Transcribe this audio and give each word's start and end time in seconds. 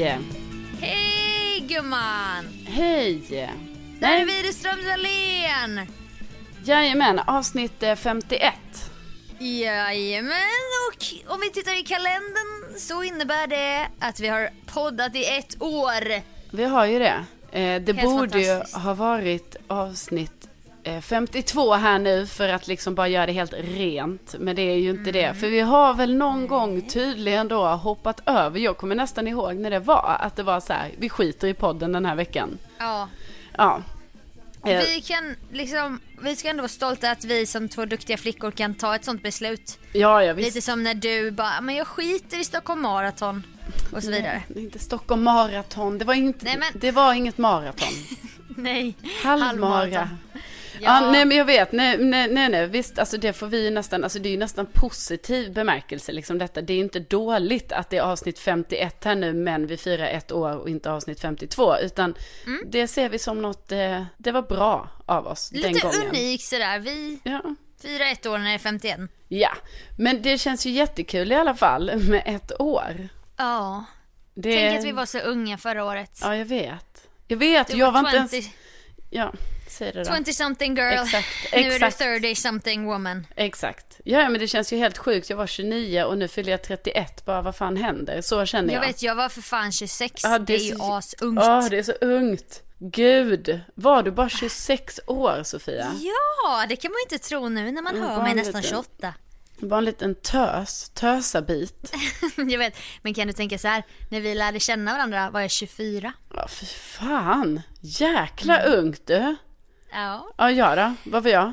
Hej! 0.00 1.60
Gumman! 1.68 2.48
Hej! 2.66 3.22
Där 4.00 4.20
är 4.20 4.26
Widerström 4.26 4.84
Dahlén! 4.84 5.86
Jajamän, 6.64 7.18
avsnitt 7.18 7.82
eh, 7.82 7.94
51. 7.94 8.54
Jajamän, 9.38 10.32
och 10.88 11.32
om 11.34 11.40
vi 11.40 11.50
tittar 11.50 11.80
i 11.80 11.82
kalendern 11.82 12.78
så 12.78 13.02
innebär 13.02 13.46
det 13.46 13.88
att 13.98 14.20
vi 14.20 14.28
har 14.28 14.50
poddat 14.66 15.14
i 15.14 15.24
ett 15.24 15.62
år. 15.62 16.22
Vi 16.50 16.64
har 16.64 16.86
ju 16.86 16.98
det. 16.98 17.24
Eh, 17.52 17.82
det 17.82 17.92
Helt 17.92 18.02
borde 18.02 18.40
ju 18.40 18.62
ha 18.74 18.94
varit 18.94 19.56
avsnitt 19.66 20.44
eh, 20.44 20.49
52 21.00 21.74
här 21.74 21.98
nu 21.98 22.26
för 22.26 22.48
att 22.48 22.66
liksom 22.66 22.94
bara 22.94 23.08
göra 23.08 23.26
det 23.26 23.32
helt 23.32 23.52
rent. 23.58 24.34
Men 24.38 24.56
det 24.56 24.62
är 24.62 24.76
ju 24.76 24.90
inte 24.90 25.12
det. 25.12 25.34
För 25.34 25.46
vi 25.46 25.60
har 25.60 25.94
väl 25.94 26.14
någon 26.16 26.46
gång 26.46 26.82
tydligen 26.88 27.48
då 27.48 27.66
hoppat 27.66 28.20
över. 28.26 28.58
Jag 28.58 28.76
kommer 28.76 28.94
nästan 28.94 29.28
ihåg 29.28 29.56
när 29.56 29.70
det 29.70 29.78
var. 29.78 30.16
Att 30.20 30.36
det 30.36 30.42
var 30.42 30.60
så 30.60 30.72
här, 30.72 30.90
vi 30.98 31.08
skiter 31.08 31.48
i 31.48 31.54
podden 31.54 31.92
den 31.92 32.04
här 32.04 32.14
veckan. 32.14 32.58
Ja, 32.78 33.08
Ja. 33.56 33.80
Eh, 34.66 34.80
vi 34.80 35.00
kan 35.00 35.36
liksom, 35.52 36.00
vi 36.22 36.36
ska 36.36 36.48
ändå 36.48 36.60
vara 36.60 36.68
stolta 36.68 37.10
att 37.10 37.24
vi 37.24 37.46
som 37.46 37.68
två 37.68 37.84
duktiga 37.84 38.16
flickor 38.16 38.50
kan 38.50 38.74
ta 38.74 38.94
ett 38.94 39.04
sånt 39.04 39.22
beslut. 39.22 39.78
Ja, 39.92 40.24
ja 40.24 40.32
visst. 40.32 40.46
Lite 40.54 40.60
som 40.66 40.82
när 40.82 40.94
du 40.94 41.30
bara, 41.30 41.60
men 41.60 41.74
jag 41.74 41.86
skiter 41.86 42.40
i 42.40 42.44
Stockholm 42.44 42.82
Marathon 42.82 43.42
och 43.92 44.02
så 44.02 44.10
vidare. 44.10 44.42
Är 44.56 44.58
inte 44.60 44.78
Stockholm 44.78 45.22
Marathon. 45.22 45.98
Det 45.98 46.04
var, 46.04 46.14
inte, 46.14 46.44
Nej, 46.44 46.56
men- 46.58 46.80
det 46.80 46.90
var 46.90 47.14
inget 47.14 47.38
maraton. 47.38 47.88
Nej, 48.56 48.94
Halvmara. 49.24 49.46
halvmaraton. 49.46 50.08
Ja. 50.82 51.10
nej 51.10 51.24
men 51.24 51.36
jag 51.36 51.44
vet, 51.44 51.72
nej, 51.72 51.98
nej, 51.98 52.28
nej, 52.32 52.48
nej, 52.48 52.66
visst, 52.66 52.98
alltså 52.98 53.16
det 53.16 53.32
får 53.32 53.46
vi 53.46 53.64
ju 53.64 53.70
nästan, 53.70 54.04
alltså 54.04 54.18
det 54.18 54.28
är 54.28 54.30
ju 54.30 54.36
nästan 54.38 54.66
positiv 54.66 55.52
bemärkelse 55.52 56.12
liksom 56.12 56.38
detta. 56.38 56.60
Det 56.62 56.72
är 56.72 56.74
ju 56.76 56.82
inte 56.82 57.00
dåligt 57.00 57.72
att 57.72 57.90
det 57.90 57.96
är 57.96 58.02
avsnitt 58.02 58.38
51 58.38 59.04
här 59.04 59.14
nu, 59.14 59.32
men 59.32 59.66
vi 59.66 59.76
firar 59.76 60.06
ett 60.06 60.32
år 60.32 60.56
och 60.56 60.68
inte 60.68 60.90
avsnitt 60.90 61.20
52, 61.20 61.76
utan 61.78 62.14
det 62.66 62.86
ser 62.88 63.08
vi 63.08 63.18
som 63.18 63.42
något, 63.42 63.72
eh, 63.72 64.02
det 64.18 64.32
var 64.32 64.42
bra 64.42 64.88
av 65.06 65.26
oss 65.26 65.50
den 65.50 65.60
Lite 65.72 65.80
gången. 65.86 66.08
unikt 66.08 66.44
sådär, 66.44 66.78
vi 66.78 67.20
Ja. 67.22 67.42
firar 67.82 68.06
ett 68.12 68.26
år 68.26 68.38
när 68.38 68.44
det 68.48 68.54
är 68.54 68.58
51. 68.58 69.00
ja, 69.28 69.50
men 69.98 70.22
det 70.22 70.38
känns 70.38 70.66
ju 70.66 70.70
jättekul 70.70 71.32
i 71.32 71.34
alla 71.34 71.54
fall 71.54 71.92
med 71.96 72.22
ett 72.26 72.60
år. 72.60 73.08
Ja, 73.36 73.84
Det... 74.34 74.54
tänk 74.54 74.78
att 74.78 74.84
vi 74.84 74.92
var 74.92 75.06
så 75.06 75.18
unga 75.18 75.58
förra 75.58 75.84
året. 75.84 76.18
Ja, 76.22 76.36
jag 76.36 76.44
vet. 76.44 77.06
Jag 77.28 77.36
vet, 77.36 77.66
Du 77.68 77.76
jag 77.76 77.92
var 77.92 78.02
var 78.02 78.16
inte 78.20 78.28
20, 78.36 78.36
ens... 78.36 78.54
Ja, 79.10 79.32
säg 79.70 79.92
det 79.92 80.04
då. 80.04 80.16
20 80.24 80.32
something 80.32 80.76
girl, 80.76 80.92
Exakt, 80.92 81.26
nu 81.52 81.58
är 81.58 81.64
du 81.64 81.74
exakt. 81.74 81.98
30 81.98 82.34
something 82.34 82.84
woman. 82.86 83.26
Exakt. 83.36 84.00
Ja, 84.04 84.28
men 84.28 84.40
det 84.40 84.48
känns 84.48 84.72
ju 84.72 84.76
helt 84.76 84.98
sjukt. 84.98 85.30
Jag 85.30 85.36
var 85.36 85.46
29 85.46 86.02
och 86.04 86.18
nu 86.18 86.28
fyller 86.28 86.50
jag 86.50 86.62
31. 86.62 87.24
Bara 87.24 87.42
vad 87.42 87.56
fan 87.56 87.76
händer? 87.76 88.20
Så 88.20 88.46
känner 88.46 88.74
jag. 88.74 88.82
Jag 88.82 88.86
vet, 88.88 89.02
jag 89.02 89.14
var 89.14 89.28
för 89.28 89.42
fan 89.42 89.72
26, 89.72 90.22
Ja, 90.24 90.38
det 90.38 90.54
är 90.54 90.58
ju 90.58 90.74
asungt. 90.80 91.40
Ja, 91.42 91.66
det 91.70 91.78
är 91.78 91.82
så 91.82 91.92
ungt. 92.00 92.62
Gud, 92.78 93.60
var 93.74 94.02
du 94.02 94.10
bara 94.10 94.28
26 94.28 95.00
år 95.06 95.42
Sofia? 95.42 95.92
Ja, 96.00 96.66
det 96.68 96.76
kan 96.76 96.90
man 96.90 96.98
inte 97.04 97.28
tro 97.28 97.48
nu 97.48 97.72
när 97.72 97.82
man 97.82 97.96
Mm, 97.96 98.08
hör 98.08 98.22
mig 98.22 98.34
nästan 98.34 98.60
liten- 98.62 98.70
28. 98.70 99.14
Bara 99.62 99.78
en 99.78 99.84
liten 99.84 100.14
tös, 100.14 100.90
tösabit. 100.94 101.92
jag 102.36 102.58
vet, 102.58 102.76
men 103.02 103.14
kan 103.14 103.26
du 103.26 103.32
tänka 103.32 103.58
så 103.58 103.68
här, 103.68 103.82
när 104.10 104.20
vi 104.20 104.34
lärde 104.34 104.60
känna 104.60 104.92
varandra 104.92 105.30
var 105.30 105.40
jag 105.40 105.50
24. 105.50 106.12
Ja, 106.34 106.48
fy 106.48 106.66
fan. 106.66 107.60
Jäkla 107.80 108.62
ungt 108.62 109.06
du. 109.06 109.36
Ja, 109.92 110.50
Ja, 110.50 110.76
då? 110.76 111.10
Vad 111.10 111.22
var 111.22 111.30
jag? 111.30 111.52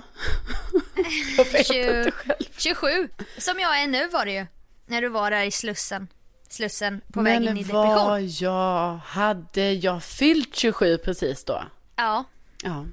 jag 1.38 1.46
vet 1.46 1.68
20, 1.68 1.98
inte 1.98 2.12
själv. 2.12 2.44
27. 2.58 3.10
Som 3.38 3.60
jag 3.60 3.82
är 3.82 3.88
nu 3.88 4.08
var 4.08 4.26
det 4.26 4.32
ju. 4.32 4.46
När 4.86 5.02
du 5.02 5.10
var 5.10 5.32
där 5.32 5.44
i 5.44 5.52
Slussen. 5.52 6.08
Slussen 6.50 7.02
på 7.14 7.22
väg 7.22 7.36
in 7.36 7.42
i 7.44 7.46
Men 7.46 7.56
depression. 7.56 7.96
var 7.96 8.44
jag, 8.44 8.98
hade 8.98 9.74
jag 9.74 10.04
fyllt 10.04 10.56
27 10.56 10.98
precis 10.98 11.44
då? 11.44 11.64
Ja. 11.96 12.24
Ja, 12.64 12.86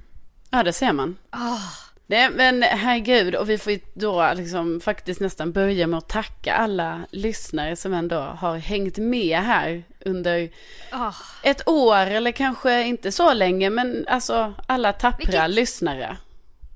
ja 0.49 0.63
det 0.63 0.73
ser 0.73 0.93
man. 0.93 1.17
Åh, 1.33 1.61
Nej, 2.07 2.29
men 2.29 2.61
herregud, 2.63 3.35
och 3.35 3.49
vi 3.49 3.57
får 3.57 3.73
ju 3.73 3.79
då 3.93 4.33
liksom 4.35 4.81
faktiskt 4.81 5.19
nästan 5.21 5.51
börja 5.51 5.87
med 5.87 5.97
att 5.97 6.09
tacka 6.09 6.53
alla 6.55 7.01
lyssnare 7.11 7.75
som 7.75 7.93
ändå 7.93 8.19
har 8.19 8.57
hängt 8.57 8.97
med 8.97 9.39
här 9.39 9.83
under 10.05 10.49
åh. 10.93 11.15
ett 11.43 11.67
år 11.67 11.97
eller 12.07 12.31
kanske 12.31 12.83
inte 12.83 13.11
så 13.11 13.33
länge, 13.33 13.69
men 13.69 14.05
alltså 14.07 14.53
alla 14.67 14.93
tappra 14.93 15.17
Vilket- 15.17 15.49
lyssnare. 15.49 16.17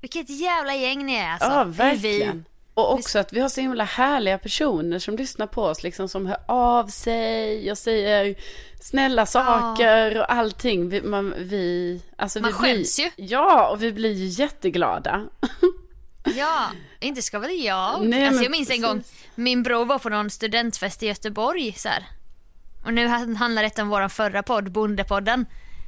Vilket 0.00 0.30
jävla 0.30 0.74
gäng 0.74 1.06
ni 1.06 1.14
är 1.14 1.30
alltså. 1.32 1.48
Ja, 1.48 1.64
vi. 1.64 1.72
verkligen. 1.72 2.44
Och 2.74 2.92
också 2.92 3.18
att 3.18 3.32
vi 3.32 3.40
har 3.40 3.48
så 3.48 3.60
himla 3.60 3.84
härliga 3.84 4.38
personer 4.38 4.98
som 4.98 5.16
lyssnar 5.16 5.46
på 5.46 5.62
oss, 5.62 5.82
liksom 5.82 6.08
som 6.08 6.26
hör 6.26 6.38
av 6.46 6.86
sig 6.86 7.70
och 7.70 7.78
säger 7.78 8.34
snälla 8.80 9.26
saker 9.26 10.18
och 10.18 10.32
allting. 10.32 10.88
Vi, 10.88 11.02
man, 11.02 11.34
vi, 11.38 12.02
alltså 12.16 12.40
Man 12.40 12.48
vi 12.50 12.54
skäms 12.54 12.96
blir, 12.96 13.04
ju. 13.06 13.10
Ja, 13.26 13.68
och 13.70 13.82
vi 13.82 13.92
blir 13.92 14.12
ju 14.12 14.26
jätteglada. 14.26 15.24
Ja, 16.36 16.66
inte 17.00 17.22
ska 17.22 17.38
väl 17.38 17.64
jag. 17.64 18.06
Nej, 18.06 18.26
alltså 18.26 18.42
jag 18.42 18.50
minns 18.50 18.70
en 18.70 18.76
precis. 18.76 18.86
gång, 18.86 19.02
min 19.34 19.62
bror 19.62 19.84
var 19.84 19.98
på 19.98 20.08
någon 20.08 20.30
studentfest 20.30 21.02
i 21.02 21.06
Göteborg 21.06 21.72
så 21.72 21.88
här. 21.88 22.06
Och 22.84 22.94
nu 22.94 23.06
han- 23.06 23.36
handlar 23.36 23.62
detta 23.62 23.82
om 23.82 23.88
våran 23.88 24.10
förra 24.10 24.42
podd, 24.42 24.72
Bondepodden. 24.72 25.46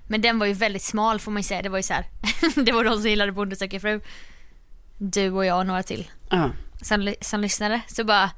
Men 0.09 0.21
den 0.21 0.39
var 0.39 0.47
ju 0.47 0.53
väldigt 0.53 0.83
smal 0.83 1.21
får 1.21 1.33
man 1.33 1.43
ju 1.43 1.49
säga. 1.49 1.63
Det 1.63 1.69
var 1.69 1.79
ju 1.79 1.83
så 1.83 1.93
här. 1.95 2.05
det 2.65 2.73
var 2.73 2.85
de 2.85 3.01
som 3.01 3.11
gillade 3.11 3.33
Bonde 3.33 3.57
söker 3.57 3.81
fru. 3.81 4.01
Du 4.99 5.31
och 5.31 5.47
jag 5.47 5.59
och 5.59 5.67
några 5.67 5.83
till 5.83 6.11
Ja. 6.31 6.51
som, 6.83 7.15
som 7.21 7.41
lyssnade. 7.41 7.81
Så 7.87 8.05
bara, 8.05 8.31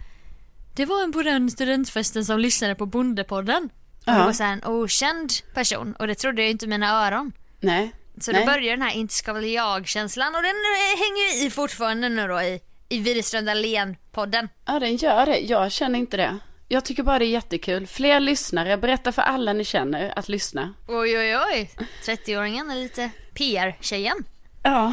det 0.76 0.84
var 0.86 1.02
en 1.02 1.12
på 1.12 1.22
den 1.22 1.50
studentfesten 1.50 2.24
som 2.24 2.38
lyssnade 2.38 2.74
på 2.74 2.86
Bondepodden. 2.86 3.70
Och 4.06 4.12
det 4.12 4.18
var 4.24 4.32
så 4.32 4.42
här 4.44 4.52
en 4.52 4.64
okänd 4.64 5.30
person 5.54 5.94
och 5.98 6.06
det 6.06 6.14
trodde 6.14 6.42
jag 6.42 6.50
inte 6.50 6.66
mina 6.66 7.06
öron. 7.06 7.32
Nej. 7.60 7.92
Så 8.20 8.32
Nej. 8.32 8.40
då 8.40 8.52
börjar 8.52 8.70
den 8.76 8.82
här 8.82 8.92
inte 8.94 9.14
ska 9.14 9.32
väl 9.32 9.44
jag-känslan 9.50 10.34
och 10.34 10.42
den 10.42 10.50
eh, 10.50 10.98
hänger 10.98 11.40
ju 11.40 11.46
i 11.46 11.50
fortfarande 11.50 12.08
nu 12.08 12.26
då 12.28 12.40
i, 12.42 12.60
i 12.88 12.98
Widerström 12.98 13.44
Dahlén-podden. 13.44 14.48
Ja, 14.66 14.78
den 14.78 14.96
gör 14.96 15.26
det. 15.26 15.38
Jag 15.38 15.72
känner 15.72 15.98
inte 15.98 16.16
det. 16.16 16.38
Jag 16.68 16.84
tycker 16.84 17.02
bara 17.02 17.18
det 17.18 17.24
är 17.24 17.30
jättekul. 17.30 17.86
Fler 17.86 18.20
lyssnare, 18.20 18.76
berätta 18.76 19.12
för 19.12 19.22
alla 19.22 19.52
ni 19.52 19.64
känner 19.64 20.18
att 20.18 20.28
lyssna. 20.28 20.74
Oj 20.88 21.18
oj 21.18 21.36
oj, 21.36 21.70
30-åringen 22.06 22.70
är 22.72 22.76
lite 22.76 23.10
PR-tjejen. 23.34 24.24
Ja. 24.62 24.92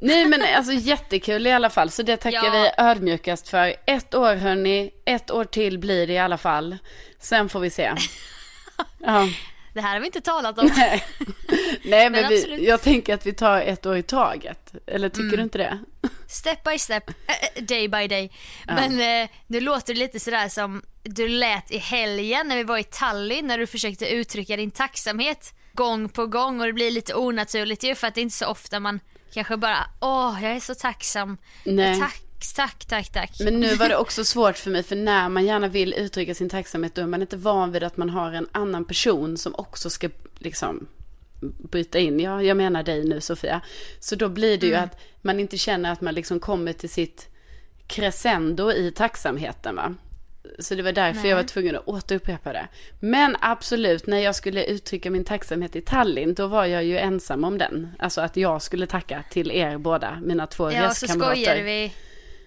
Nej 0.00 0.26
men 0.26 0.42
alltså 0.56 0.72
jättekul 0.72 1.46
i 1.46 1.52
alla 1.52 1.70
fall, 1.70 1.90
så 1.90 2.02
det 2.02 2.16
tackar 2.16 2.44
Ja. 2.44 2.50
vi 2.78 2.82
ödmjukast 2.84 3.48
för. 3.48 3.74
Ett 3.86 4.14
år 4.14 4.34
hörni, 4.34 4.90
ett 5.04 5.30
år 5.30 5.44
till 5.44 5.78
blir 5.78 6.06
det 6.06 6.12
i 6.12 6.18
alla 6.18 6.38
fall. 6.38 6.76
Sen 7.20 7.48
får 7.48 7.60
vi 7.60 7.70
se. 7.70 7.92
Ja. 8.98 9.28
Det 9.74 9.80
här 9.80 9.92
har 9.92 10.00
vi 10.00 10.06
inte 10.06 10.20
talat 10.20 10.58
om. 10.58 10.70
Nej, 10.76 11.04
Nej 11.84 12.10
men, 12.10 12.22
Men 12.22 12.28
vi, 12.30 12.66
jag 12.68 12.82
tänker 12.82 13.14
att 13.14 13.26
vi 13.26 13.32
tar 13.32 13.60
ett 13.60 13.86
år 13.86 13.96
i 13.96 14.02
taget. 14.02 14.74
Eller 14.86 15.08
tycker 15.08 15.22
Mm. 15.24 15.36
du 15.36 15.42
inte 15.42 15.58
det? 15.58 15.78
Step 16.28 16.64
by 16.64 16.78
step, 16.78 17.08
eh, 17.08 17.62
day 17.62 17.88
by 17.88 18.08
day. 18.08 18.32
Men 18.66 19.22
eh, 19.22 19.28
nu 19.46 19.60
låter 19.60 19.94
det 19.94 20.00
lite 20.00 20.20
sådär 20.20 20.48
som 20.48 20.82
du 21.02 21.28
lät 21.28 21.70
i 21.70 21.78
helgen 21.78 22.48
när 22.48 22.56
vi 22.56 22.62
var 22.64 22.78
i 22.78 22.84
Tallinn 22.84 23.46
när 23.46 23.58
du 23.58 23.66
försökte 23.66 24.06
uttrycka 24.08 24.56
din 24.56 24.70
tacksamhet 24.70 25.54
gång 25.72 26.08
på 26.08 26.26
gång 26.26 26.60
och 26.60 26.66
det 26.66 26.72
blir 26.72 26.90
lite 26.90 27.14
onaturligt 27.14 27.84
ju 27.84 27.94
för 27.94 28.06
att 28.06 28.14
det 28.14 28.20
är 28.20 28.22
inte 28.22 28.36
så 28.36 28.46
ofta 28.46 28.80
man 28.80 29.00
kanske 29.34 29.56
bara 29.56 29.86
åh 30.00 30.38
jag 30.42 30.52
är 30.52 30.60
så 30.60 30.74
tacksam. 30.74 31.36
Nej. 31.64 32.00
Tack, 32.00 32.20
tack, 32.52 32.84
tack, 32.84 33.12
tack. 33.12 33.40
Men 33.40 33.60
nu 33.60 33.74
var 33.74 33.88
det 33.88 33.96
också 33.96 34.24
svårt 34.24 34.58
för 34.58 34.70
mig, 34.70 34.82
för 34.82 34.96
när 34.96 35.28
man 35.28 35.44
gärna 35.44 35.68
vill 35.68 35.94
uttrycka 35.94 36.34
sin 36.34 36.48
tacksamhet, 36.48 36.94
då 36.94 37.02
är 37.02 37.06
man 37.06 37.20
inte 37.20 37.36
van 37.36 37.72
vid 37.72 37.82
att 37.82 37.96
man 37.96 38.10
har 38.10 38.32
en 38.32 38.48
annan 38.52 38.84
person 38.84 39.36
som 39.36 39.54
också 39.54 39.90
ska 39.90 40.08
liksom 40.38 40.86
bryta 41.42 41.98
in. 41.98 42.20
Ja, 42.20 42.42
jag 42.42 42.56
menar 42.56 42.82
dig 42.82 43.04
nu 43.04 43.20
Sofia. 43.20 43.60
Så 44.00 44.16
då 44.16 44.28
blir 44.28 44.58
det 44.58 44.66
ju 44.66 44.74
att 44.74 45.00
man 45.22 45.40
inte 45.40 45.58
känner 45.58 45.92
att 45.92 46.00
man 46.00 46.14
liksom 46.14 46.40
kommer 46.40 46.72
till 46.72 46.90
sitt 46.90 47.28
crescendo 47.86 48.72
i 48.72 48.90
tacksamheten 48.90 49.76
va. 49.76 49.94
Så 50.58 50.74
det 50.74 50.82
var 50.82 50.92
därför 50.92 51.28
jag 51.28 51.36
var 51.36 51.42
tvungen 51.42 51.76
att 51.76 51.88
återupprepa 51.88 52.52
det. 52.52 52.68
Men 53.00 53.36
absolut, 53.40 54.06
när 54.06 54.18
jag 54.18 54.34
skulle 54.34 54.64
uttrycka 54.64 55.10
min 55.10 55.24
tacksamhet 55.24 55.76
i 55.76 55.80
Tallinn, 55.80 56.34
då 56.34 56.46
var 56.46 56.66
jag 56.66 56.84
ju 56.84 56.98
ensam 56.98 57.44
om 57.44 57.58
den. 57.58 57.88
Alltså 57.98 58.20
att 58.20 58.36
jag 58.36 58.62
skulle 58.62 58.86
tacka 58.86 59.24
till 59.30 59.50
er 59.50 59.78
båda, 59.78 60.20
mina 60.24 60.46
två 60.46 60.72
Ja, 60.72 60.88
och 60.88 60.96
så 60.96 61.06
reskamrater. 61.06 61.34
skojade 61.34 61.62
vi, 61.62 61.92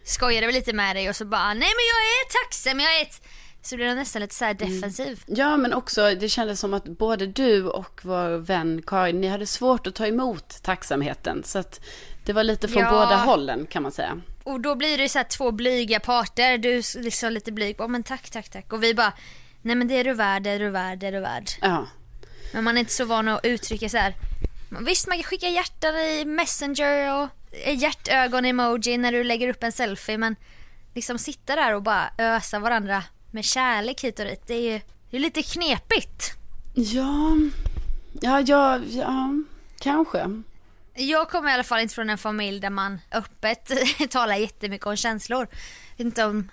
skojade 0.07 0.47
vi 0.47 0.53
lite 0.53 0.73
med 0.73 0.95
dig 0.95 1.09
och 1.09 1.15
så 1.15 1.25
bara, 1.25 1.47
nej 1.47 1.55
men 1.55 1.85
jag 1.93 2.01
är 2.07 2.43
tacksam, 2.45 2.79
jag 2.79 2.97
är 2.97 3.01
ett... 3.01 3.21
Så 3.61 3.75
blev 3.75 3.87
det 3.87 3.95
nästan 3.95 4.21
lite 4.21 4.35
så 4.35 4.45
här 4.45 4.53
defensiv. 4.53 5.23
Ja, 5.25 5.57
men 5.57 5.73
också 5.73 6.15
det 6.15 6.29
kändes 6.29 6.59
som 6.59 6.73
att 6.73 6.83
både 6.83 7.27
du 7.27 7.63
och 7.67 7.99
vår 8.03 8.37
vän 8.37 8.81
Karin, 8.87 9.21
ni 9.21 9.27
hade 9.27 9.45
svårt 9.47 9.87
att 9.87 9.95
ta 9.95 10.07
emot 10.07 10.63
tacksamheten. 10.63 11.43
Så 11.43 11.59
att 11.59 11.81
det 12.25 12.33
var 12.33 12.43
lite 12.43 12.67
från 12.67 12.83
Ja. 12.83 12.89
båda 12.91 13.15
hållen 13.15 13.65
kan 13.67 13.83
man 13.83 13.91
säga. 13.91 14.21
Och 14.43 14.59
då 14.61 14.75
blir 14.75 14.97
det 14.97 15.09
så 15.09 15.23
två 15.29 15.51
blyga 15.51 15.99
parter, 15.99 16.57
du 16.57 16.81
liksom 16.95 17.31
lite 17.31 17.51
blyg, 17.51 17.77
bara 17.77 17.87
men 17.87 18.03
tack, 18.03 18.29
tack, 18.29 18.49
tack. 18.49 18.73
Och 18.73 18.83
vi 18.83 18.93
bara, 18.93 19.13
nej 19.61 19.75
men 19.75 19.87
det 19.87 19.93
är 19.99 20.03
du 20.03 20.13
värd, 20.13 20.43
det 20.43 20.49
är 20.49 20.59
du 20.59 20.69
värd, 20.69 20.99
det 20.99 21.07
är 21.07 21.11
du 21.11 21.19
värd. 21.19 21.49
Ja, 21.61 21.87
Men 22.53 22.63
man 22.63 22.77
är 22.77 22.79
inte 22.79 22.93
så 22.93 23.05
van 23.05 23.27
att 23.27 23.45
uttrycka 23.45 23.89
så 23.89 23.97
här. 23.97 24.13
Visst 24.81 25.07
man 25.07 25.17
kan 25.17 25.23
skicka 25.23 25.49
hjärtan 25.49 25.95
i 25.95 26.25
messenger 26.25 27.21
och 27.23 27.27
hjärtögon-emoji 27.51 28.97
när 28.97 29.11
du 29.11 29.23
lägger 29.23 29.49
upp 29.49 29.63
en 29.63 29.71
selfie 29.71 30.17
men 30.17 30.35
liksom 30.95 31.17
sitta 31.17 31.55
där 31.55 31.73
och 31.75 31.81
bara 31.83 32.09
ösa 32.17 32.59
varandra 32.59 33.03
med 33.31 33.45
kärlek 33.45 34.03
hit 34.03 34.19
och 34.19 34.25
dit. 34.25 34.41
Det 34.47 34.53
är 34.53 34.71
ju 34.73 34.81
det 35.09 35.17
är 35.17 35.21
lite 35.21 35.43
knepigt. 35.43 36.31
ja, 36.73 37.37
ja, 38.21 38.39
ja, 38.41 38.79
ja 38.89 39.29
kanske. 39.79 40.41
Jag 40.93 41.29
kommer 41.29 41.49
i 41.49 41.53
alla 41.53 41.63
fall 41.63 41.79
inte 41.79 41.95
från 41.95 42.09
en 42.09 42.17
familj 42.17 42.59
där 42.59 42.69
man 42.69 42.99
öppet 43.11 43.71
talar 44.09 44.35
jättemycket 44.35 44.87
om 44.87 44.95
känslor. 44.95 45.47
Jag 45.95 46.05
vet 46.05 46.05
inte 46.05 46.25
om, 46.25 46.49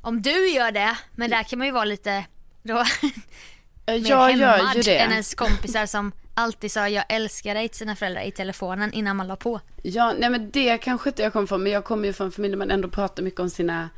om 0.00 0.22
du 0.22 0.48
gör 0.48 0.72
det, 0.72 0.96
men 1.14 1.30
där 1.30 1.42
kan 1.42 1.58
man 1.58 1.66
ju 1.66 1.72
vara 1.72 1.84
lite 1.84 2.24
då, 2.62 2.74
mer 3.86 4.08
Jag 4.08 4.36
gör 4.36 4.56
hämmad 4.56 4.76
ju 4.76 4.82
det. 4.82 4.98
än 4.98 5.10
ens 5.10 5.34
kompisar 5.34 5.86
som 5.86 6.12
alltid 6.36 6.72
sa 6.72 6.88
jag 6.88 7.04
älskar 7.08 7.54
dig 7.54 7.68
till 7.68 7.78
sina 7.78 7.96
föräldrar 7.96 8.22
i 8.22 8.30
telefonen 8.30 8.92
innan 8.92 9.16
man 9.16 9.26
la 9.26 9.36
på. 9.36 9.60
Ja, 9.82 10.14
nej 10.18 10.30
men 10.30 10.50
det 10.50 10.78
kanske 10.78 11.08
inte 11.10 11.22
jag 11.22 11.32
kommer 11.32 11.46
från, 11.46 11.62
men 11.62 11.72
jag 11.72 11.84
kommer 11.84 12.06
ju 12.06 12.12
från 12.12 12.26
en 12.26 12.32
familj 12.32 12.52
där 12.52 12.58
man 12.58 12.70
ändå 12.70 12.88
pratar 12.88 13.22
mycket 13.22 13.40
om 13.40 13.50
sina 13.50 13.88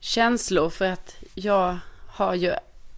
känslor 0.00 0.70
för 0.70 0.84
att 0.84 1.16
jag 1.34 1.78
har 2.08 2.34
ju 2.34 2.54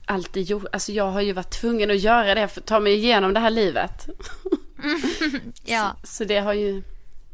alltid 0.06 0.42
gjort, 0.42 0.64
alltså 0.72 0.92
jag 0.92 1.10
har 1.10 1.20
ju 1.20 1.32
varit 1.32 1.50
tvungen 1.50 1.90
att 1.90 1.98
göra 2.00 2.34
det 2.34 2.48
för 2.48 2.60
att 2.60 2.66
ta 2.66 2.81
mig 2.81 2.92
igenom 2.94 3.34
det 3.34 3.40
här 3.40 3.50
livet. 3.50 4.08
Ja, 5.64 5.96
Så 6.04 6.25
det 6.25 6.38
har 6.38 6.52
ju, 6.52 6.82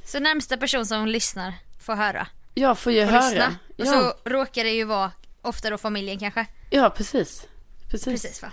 så 0.04 0.18
närmsta 0.20 0.56
person 0.56 0.86
som 0.86 1.06
lyssnar 1.06 1.52
får 1.80 1.94
höra. 1.94 2.26
jag 2.54 2.78
får 2.78 2.92
ju 2.92 3.04
Får 3.06 3.12
höra. 3.12 3.28
lyssna. 3.28 3.46
Och 3.78 3.86
Ja, 3.86 4.14
så 4.24 4.30
råkar 4.30 4.64
det 4.64 4.70
ju 4.70 4.84
vara 4.84 5.12
ofta 5.42 5.70
då 5.70 5.78
familjen 5.78 6.18
kanske. 6.18 6.46
ja, 6.70 6.90
precis. 6.90 7.46
Precis. 7.90 8.22
Precis 8.22 8.42
va? 8.42 8.52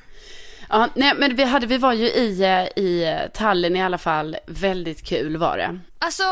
Ja, 0.70 0.90
nej 0.96 1.14
men 1.16 1.36
vi, 1.36 1.44
hade, 1.44 1.68
vi 1.68 1.78
var 1.78 1.94
ju 1.94 2.06
i, 2.06 2.42
eh, 2.44 2.84
i 2.84 3.18
Tallinn 3.34 3.76
i 3.76 3.84
alla 3.84 3.98
fall. 3.98 4.38
Väldigt 4.48 5.06
kul 5.08 5.38
var 5.38 5.58
det. 5.58 5.80
Alltså, 6.00 6.24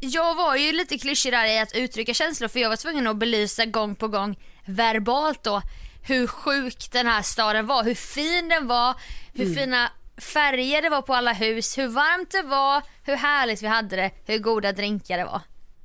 jag 0.00 0.34
var 0.34 0.56
ju 0.56 0.72
lite 0.72 0.98
klyschig 0.98 1.32
där 1.32 1.46
i 1.46 1.58
att 1.58 1.76
uttrycka 1.76 2.14
känslor 2.14 2.48
för 2.48 2.60
jag 2.60 2.68
var 2.68 2.76
tvungen 2.76 3.06
att 3.06 3.16
belysa 3.16 3.64
gång 3.64 3.94
på 3.94 4.08
gång 4.08 4.38
verbalt 4.64 5.42
då 5.44 5.62
hur 6.06 6.26
sjuk 6.26 6.88
den 6.92 7.06
här 7.06 7.22
staden 7.22 7.66
var, 7.66 7.84
hur 7.84 7.94
fin 7.94 8.48
den 8.48 8.66
var, 8.66 8.94
hur 9.34 9.44
Mm. 9.44 9.56
fina 9.56 9.90
färger 10.18 10.82
det 10.82 10.88
var 10.88 11.02
på 11.02 11.14
alla 11.14 11.32
hus, 11.32 11.78
hur 11.78 11.88
varmt 11.88 12.30
det 12.30 12.42
var, 12.42 12.82
hur 13.04 13.16
härligt 13.16 13.62
vi 13.62 13.66
hade 13.66 13.96
det, 13.96 14.10
hur 14.26 14.38
goda 14.38 14.72
drinkar 14.72 15.18
det 15.18 15.24
var. 15.24 15.40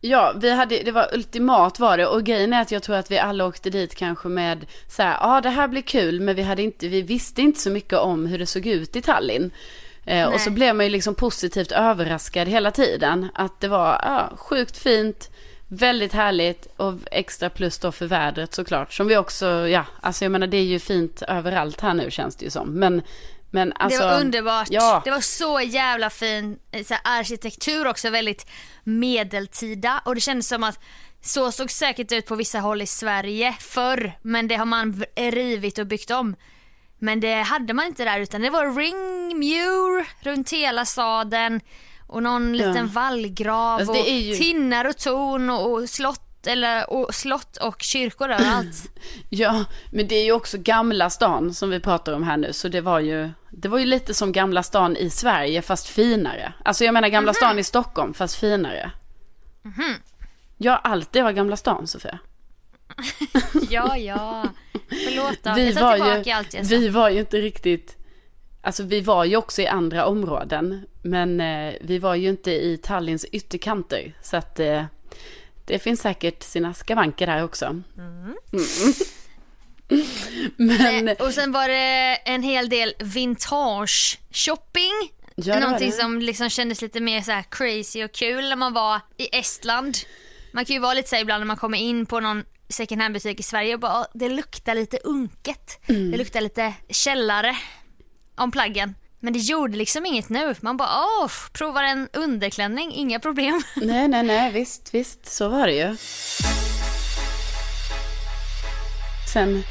Ja, 0.07 0.33
vi 0.35 0.51
hade, 0.51 0.83
det 0.83 0.91
var 0.91 1.13
ultimat 1.13 1.79
var 1.79 1.97
det 1.97 2.07
och 2.07 2.23
grejen 2.23 2.53
är 2.53 2.61
att 2.61 2.71
jag 2.71 2.83
tror 2.83 2.95
att 2.95 3.11
vi 3.11 3.19
alla 3.19 3.45
åkte 3.45 3.69
dit 3.69 3.95
kanske 3.95 4.27
med 4.27 4.65
så 4.87 5.03
här, 5.03 5.11
ja 5.11 5.17
ah, 5.21 5.41
det 5.41 5.49
här 5.49 5.67
blir 5.67 5.81
kul 5.81 6.19
men 6.19 6.35
vi 6.35 6.41
hade 6.41 6.61
inte, 6.63 6.87
vi 6.87 7.01
visste 7.01 7.41
inte 7.41 7.59
så 7.59 7.69
mycket 7.69 7.99
om 7.99 8.25
hur 8.25 8.39
det 8.39 8.45
såg 8.45 8.65
ut 8.65 8.95
i 8.95 9.01
Tallinn. 9.01 9.51
Eh, 10.05 10.27
och 10.27 10.41
så 10.41 10.49
blev 10.49 10.75
man 10.75 10.85
ju 10.85 10.91
liksom 10.91 11.15
positivt 11.15 11.71
överraskad 11.71 12.47
hela 12.47 12.71
tiden. 12.71 13.29
Att 13.33 13.59
det 13.59 13.67
var 13.67 14.01
ja, 14.03 14.31
sjukt 14.37 14.77
fint, 14.77 15.29
väldigt 15.67 16.13
härligt 16.13 16.67
och 16.77 16.93
extra 17.11 17.49
plus 17.49 17.79
då 17.79 17.91
för 17.91 18.05
vädret 18.05 18.53
såklart. 18.53 18.93
Som 18.93 19.07
vi 19.07 19.17
också, 19.17 19.45
ja, 19.67 19.85
alltså 20.01 20.25
jag 20.25 20.31
menar 20.31 20.47
det 20.47 20.57
är 20.57 20.63
ju 20.63 20.79
fint 20.79 21.21
överallt 21.21 21.81
här 21.81 21.93
nu 21.93 22.11
känns 22.11 22.35
det 22.35 22.45
ju 22.45 22.51
som. 22.51 22.79
Men, 22.79 23.01
men 23.51 23.73
alltså. 23.75 23.99
det 24.01 24.05
var 24.07 24.19
underbart. 24.21 24.67
Ja. 24.71 25.01
Det 25.05 25.11
var 25.11 25.21
så 25.21 25.61
jävla 25.61 26.09
fin 26.09 26.59
eh, 26.71 26.83
så 26.85 26.93
här, 26.93 27.19
arkitektur 27.19 27.87
också, 27.87 28.09
väldigt 28.09 28.45
medeltida 28.83 30.01
och 30.05 30.15
det 30.15 30.21
kändes 30.21 30.47
som 30.47 30.63
att 30.63 30.79
så 31.21 31.51
såg 31.51 31.71
säkert 31.71 32.11
ut 32.11 32.25
på 32.25 32.35
vissa 32.35 32.59
håll 32.59 32.81
i 32.81 32.87
Sverige 32.87 33.55
förr 33.59 34.11
men 34.21 34.47
det 34.47 34.55
har 34.55 34.65
man 34.65 34.91
v- 34.91 35.31
rivit 35.31 35.77
och 35.77 35.87
byggt 35.87 36.11
om. 36.11 36.35
Men 36.99 37.19
det 37.19 37.33
hade 37.41 37.73
man 37.73 37.85
inte 37.85 38.03
där 38.03 38.19
utan 38.19 38.41
det 38.41 38.49
var 38.49 38.75
ringmur 38.75 40.05
runt 40.25 40.51
hela 40.53 40.85
staden 40.85 41.61
och 42.07 42.23
någon 42.23 42.57
liten 42.57 42.87
vallgrav 42.87 43.79
Alltså, 43.79 43.93
det 43.93 44.01
och 44.01 44.07
ju- 44.09 44.35
tinnar 44.35 44.85
och 44.85 44.97
torn 44.97 45.49
och, 45.49 45.71
och 45.73 45.89
slott 45.89 46.26
eller 46.47 46.89
och 46.89 47.15
slott 47.15 47.57
och 47.57 47.81
kyrkor 47.81 48.29
överallt. 48.29 48.91
Ja, 49.29 49.65
men 49.91 50.07
det 50.07 50.15
är 50.15 50.25
ju 50.25 50.31
också 50.31 50.57
gamla 50.57 51.09
stan 51.09 51.53
som 51.53 51.69
vi 51.69 51.79
pratar 51.79 52.13
om 52.13 52.23
här 52.23 52.37
nu. 52.37 52.53
Så 52.53 52.67
det 52.67 52.81
var 52.81 52.99
ju, 52.99 53.29
det 53.49 53.67
var 53.67 53.79
ju 53.79 53.85
lite 53.85 54.13
som 54.13 54.31
gamla 54.31 54.63
stan 54.63 54.97
i 54.97 55.09
Sverige 55.09 55.61
fast 55.61 55.87
finare. 55.87 56.53
Alltså 56.65 56.83
jag 56.83 56.93
menar 56.93 57.07
gamla 57.07 57.33
stan 57.33 57.59
i 57.59 57.63
Stockholm 57.63 58.13
fast 58.13 58.35
finare. 58.35 58.91
Ja, 60.57 60.77
allt 60.83 61.11
det 61.11 61.21
var 61.21 61.31
gamla 61.31 61.57
stan 61.57 61.87
Sofia. 61.87 62.19
ja, 63.69 63.97
ja. 63.97 64.45
Förlåt 64.89 65.43
då. 65.43 65.53
Vi 65.53 65.65
jag 65.65 65.75
tar 65.75 65.97
var, 65.97 66.23
ju, 66.25 66.31
allt 66.31 66.53
jag 66.53 66.65
sa. 66.65 66.75
vi 66.75 66.89
var 66.89 67.09
ju 67.09 67.19
inte 67.19 67.37
riktigt, 67.37 67.97
alltså 68.61 68.83
vi 68.83 69.01
var 69.01 69.25
ju 69.25 69.37
också 69.37 69.61
i 69.61 69.67
andra 69.67 70.05
områden. 70.05 70.85
Men 71.01 71.41
eh, 71.41 71.73
vi 71.81 71.99
var 71.99 72.15
ju 72.15 72.29
inte 72.29 72.51
i 72.51 72.77
Tallinns 72.77 73.25
ytterkanter. 73.25 74.13
Så 74.21 74.37
att 74.37 74.59
eh, 74.59 74.83
det 75.67 75.79
finns 75.79 76.01
säkert 76.01 76.43
sina 76.43 76.73
skavanker 76.73 77.27
där 77.27 77.43
också. 77.43 77.65
Mm. 77.97 78.35
Men, 80.57 81.07
Eh, 81.07 81.15
Och 81.19 81.33
sen 81.33 81.51
var 81.51 81.67
det 81.67 82.15
en 82.25 82.43
hel 82.43 82.69
del 82.69 82.93
vintage 82.99 84.19
shopping. 84.31 84.91
Ja, 85.35 85.59
Någonting 85.59 85.89
det. 85.89 85.95
som 85.95 86.19
liksom 86.19 86.49
kändes 86.49 86.81
lite 86.81 86.99
mer 86.99 87.21
så 87.21 87.31
här 87.31 87.43
crazy 87.51 88.03
och 88.03 88.11
kul 88.11 88.49
när 88.49 88.55
man 88.55 88.73
var 88.73 89.01
i 89.17 89.35
Estland. 89.37 89.97
Man 90.53 90.65
kan 90.65 90.73
ju 90.73 90.79
vara 90.79 90.93
lite 90.93 91.09
så 91.09 91.15
här 91.15 91.21
ibland 91.21 91.41
när 91.41 91.45
man 91.47 91.57
kommer 91.57 91.77
in 91.77 92.05
på 92.05 92.19
någon 92.19 92.43
second 92.69 93.01
hand 93.01 93.13
butik 93.13 93.39
i 93.39 93.43
Sverige 93.43 93.73
och 93.73 93.79
bara 93.79 93.99
"Åh, 93.99 94.05
det 94.13 94.29
luktar 94.29 94.75
lite 94.75 94.97
unket. 94.97 95.79
Mm. 95.89 96.11
Det 96.11 96.17
luktar 96.17 96.41
lite 96.41 96.73
källare 96.89 97.57
om 98.35 98.51
plaggen. 98.51 98.95
Men 99.27 99.33
det 99.33 99.39
gjorde 99.39 99.77
liksom 99.77 100.05
inget 100.05 100.29
nu. 100.29 100.55
Man 100.59 100.77
bara 100.77 100.89
åh, 101.21 101.31
provar 101.51 101.83
en 101.83 102.09
underklänning, 102.13 102.93
inga 102.93 103.19
problem. 103.19 103.61
nej, 103.75 104.07
nej, 104.07 104.23
nej, 104.23 104.51
visst, 104.51 104.93
visst, 104.93 105.25
så 105.25 105.47
var 105.47 105.67
det 105.67 105.73
ju. 105.73 105.95
Sen 109.33 109.63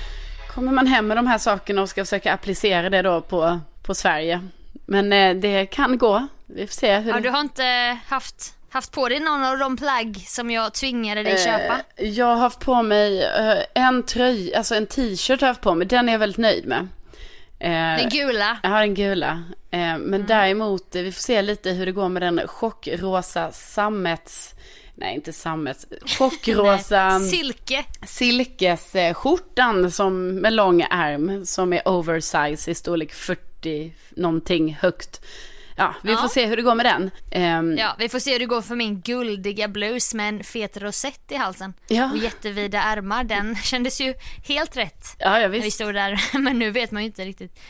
kommer 0.54 0.72
man 0.72 0.86
hem 0.86 1.06
med 1.06 1.16
de 1.16 1.26
här 1.26 1.38
sakerna 1.38 1.82
och 1.82 1.88
ska 1.88 2.04
försöka 2.04 2.32
applicera 2.32 2.90
det 2.90 3.02
då 3.02 3.20
på, 3.20 3.60
på 3.82 3.94
Sverige. 3.94 4.48
Men 4.86 5.12
eh, 5.12 5.34
det 5.36 5.66
kan 5.66 5.98
gå. 5.98 6.26
Vi 6.46 6.66
får 6.66 6.74
se 6.74 6.98
hur 6.98 7.10
Ja, 7.10 7.16
det... 7.16 7.20
du 7.22 7.30
har 7.30 7.40
inte 7.40 7.98
haft, 8.08 8.54
haft 8.70 8.92
på 8.92 9.08
dig 9.08 9.20
någon 9.20 9.44
av 9.44 9.58
de 9.58 9.76
plagg 9.76 10.24
som 10.26 10.50
jag 10.50 10.74
tvingade 10.74 11.22
dig 11.22 11.44
köpa? 11.44 11.80
Eh, 11.96 12.08
Jag 12.08 12.26
har 12.26 12.36
haft 12.36 12.60
på 12.60 12.82
mig 12.82 13.24
eh, 13.24 13.84
en 13.84 14.02
tröja, 14.02 14.58
alltså 14.58 14.74
en 14.74 14.86
t-shirt 14.86 15.40
har 15.40 15.48
jag 15.48 15.54
haft 15.54 15.60
på 15.60 15.74
mig. 15.74 15.86
Den 15.86 16.08
är 16.08 16.12
jag 16.12 16.18
väldigt 16.18 16.38
nöjd 16.38 16.66
med. 16.66 16.88
Eh, 17.58 17.70
Den 17.96 18.08
gula. 18.08 18.58
Jag 18.62 18.70
har 18.70 18.80
den 18.80 18.94
gula. 18.94 19.30
Eh, 19.70 19.78
men 19.78 20.14
Mm. 20.14 20.26
däremot, 20.26 20.94
eh, 20.96 21.02
vi 21.02 21.12
får 21.12 21.20
se 21.20 21.42
lite 21.42 21.70
hur 21.70 21.86
det 21.86 21.92
går 21.92 22.08
med 22.08 22.22
den 22.22 22.40
chockrosa 22.46 23.52
sammets... 23.52 24.54
Nej, 24.98 25.14
inte 25.14 25.32
sammets. 25.32 25.86
Chockrosa 26.18 27.20
Silke. 27.20 27.84
silkesskjortan 28.06 29.90
som, 29.90 30.28
med 30.34 30.52
lång 30.52 30.82
ärm 30.90 31.46
som 31.46 31.72
är 31.72 31.88
oversize 31.88 32.70
i 32.70 32.74
storlek 32.74 33.12
40 33.14 33.92
någonting 34.10 34.74
högt. 34.80 35.20
Ja, 35.76 35.94
vi 36.02 36.12
Ja. 36.12 36.18
får 36.18 36.28
se 36.28 36.46
hur 36.46 36.56
det 36.56 36.62
går 36.62 36.74
med 36.74 36.86
den. 36.86 37.10
Ehm, 37.30 37.76
Ja, 37.78 37.96
vi 37.98 38.08
får 38.08 38.18
se 38.18 38.32
hur 38.32 38.38
det 38.38 38.46
går 38.46 38.62
för 38.62 38.76
min 38.76 39.00
guldiga 39.00 39.68
blus 39.68 40.14
med 40.14 40.28
en 40.28 40.44
fet 40.44 40.76
rosett 40.76 41.32
i 41.32 41.36
halsen. 41.36 41.74
Ja. 41.88 42.10
Och 42.10 42.16
jättevida 42.18 42.82
ärmar. 42.82 43.24
Den 43.24 43.56
kändes 43.62 44.00
ju 44.00 44.14
helt 44.44 44.76
rätt 44.76 45.16
ja, 45.18 45.24
ja 45.34 45.38
när 45.38 45.48
vi 45.48 45.58
visst. 45.60 45.74
stod 45.76 45.94
där. 45.94 46.20
Men 46.38 46.58
nu 46.58 46.70
vet 46.70 46.90
man 46.90 47.02
ju 47.02 47.06
inte 47.06 47.24
riktigt. 47.24 47.60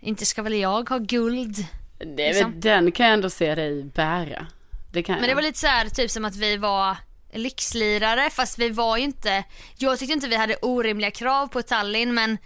Inte 0.00 0.26
ska 0.26 0.42
väl 0.42 0.54
jag 0.54 0.88
ha 0.88 0.98
guld? 0.98 1.66
Det, 1.98 2.32
liksom. 2.32 2.60
Den 2.60 2.92
kan 2.92 3.06
jag 3.06 3.12
ändå 3.14 3.30
se 3.30 3.54
dig 3.54 3.82
bära. 3.84 4.46
Det 4.92 5.02
kan 5.02 5.18
Men 5.20 5.28
det 5.28 5.34
var 5.34 5.42
lite 5.42 5.58
så 5.58 5.66
här, 5.66 5.88
typ 5.88 6.10
som 6.10 6.24
att 6.24 6.36
vi 6.36 6.56
var 6.56 6.96
lyxlirare 7.32 8.30
fast 8.30 8.58
vi 8.58 8.70
var 8.70 8.96
ju 8.96 9.02
inte, 9.04 9.44
jag 9.76 9.98
tyckte 9.98 10.12
inte 10.12 10.28
vi 10.28 10.36
hade 10.36 10.56
orimliga 10.56 11.10
krav 11.10 11.46
på 11.46 11.62
Tallinn 11.62 12.14
men 12.14 12.38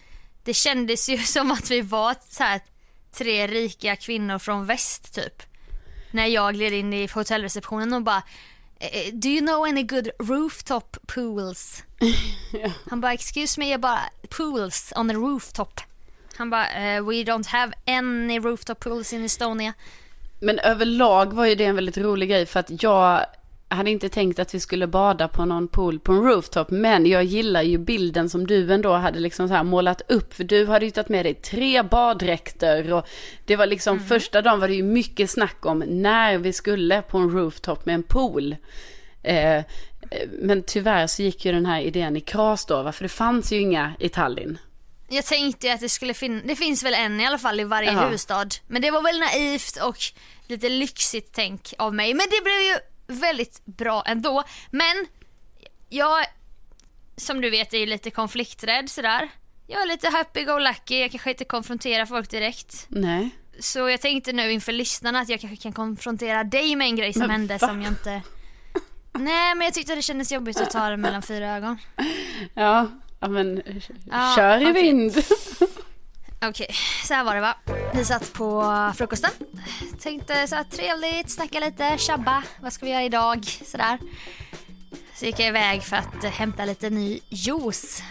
det 0.45 0.55
kändes 0.55 1.09
ju 1.09 1.19
som 1.35 1.51
att 1.51 1.71
vi 1.71 1.81
var 1.81 2.15
så 2.29 2.43
här 2.45 2.61
tre 3.19 3.47
rika 3.47 3.97
kvinnor 3.97 4.39
från 4.39 4.67
väst 4.67 5.15
typ. 5.15 5.43
När 6.11 6.27
jag 6.27 6.55
gled 6.55 6.73
in 6.73 6.93
i 6.93 7.07
hotellreceptionen 7.15 7.93
och 7.93 8.03
bara 8.03 8.23
"Eh, 8.81 9.13
Do 9.15 9.29
you 9.29 9.41
know 9.41 9.65
any 9.65 9.83
good 9.83 10.09
rooftop 10.19 10.97
pools? 11.15 11.83
Han 12.91 13.01
bara 13.01 13.13
excuse 13.13 13.61
me, 13.61 13.71
jag 13.71 13.81
bara 13.81 14.01
pools 14.37 14.93
on 14.97 15.09
the 15.09 15.15
rooftop. 15.15 15.81
Han 16.37 16.51
bara 16.51 16.69
"Eh, 16.71 17.05
we 17.05 17.15
don't 17.15 17.49
have 17.49 17.73
any 17.87 18.41
rooftop 18.41 18.81
pools 18.81 19.13
in 19.13 19.25
Estonia. 19.25 19.73
Men 20.41 20.59
överlag 20.59 21.33
var 21.33 21.47
ju 21.47 21.55
det 21.55 21.65
en 21.65 21.75
väldigt 21.75 21.99
rolig 21.99 22.29
grej 22.31 22.47
för 22.47 22.61
att 22.61 22.83
jag 22.83 23.27
hade 23.69 23.91
inte 23.91 24.09
tänkt 24.09 24.39
att 24.39 24.55
vi 24.55 24.61
skulle 24.61 24.87
bada 24.87 25.29
på 25.29 25.45
någon 25.45 25.69
pool 25.69 25.99
på 26.01 26.13
en 26.13 26.23
rooftop. 26.23 26.71
Men 26.71 27.07
jag 27.07 27.25
gillar 27.25 27.63
ju 27.63 27.79
bilden 27.79 28.31
som 28.31 28.47
du 28.47 28.73
ändå 28.73 28.93
hade 28.93 29.19
liksom 29.21 29.49
så 29.49 29.55
här 29.55 29.65
målat 29.65 30.03
upp. 30.09 30.35
För 30.35 30.45
du 30.45 30.67
hade 30.67 30.85
ju 30.85 30.91
tagit 30.91 31.09
med 31.09 31.25
dig 31.25 31.35
tre 31.35 31.83
baddräkter 31.83 32.93
och 32.93 33.07
det 33.47 33.57
var 33.57 33.67
liksom 33.67 34.01
första 34.01 34.43
dagen 34.43 34.61
var 34.61 34.69
det 34.69 34.75
ju 34.75 34.83
mycket 34.83 35.31
snack 35.31 35.67
om 35.67 35.79
när 35.87 36.39
vi 36.39 36.53
skulle 36.53 37.03
på 37.03 37.19
en 37.19 37.31
rooftop 37.31 37.87
med 37.87 37.95
en 37.95 38.03
pool. 38.03 38.57
Eh, 39.23 39.63
men 40.29 40.63
tyvärr 40.63 41.07
så 41.07 41.23
gick 41.23 41.45
ju 41.45 41.53
den 41.53 41.67
här 41.67 41.81
idén 41.81 42.17
i 42.17 42.21
kras 42.21 42.67
då, 42.67 42.93
för 42.93 43.03
det 43.05 43.09
fanns 43.09 43.53
ju 43.53 43.61
inga 43.61 43.93
i 44.01 44.09
Tallinn. 44.09 44.59
Jag 45.09 45.25
tänkte 45.25 45.67
ju 45.67 45.73
att 45.73 45.81
det 45.81 45.89
skulle 45.89 46.15
finnas, 46.15 46.43
det 46.47 46.57
finns 46.57 46.83
väl 46.85 46.95
en 46.95 47.21
i 47.21 47.27
alla 47.27 47.39
fall 47.39 47.61
i 47.61 47.65
varje 47.65 47.93
Ja. 47.93 48.01
huvudstad. 48.05 48.47
Men 48.67 48.83
det 48.83 48.91
var 48.91 49.03
väl 49.03 49.19
naivt 49.19 49.77
och 49.83 49.97
lite 50.47 50.69
lyxigt 50.69 51.31
tänk 51.35 51.75
av 51.79 51.95
mig. 51.95 52.15
Men 52.15 52.27
det 52.31 52.45
blev 52.45 52.61
ju 52.61 52.77
väldigt 53.09 53.67
bra 53.67 54.03
ändå. 54.07 54.45
Men 54.71 55.07
jag, 55.89 56.25
som 57.17 57.41
du 57.41 57.51
vet, 57.51 57.75
är 57.75 57.79
ju 57.79 57.87
lite 57.87 58.11
konflikträdd 58.11 58.91
sådär. 58.91 59.29
Jag 59.67 59.83
är 59.83 59.87
lite 59.87 60.09
happy-go-lucky, 60.09 61.01
jag 61.01 61.11
kanske 61.11 61.31
inte 61.31 61.45
konfronterar 61.45 62.07
folk 62.07 62.31
direkt. 62.31 62.87
Nej. 62.89 63.31
Så 63.61 63.89
jag 63.89 64.01
tänkte 64.01 64.33
nu 64.33 64.53
inför 64.53 64.73
lyssnarna 64.73 65.21
att 65.21 65.29
jag 65.29 65.41
kanske 65.41 65.63
kan 65.63 65.73
konfrontera 65.73 66.45
dig 66.45 66.77
med 66.77 66.87
en 66.87 66.97
grej 66.97 67.13
som 67.13 67.21
Men 67.23 67.31
hände 67.31 67.59
som 67.59 67.83
jag 67.83 67.91
inte... 67.93 68.23
Nej 69.13 69.55
men 69.55 69.65
jag 69.65 69.75
tyckte 69.75 69.95
det 69.95 70.03
kändes 70.03 70.33
jobbigt 70.33 70.61
att 70.61 70.71
ta 70.71 70.89
det 70.91 70.97
mellan 70.97 71.23
fyra 71.23 71.57
ögon. 71.57 71.79
Ja, 72.55 72.87
ja 73.21 73.29
men 73.29 73.63
Ja, 74.11 74.33
kör 74.37 74.59
i 74.59 74.65
okej. 74.65 74.73
vind. 74.83 75.17
Okej, 76.43 76.69
så 77.05 77.15
här 77.15 77.25
var 77.25 77.35
det 77.35 77.41
va. 77.41 77.55
Vi 77.95 78.05
satt 78.05 78.33
på 78.33 78.93
frukosten. 78.97 79.31
Tänkte 80.01 80.49
så 80.49 80.55
här 80.55 80.65
trevligt, 80.65 81.31
snacka 81.31 81.61
lite, 81.61 81.99
tjabba. 81.99 82.43
Vad 82.61 82.73
ska 82.73 82.87
vi 82.87 82.93
göra 82.93 83.03
idag? 83.05 83.45
Sådär. 83.45 83.99
Så 85.15 85.25
gick 85.27 85.41
jag 85.41 85.49
iväg 85.49 85.83
för 85.83 85.97
att 85.97 86.25
hämta 86.25 86.65
lite 86.65 86.91
ny 86.91 87.21
juice. 87.29 88.03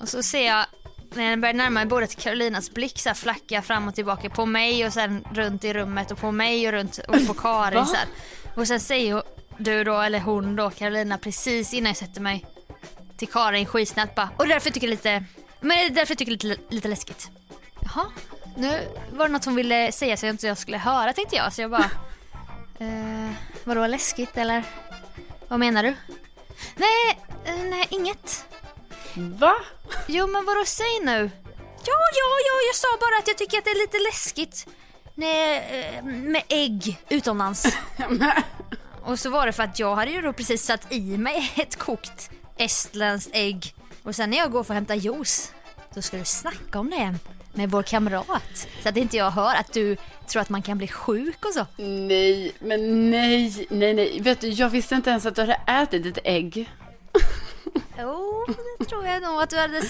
Och 0.00 0.08
så 0.08 0.22
ser 0.22 0.46
jag 0.46 0.66
när 1.14 1.30
jag 1.30 1.40
börjar 1.40 1.54
närma 1.54 1.70
mig 1.70 1.86
bordet 1.86 2.16
Carolinas 2.16 2.70
blick 2.70 2.98
så 2.98 3.08
här 3.08 3.14
flacka 3.14 3.62
fram 3.62 3.88
och 3.88 3.94
tillbaka 3.94 4.30
på 4.30 4.46
mig 4.46 4.86
och 4.86 4.92
sen 4.92 5.24
runt 5.32 5.64
i 5.64 5.72
rummet 5.72 6.10
och 6.10 6.18
på 6.18 6.32
mig 6.32 6.66
och 6.66 6.72
runt 6.72 6.98
och 6.98 7.26
på 7.26 7.34
Karin 7.42 7.86
så 7.86 7.96
här. 7.96 8.06
Och 8.56 8.66
sen 8.66 8.80
säger 8.80 9.22
du 9.58 9.84
då, 9.84 10.00
eller 10.00 10.20
hon 10.20 10.56
då, 10.56 10.70
Carolina 10.70 11.18
precis 11.18 11.74
innan 11.74 11.90
jag 11.90 11.96
sätter 11.96 12.20
mig 12.20 12.46
till 13.16 13.28
Karin 13.28 13.66
skitsnällt 13.66 14.14
bara 14.14 14.28
och 14.36 14.48
därför 14.48 14.70
tycker 14.70 14.86
jag 14.86 14.90
lite, 14.90 15.24
men 15.60 15.94
därför 15.94 16.12
jag 16.12 16.18
tycker 16.18 16.32
är 16.32 16.48
lite, 16.48 16.74
lite 16.74 16.88
läskigt. 16.88 17.30
Jaha, 17.80 18.06
nu 18.56 18.88
var 19.12 19.26
det 19.26 19.32
något 19.32 19.44
hon 19.44 19.54
ville 19.54 19.92
säga 19.92 20.16
så 20.16 20.26
jag 20.26 20.32
inte 20.32 20.46
jag 20.46 20.58
skulle 20.58 20.78
höra 20.78 21.12
tänkte 21.12 21.36
jag 21.36 21.52
så 21.52 21.60
jag 21.60 21.70
bara 21.70 21.90
eh, 22.78 23.30
Vadå 23.64 23.86
läskigt 23.86 24.36
eller? 24.36 24.62
Vad 25.48 25.60
menar 25.60 25.82
du? 25.82 25.96
Nej, 26.76 27.18
eh, 27.44 27.64
nej 27.70 27.86
inget. 27.90 28.44
Va? 29.14 29.54
Jo 30.06 30.26
men 30.26 30.44
vadå 30.44 30.64
säg 30.66 31.00
nu? 31.02 31.30
Ja, 31.84 32.00
ja, 32.14 32.38
ja, 32.46 32.54
jag 32.68 32.74
sa 32.74 32.88
bara 33.00 33.18
att 33.18 33.28
jag 33.28 33.38
tycker 33.38 33.58
att 33.58 33.64
det 33.64 33.70
är 33.70 33.78
lite 33.78 33.98
läskigt 33.98 34.66
med, 35.14 35.56
eh, 35.56 36.04
med 36.04 36.42
ägg 36.48 37.02
utomlands. 37.08 37.66
Och 39.02 39.18
så 39.18 39.30
var 39.30 39.46
det 39.46 39.52
för 39.52 39.62
att 39.62 39.78
jag 39.78 39.96
hade 39.96 40.10
ju 40.10 40.22
då 40.22 40.32
precis 40.32 40.64
satt 40.64 40.92
i 40.92 41.18
mig 41.18 41.52
ett 41.56 41.76
kokt 41.76 42.30
estländskt 42.56 43.30
ägg. 43.34 43.74
Och 44.02 44.14
sen 44.14 44.30
när 44.30 44.38
jag 44.38 44.52
går 44.52 44.64
för 44.64 44.74
att 44.74 44.76
hämta 44.76 44.94
juice, 44.94 45.52
då 45.94 46.02
ska 46.02 46.16
du 46.16 46.24
snacka 46.24 46.78
om 46.78 46.90
det 46.90 47.18
med 47.52 47.70
vår 47.70 47.82
kamrat. 47.82 48.68
Så 48.82 48.88
att 48.88 48.96
inte 48.96 49.16
jag 49.16 49.30
hör 49.30 49.54
att 49.54 49.72
du 49.72 49.96
tror 50.26 50.42
att 50.42 50.48
man 50.48 50.62
kan 50.62 50.78
bli 50.78 50.88
sjuk 50.88 51.44
och 51.44 51.52
så. 51.54 51.66
Nej, 51.82 52.52
men 52.58 53.10
nej, 53.10 53.66
nej, 53.70 53.94
nej. 53.94 54.20
Vet 54.20 54.40
du, 54.40 54.48
jag 54.48 54.70
visste 54.70 54.94
inte 54.94 55.10
ens 55.10 55.26
att 55.26 55.34
du 55.34 55.40
hade 55.40 55.60
ätit 55.66 56.06
ett 56.06 56.18
ägg. 56.24 56.70
Jo, 57.98 58.46
det 58.78 58.84
tror 58.84 59.06
jag 59.06 59.22
nog 59.22 59.42
att 59.42 59.50
du 59.50 59.56
hade... 59.58 59.82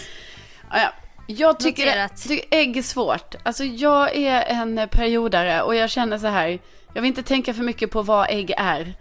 Ja. 0.70 0.92
Jag 1.30 1.60
tycker, 1.60 1.86
Noterat. 1.86 2.22
tycker 2.22 2.58
ägg 2.58 2.76
är 2.76 2.82
svårt. 2.82 3.34
Alltså 3.42 3.64
jag 3.64 4.16
är 4.16 4.42
en 4.42 4.88
periodare 4.90 5.62
och 5.62 5.74
jag 5.74 5.90
känner 5.90 6.18
så 6.18 6.26
här. 6.26 6.58
Jag 6.94 7.02
vill 7.02 7.08
inte 7.08 7.22
tänka 7.22 7.54
för 7.54 7.62
mycket 7.62 7.90
på 7.90 8.02
vad 8.02 8.26
ägg 8.30 8.54
är. 8.56 8.94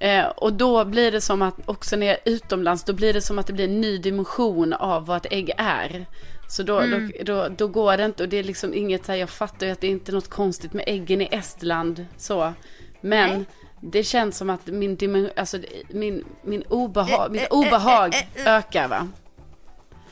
Eh, 0.00 0.24
och 0.24 0.52
då 0.52 0.84
blir 0.84 1.12
det 1.12 1.20
som 1.20 1.42
att 1.42 1.54
också 1.64 1.96
när 1.96 2.06
jag 2.06 2.16
är 2.16 2.32
utomlands, 2.32 2.84
då 2.84 2.92
blir 2.92 3.12
det 3.12 3.22
som 3.22 3.38
att 3.38 3.46
det 3.46 3.52
blir 3.52 3.64
en 3.64 3.80
ny 3.80 3.98
dimension 3.98 4.72
av 4.72 5.06
vad 5.06 5.16
ett 5.16 5.32
ägg 5.32 5.52
är. 5.56 6.06
Så 6.50 6.62
då, 6.62 6.78
Mm. 6.78 7.12
då, 7.18 7.24
då, 7.34 7.48
då 7.48 7.68
går 7.68 7.96
det 7.96 8.04
inte 8.04 8.22
och 8.22 8.28
det 8.28 8.36
är 8.36 8.42
liksom 8.44 8.74
inget 8.74 9.04
så 9.06 9.12
här, 9.12 9.18
jag 9.18 9.30
fattar 9.30 9.66
ju 9.66 9.72
att 9.72 9.80
det 9.80 9.86
är 9.86 9.90
inte 9.90 10.12
något 10.12 10.30
konstigt 10.30 10.72
med 10.72 10.84
äggen 10.86 11.20
i 11.20 11.28
Estland 11.32 12.06
så. 12.16 12.52
Men 13.00 13.30
Nej. 13.30 13.44
det 13.80 14.04
känns 14.04 14.36
som 14.36 14.50
att 14.50 14.66
min, 14.66 14.96
dimen- 14.96 15.30
alltså, 15.36 15.58
min, 15.88 16.24
min 16.42 16.62
obeha- 16.62 17.24
Eh, 17.26 17.30
mitt 17.30 17.42
eh, 17.42 17.48
obehag 17.50 18.14
eh, 18.14 18.20
eh, 18.34 18.46
eh. 18.46 18.52
ökar 18.56 18.88
va. 18.88 19.08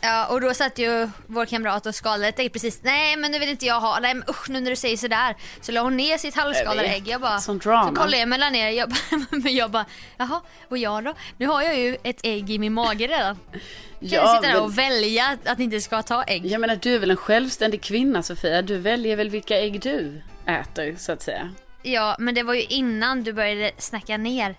Ja, 0.01 0.27
och 0.27 0.41
då 0.41 0.55
satt 0.55 0.79
ju 0.79 1.09
vår 1.27 1.45
kamrat 1.47 1.87
och 1.87 1.95
skalade 1.95 2.29
ett 2.29 2.39
ägg 2.39 2.53
precis. 2.53 2.81
Nej, 2.83 3.17
men 3.17 3.33
nu 3.33 3.39
vill 3.39 3.49
inte 3.49 3.67
jag 3.67 3.81
ha. 3.81 3.99
Nej, 4.01 4.15
men 4.15 4.25
usch 4.31 4.49
nu 4.51 4.61
när 4.61 4.71
du 4.71 4.77
säger 4.77 4.97
sådär. 4.97 5.37
Så 5.61 5.73
la 5.73 5.81
hon 5.81 5.97
ner 5.97 6.19
sitt 6.19 6.35
halvskalade 6.37 6.89
ägg. 6.89 7.09
Jag 7.09 7.21
bara, 7.21 7.39
Sånt 7.39 7.63
drama. 7.63 7.89
så 7.89 7.95
kollade 7.95 8.19
jag 8.19 8.29
mig 8.29 8.51
ner. 8.51 8.69
Jag 8.71 8.89
bara, 8.89 9.25
men 9.31 9.55
jag 9.57 9.71
bara, 9.71 9.85
jaha, 10.17 10.41
och 10.69 10.79
jag 10.79 11.05
då? 11.05 11.15
Nu 11.39 11.47
har 11.47 11.63
jag 11.63 11.79
ju 11.79 11.97
ett 12.03 12.21
ägg 12.23 12.51
i 12.51 12.59
min 12.59 12.73
mage 12.73 13.07
redan. 13.07 13.37
Kan 14.01 14.09
jag 14.09 14.37
sitta 14.37 14.53
där 14.53 14.63
och 14.63 14.79
välja 14.79 15.39
att 15.45 15.61
inte 15.61 15.81
ska 15.81 16.03
ta 16.03 16.23
ägg? 16.23 16.47
Jag 16.47 16.61
menar 16.61 16.77
du 16.77 16.95
är 16.95 16.99
väl 16.99 17.11
en 17.11 17.17
självständig 17.17 17.83
kvinna 17.83 18.23
Sofia? 18.23 18.63
Du 18.63 18.79
väljer 18.79 19.17
väl 19.17 19.31
vilka 19.31 19.59
ägg 19.61 19.81
du 19.81 20.21
äter 20.47 20.97
så 20.99 21.13
att 21.13 21.23
säga. 21.23 21.51
Ja, 21.83 22.17
men 22.19 22.35
det 22.35 22.43
var 22.43 22.55
ju 22.55 22.63
innan 22.63 23.25
du 23.25 23.33
började 23.33 23.71
snacka 23.79 24.17
ner 24.17 24.55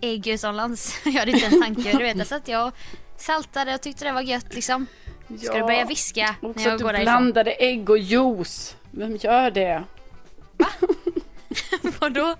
ägg 0.00 0.26
utomlands. 0.26 1.00
Jag 1.04 1.12
hade 1.12 1.30
inte 1.30 1.46
en 1.46 1.62
tanke. 1.62 1.92
Du 1.92 2.02
vet, 2.04 2.16
jag 2.16 2.26
satt 2.26 2.48
jag 2.48 2.72
saltade 3.16 3.74
och 3.74 3.80
tyckte 3.80 4.04
det 4.04 4.12
var 4.12 4.22
gött 4.22 4.54
liksom. 4.54 4.86
Ska 5.42 5.54
du 5.54 5.60
börja 5.60 5.84
viska 5.84 6.34
när 6.40 6.50
Också 6.50 6.62
jag 6.62 6.72
att 6.72 6.78
du 6.78 6.84
går 6.84 6.92
därifrån? 6.92 7.04
blandade 7.04 7.50
ägg 7.52 7.90
och 7.90 7.98
juice. 7.98 8.76
Vem 8.90 9.16
gör 9.16 9.50
det? 9.50 9.84
Vadå? 12.00 12.36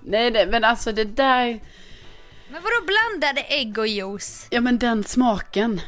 Nej, 0.00 0.30
det, 0.30 0.46
men 0.46 0.64
alltså 0.64 0.92
det 0.92 1.04
där, 1.04 1.60
Men 2.50 2.62
vadå 2.62 2.86
blandade 2.86 3.40
ägg 3.40 3.78
och 3.78 3.86
juice? 3.88 4.46
ja 4.50 4.60
men 4.60 4.78
den 4.78 5.04
smaken. 5.04 5.80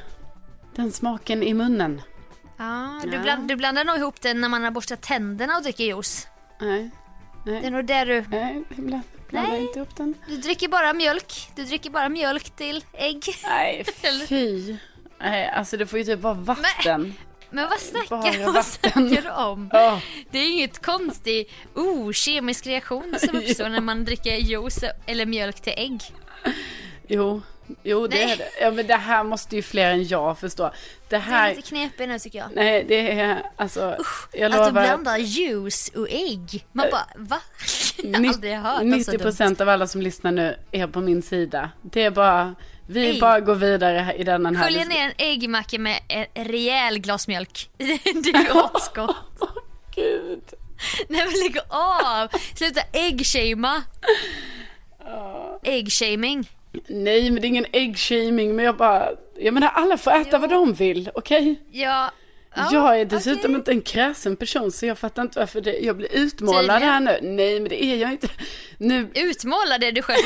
Den 0.77 0.93
smaken 0.93 1.43
i 1.43 1.55
munnen. 1.55 2.03
Ja, 2.59 3.01
du, 3.05 3.19
bland, 3.19 3.49
du 3.49 3.57
blandar 3.57 3.85
nog 3.85 3.97
ihop 3.97 4.21
det 4.21 4.35
när 4.35 4.49
man 4.49 4.65
har 4.65 4.71
borstat 4.71 5.03
tänderna 5.03 5.57
och 5.57 5.63
dricker 5.63 5.85
juice. 5.85 6.27
Nej, 6.61 6.91
Det 7.45 7.57
är 7.67 7.71
nog 7.71 7.85
där 7.87 8.07
du... 8.07 8.25
nej, 8.31 8.63
blandar 8.77 9.03
Nej. 9.53 9.63
inte 9.63 9.79
ihop 9.79 9.97
den. 9.97 10.15
Du 10.29 10.37
dricker 10.37 10.69
bara 10.69 10.93
mjölk. 10.93 11.51
Du 11.57 11.65
dricker 11.65 11.91
bara 11.91 12.09
mjölk 12.09 12.51
till 12.51 12.85
ägg. 12.93 13.25
Nej, 13.45 13.85
fy. 14.29 14.77
Nej, 15.21 15.49
alltså 15.49 15.77
det 15.77 15.87
får 15.87 15.99
ju 15.99 16.05
typ 16.05 16.21
vara 16.21 16.35
vatten. 16.35 17.01
Men 17.03 17.15
vad 17.51 17.69
Bara 17.69 17.79
snackar, 17.79 18.53
vad 18.53 18.65
snackar 18.67 19.23
du 19.23 19.31
om? 19.31 19.71
Ja. 19.73 20.01
Det 20.31 20.39
är 20.39 20.51
inget 20.53 20.87
konstig 20.87 21.51
oh, 21.75 22.13
kemisk 22.13 22.67
reaktion 22.67 23.17
som 23.19 23.39
uppstår 23.39 23.69
när 23.69 23.81
man 23.81 24.05
dricker 24.05 24.37
juice 24.37 24.85
eller 25.07 25.27
mjölk 25.27 25.61
till 25.61 25.75
ägg. 25.77 26.01
Jo, 27.09 27.43
jo 27.83 28.07
det 28.07 28.17
Nej. 28.17 28.33
är 28.33 28.37
det. 28.37 28.49
Ja 28.61 28.71
men 28.71 28.87
det 28.87 28.95
här 28.97 29.25
måste 29.25 29.57
ju 29.57 29.63
fler 29.63 29.91
än 29.91 30.05
jag 30.05 30.39
förstå. 30.39 30.63
Det 30.63 30.73
Det 31.09 31.17
är 31.17 31.21
här, 31.21 31.55
lite 31.55 31.69
knepigt 31.69 32.09
nu 32.09 32.19
tycker 32.19 32.39
jag. 32.39 32.49
nej 32.55 32.85
det 32.89 33.21
är 33.21 33.43
alltså, 33.57 33.97
jag 34.33 34.47
Att 34.47 34.53
du 34.53 34.59
lovar. 34.59 34.71
blandar 34.83 35.19
juice 35.19 35.89
och 35.97 36.07
ägg. 36.11 36.67
Man 36.73 36.87
bara, 36.91 37.07
va? 37.17 37.41
Jag 38.03 38.19
har 38.21 38.29
aldrig 38.29 38.55
hört 38.57 38.83
något 38.83 39.05
så 39.05 39.11
90 39.11 39.13
dumt. 39.13 39.19
procent 39.21 39.61
av 39.61 39.69
alla 39.69 39.87
som 39.87 40.03
lyssnar 40.03 40.33
nu 40.33 40.57
är 40.73 40.87
på 40.87 41.01
min 41.01 41.23
sida. 41.23 41.71
Det 41.83 42.03
är 42.03 42.11
bara, 42.11 42.55
vi 42.91 43.11
Ägg. 43.11 43.21
bara 43.21 43.41
går 43.41 43.55
vidare 43.55 44.15
i 44.19 44.25
denna 44.25 44.51
här. 44.53 44.65
Skölja 44.65 44.85
ner 44.85 45.05
en 45.05 45.13
äggmacka 45.19 45.79
med 45.79 46.01
en 46.09 46.45
rejäl 46.45 46.99
glas 46.99 47.29
mjölk. 47.29 47.71
Det 47.79 47.85
är 47.85 48.55
ju 48.55 48.61
asgott. 48.75 49.17
Åh, 49.41 49.49
Gud. 49.95 50.43
Nej 51.09 51.27
men 51.27 51.35
lägg 51.43 51.59
av! 51.69 52.29
Sluta 52.55 52.81
äggshamea. 52.93 53.83
Äggshaming. 55.63 56.51
Nej 56.89 57.31
men 57.31 57.41
det 57.43 57.47
är 57.47 57.49
ingen 57.49 57.67
äggshaming 57.73 58.57
men 58.57 58.65
jag 58.65 58.77
bara, 58.77 59.09
jag 59.39 59.55
menar 59.55 59.69
alla 59.69 59.97
får 59.99 60.11
äta 60.11 60.39
vad 60.39 60.51
de 60.51 60.73
vill, 60.73 61.11
okej? 61.15 61.61
Ja. 61.71 61.81
ja 61.91 62.11
jag 62.55 63.01
är 63.01 63.05
dessutom 63.05 63.51
okej. 63.51 63.55
inte 63.55 63.71
en 63.71 63.83
kräsen 63.83 64.37
person 64.37 64.73
så 64.73 64.87
jag 64.87 64.99
fattar 64.99 65.23
inte 65.23 65.39
varför 65.39 65.61
det, 65.61 65.79
jag 65.79 65.97
blir 65.97 66.09
utmålad 66.13 66.81
Tydligen. 66.81 66.83
här 66.83 67.01
nu. 67.01 67.19
Nej 67.23 67.61
men 67.61 67.69
det 67.69 67.85
är 67.85 67.97
jag 67.97 68.13
inte. 68.13 68.29
Nu, 68.79 69.11
Utmåla 69.15 69.79
det 69.79 69.91
du 69.91 70.03
själv 70.03 70.23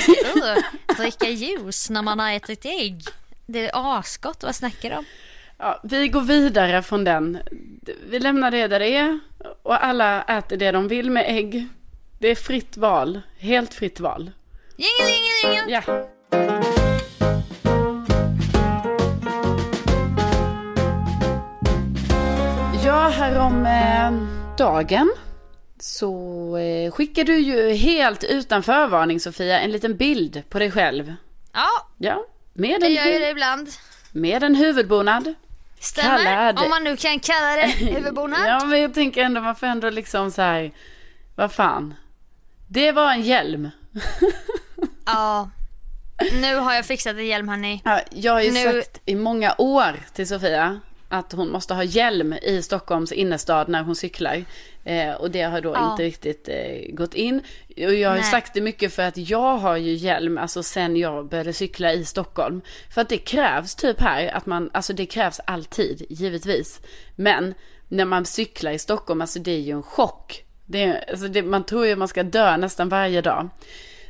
dricka 0.98 1.28
juice 1.28 1.90
när 1.90 2.02
man 2.02 2.18
har 2.18 2.32
ätit 2.32 2.64
ägg. 2.64 3.02
Det 3.46 3.68
är 3.68 3.98
asgott, 3.98 4.42
vad 4.42 4.54
snackar 4.54 4.90
du 4.90 4.96
om? 4.96 5.04
ja, 5.58 5.80
vi 5.84 6.08
går 6.08 6.20
vidare 6.20 6.82
från 6.82 7.04
den. 7.04 7.38
Vi 8.08 8.18
lämnar 8.18 8.50
det 8.50 8.66
där 8.66 8.80
det 8.80 8.96
är 8.96 9.20
och 9.62 9.84
alla 9.84 10.22
äter 10.22 10.56
det 10.56 10.70
de 10.72 10.88
vill 10.88 11.10
med 11.10 11.24
ägg. 11.28 11.68
Det 12.18 12.28
är 12.28 12.34
fritt 12.34 12.76
val, 12.76 13.20
helt 13.38 13.74
fritt 13.74 14.00
val. 14.00 14.30
Jingelingelingelingen! 14.76 15.68
Ja. 15.68 15.82
Ja, 15.86 16.08
härom 23.24 23.66
eh, 23.66 24.12
dagen 24.56 25.12
så 25.80 26.56
eh, 26.56 26.90
skickar 26.92 27.24
du 27.24 27.38
ju 27.38 27.72
helt 27.74 28.24
utan 28.24 28.62
förvarning 28.62 29.20
Sofia 29.20 29.60
en 29.60 29.70
liten 29.70 29.96
bild 29.96 30.42
på 30.48 30.58
dig 30.58 30.70
själv. 30.70 31.14
Ja, 31.52 31.66
Ja, 31.98 32.24
med 32.54 32.70
jag 32.70 32.82
en, 32.84 32.92
gör 32.92 33.04
ju 33.04 33.12
hu- 33.12 33.18
det 33.20 33.30
ibland. 33.30 33.68
med 34.12 34.42
en 34.42 34.54
huvudbonad. 34.54 35.34
Stämmer, 35.80 36.24
Kallad. 36.24 36.58
om 36.64 36.70
man 36.70 36.84
nu 36.84 36.96
kan 36.96 37.20
kalla 37.20 37.56
det 37.56 37.66
huvudbonad. 37.92 38.40
Ja, 38.48 38.64
men 38.64 38.80
jag 38.80 38.94
tänker 38.94 39.22
ändå, 39.24 39.40
man 39.40 39.56
får 39.56 39.66
ändå 39.66 39.90
liksom 39.90 40.30
så 40.30 40.42
här, 40.42 40.72
vad 41.34 41.52
fan. 41.52 41.94
Det 42.68 42.92
var 42.92 43.12
en 43.12 43.22
hjälm. 43.22 43.70
Ja. 45.06 45.50
Nu 46.40 46.56
har 46.56 46.74
jag 46.74 46.84
fixat 46.86 47.16
en 47.16 47.26
hjälm 47.26 47.48
hörni. 47.48 47.82
Ja, 47.84 48.00
jag 48.10 48.32
har 48.32 48.40
ju 48.40 48.52
Nu- 48.52 48.82
sagt 48.82 49.00
i 49.04 49.14
många 49.14 49.54
år 49.58 49.96
till 50.14 50.28
Sofia 50.28 50.80
att 51.08 51.32
hon 51.32 51.50
måste 51.50 51.74
ha 51.74 51.84
hjälm 51.84 52.32
i 52.32 52.62
Stockholms 52.62 53.12
innerstad 53.12 53.68
när 53.68 53.82
hon 53.82 53.96
cyklar. 53.96 54.44
Eh, 54.84 55.12
och 55.12 55.30
det 55.30 55.42
har 55.42 55.60
då 55.60 55.72
Ja. 55.74 55.90
inte 55.90 56.02
riktigt 56.02 56.48
eh, 56.48 56.94
gått 56.94 57.14
in. 57.14 57.40
Och 57.68 57.94
jag 57.94 58.08
har 58.08 58.16
Nej. 58.16 58.24
sagt 58.24 58.54
det 58.54 58.60
mycket 58.60 58.92
för 58.92 59.02
att 59.02 59.16
jag 59.16 59.56
har 59.56 59.76
ju 59.76 59.92
hjälm, 59.92 60.38
alltså 60.38 60.62
sen 60.62 60.96
jag 60.96 61.28
började 61.28 61.52
cykla 61.52 61.92
i 61.92 62.04
Stockholm. 62.04 62.60
För 62.94 63.00
att 63.00 63.08
det 63.08 63.18
krävs 63.18 63.74
typ 63.74 64.00
här, 64.00 64.28
att 64.34 64.46
man, 64.46 64.70
alltså 64.72 64.92
det 64.92 65.06
krävs 65.06 65.40
alltid, 65.44 66.06
givetvis. 66.08 66.80
Men 67.16 67.54
när 67.88 68.04
man 68.04 68.24
cyklar 68.24 68.72
i 68.72 68.78
Stockholm, 68.78 69.20
alltså 69.20 69.38
det 69.38 69.50
är 69.52 69.60
ju 69.60 69.72
en 69.72 69.82
chock. 69.82 70.44
Det 70.66 70.82
är, 70.82 71.10
alltså 71.10 71.28
det, 71.28 71.42
man 71.42 71.64
tror 71.64 71.86
ju 71.86 71.96
man 71.96 72.08
ska 72.08 72.22
dö 72.22 72.56
nästan 72.56 72.88
varje 72.88 73.20
dag. 73.20 73.48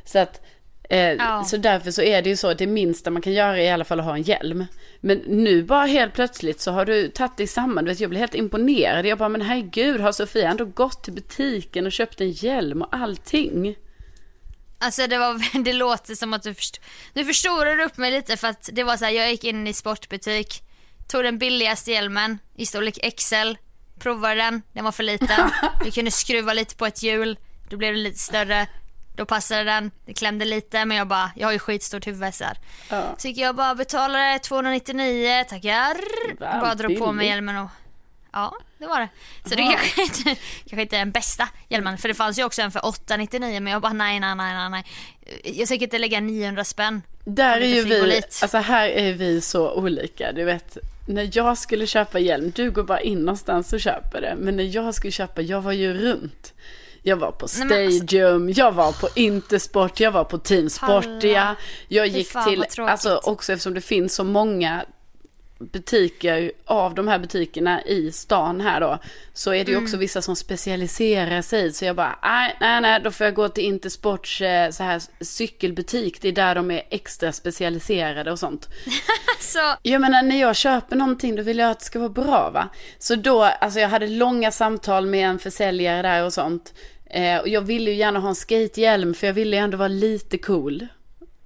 Så 0.03 0.19
att 0.19 0.41
Eh, 0.89 0.99
Ja. 0.99 1.43
Så 1.43 1.57
därför 1.57 1.91
så 1.91 2.01
är 2.01 2.21
det 2.21 2.29
ju 2.29 2.37
så 2.37 2.47
att 2.47 2.57
det 2.57 2.67
minsta 2.67 3.09
man 3.11 3.21
kan 3.21 3.33
göra 3.33 3.57
är 3.57 3.61
i 3.61 3.69
alla 3.69 3.85
fall 3.85 3.99
att 3.99 4.05
ha 4.05 4.15
en 4.15 4.21
hjälm. 4.21 4.65
Men 4.99 5.17
nu 5.17 5.63
bara 5.63 5.85
helt 5.85 6.13
plötsligt 6.13 6.61
så 6.61 6.71
har 6.71 6.85
du 6.85 7.07
tagit 7.07 7.37
dig 7.37 7.47
samman. 7.47 7.85
Du 7.85 7.91
vet, 7.91 7.99
jag 7.99 8.09
blir 8.09 8.19
helt 8.19 8.35
imponerad. 8.35 9.05
Jag 9.05 9.17
bara, 9.17 9.29
men 9.29 9.41
herregud, 9.41 10.01
har 10.01 10.11
Sofia 10.11 10.49
ändå 10.49 10.65
gått 10.65 11.03
till 11.03 11.13
butiken 11.13 11.85
och 11.85 11.91
köpt 11.91 12.21
en 12.21 12.31
hjälm 12.31 12.81
och 12.81 12.89
allting? 12.91 13.75
Alltså 14.79 15.07
det, 15.07 15.17
var, 15.17 15.63
det 15.63 15.73
låter 15.73 16.15
som 16.15 16.33
att 16.33 16.43
du 16.43 16.53
först, 16.53 16.81
nu 17.13 17.25
förstorar 17.25 17.75
du 17.75 17.83
upp 17.83 17.97
mig 17.97 18.11
lite 18.11 18.37
för 18.37 18.47
att 18.47 18.69
det 18.73 18.83
var 18.83 18.97
så 18.97 19.05
här, 19.05 19.11
jag 19.11 19.31
gick 19.31 19.43
in 19.43 19.67
i 19.67 19.73
sportbutik, 19.73 20.61
tog 21.07 21.23
den 21.23 21.37
billigaste 21.37 21.91
hjälmen 21.91 22.39
i 22.55 22.65
storlek 22.65 23.15
XL, 23.17 23.53
provade 23.99 24.35
den, 24.35 24.61
den 24.73 24.83
var 24.83 24.91
för 24.91 25.03
liten. 25.03 25.51
Vi 25.85 25.91
kunde 25.91 26.11
skruva 26.11 26.53
lite 26.53 26.75
på 26.75 26.85
ett 26.85 27.03
hjul, 27.03 27.37
då 27.69 27.77
blev 27.77 27.93
det 27.93 27.99
lite 27.99 28.19
större. 28.19 28.67
Då 29.15 29.25
passade 29.25 29.63
den, 29.63 29.91
det 30.05 30.13
klämde 30.13 30.45
lite 30.45 30.85
men 30.85 30.97
jag 30.97 31.07
bara, 31.07 31.31
jag 31.35 31.47
har 31.47 31.53
ju 31.53 31.59
skitstort 31.59 32.07
huvud 32.07 32.33
så 32.33 32.43
här. 32.43 32.57
Ja. 32.89 33.15
Så 33.17 33.27
gick 33.27 33.37
jag 33.37 33.55
bara 33.55 33.75
betalade 33.75 34.39
299, 34.39 35.45
tackar. 35.49 35.97
Va, 36.39 36.59
bara 36.61 36.75
drog 36.75 36.99
på 36.99 37.11
mig 37.11 37.27
hjälmen 37.27 37.57
och 37.57 37.69
Ja, 38.35 38.55
det 38.77 38.87
var 38.87 38.99
det. 38.99 39.09
Så 39.49 39.55
det 39.55 39.61
kanske 39.61 40.01
inte, 40.01 40.41
kanske 40.65 40.81
inte 40.81 40.95
är 40.95 40.99
den 40.99 41.11
bästa 41.11 41.49
hjälmen. 41.69 41.97
För 41.97 42.07
det 42.07 42.13
fanns 42.13 42.39
ju 42.39 42.43
också 42.43 42.61
en 42.61 42.71
för 42.71 42.85
899 42.85 43.59
men 43.59 43.73
jag 43.73 43.81
bara 43.81 43.93
nej, 43.93 44.19
nej, 44.19 44.35
nej, 44.35 44.69
nej. 44.69 44.83
Jag 45.43 45.67
tänker 45.67 45.85
inte 45.85 45.97
lägga 45.97 46.19
900 46.19 46.63
spänn. 46.63 47.01
Där 47.23 47.61
är 47.61 47.65
ju 47.65 47.83
vi, 47.83 48.21
alltså 48.41 48.57
här 48.57 48.89
är 48.89 49.13
vi 49.13 49.41
så 49.41 49.73
olika. 49.73 50.31
Du 50.31 50.43
vet, 50.43 50.77
när 51.07 51.29
jag 51.33 51.57
skulle 51.57 51.87
köpa 51.87 52.19
hjälm, 52.19 52.51
du 52.55 52.71
går 52.71 52.83
bara 52.83 53.01
in 53.01 53.19
någonstans 53.19 53.73
och 53.73 53.79
köper 53.79 54.21
det. 54.21 54.35
Men 54.37 54.57
när 54.57 54.75
jag 54.75 54.95
skulle 54.95 55.11
köpa, 55.11 55.41
jag 55.41 55.61
var 55.61 55.71
ju 55.71 55.93
runt. 55.93 56.53
Jag 57.07 57.17
var 57.17 57.31
på 57.31 57.45
alltså- 57.45 57.65
Stadium, 57.65 58.49
jag 58.49 58.71
var 58.71 58.91
på 58.91 59.07
Intersport, 59.15 59.99
jag 59.99 60.11
var 60.11 60.23
på 60.23 60.37
Team 60.37 60.69
Sportia. 60.69 61.55
Jag 61.87 62.07
gick 62.07 62.31
till, 62.47 62.65
alltså 62.77 63.19
också 63.23 63.53
eftersom 63.53 63.73
det 63.73 63.81
finns 63.81 64.15
så 64.15 64.23
många 64.23 64.85
butiker 65.59 66.51
av 66.65 66.95
de 66.95 67.07
här 67.07 67.19
butikerna 67.19 67.81
i 67.83 68.11
stan 68.11 68.61
här 68.61 68.79
då. 68.81 68.99
Så 69.33 69.53
är 69.53 69.65
det 69.65 69.71
ju 69.71 69.77
Mm. 69.77 69.83
också 69.85 69.97
vissa 69.97 70.21
som 70.21 70.35
specialiserar 70.35 71.41
sig. 71.41 71.73
Så 71.73 71.85
jag 71.85 71.95
bara, 71.95 72.19
nej, 72.23 72.57
nej, 72.61 72.81
nej, 72.81 73.01
då 73.03 73.11
får 73.11 73.25
jag 73.25 73.33
gå 73.33 73.49
till 73.49 73.63
Intersports 73.63 74.41
eh, 74.41 74.69
så 74.71 74.83
här 74.83 75.01
cykelbutik. 75.23 76.21
Det 76.21 76.27
är 76.27 76.31
där 76.31 76.55
de 76.55 76.71
är 76.71 76.81
extra 76.89 77.31
specialiserade 77.31 78.31
och 78.31 78.39
sånt. 78.39 78.69
Så, 79.39 79.59
Jag 79.81 80.01
menar 80.01 80.23
när 80.23 80.39
jag 80.41 80.55
köper 80.55 80.95
någonting 80.95 81.35
då 81.35 81.43
vill 81.43 81.57
jag 81.57 81.71
att 81.71 81.79
det 81.79 81.85
ska 81.85 81.99
vara 81.99 82.09
bra 82.09 82.49
va. 82.53 82.69
Så 82.99 83.15
då, 83.15 83.43
alltså 83.43 83.79
jag 83.79 83.89
hade 83.89 84.07
långa 84.07 84.51
samtal 84.51 85.05
med 85.05 85.29
en 85.29 85.39
försäljare 85.39 86.01
där 86.01 86.23
och 86.25 86.33
sånt. 86.33 86.73
Eh, 87.15 87.39
och 87.39 87.47
jag 87.47 87.61
ville 87.61 87.91
ju 87.91 87.97
gärna 87.97 88.19
ha 88.19 88.29
en 88.29 88.35
skatehjälm 88.35 89.13
för 89.13 89.27
jag 89.27 89.33
ville 89.33 89.55
ju 89.55 89.61
ändå 89.61 89.77
vara 89.77 89.87
lite 89.87 90.37
cool. 90.37 90.87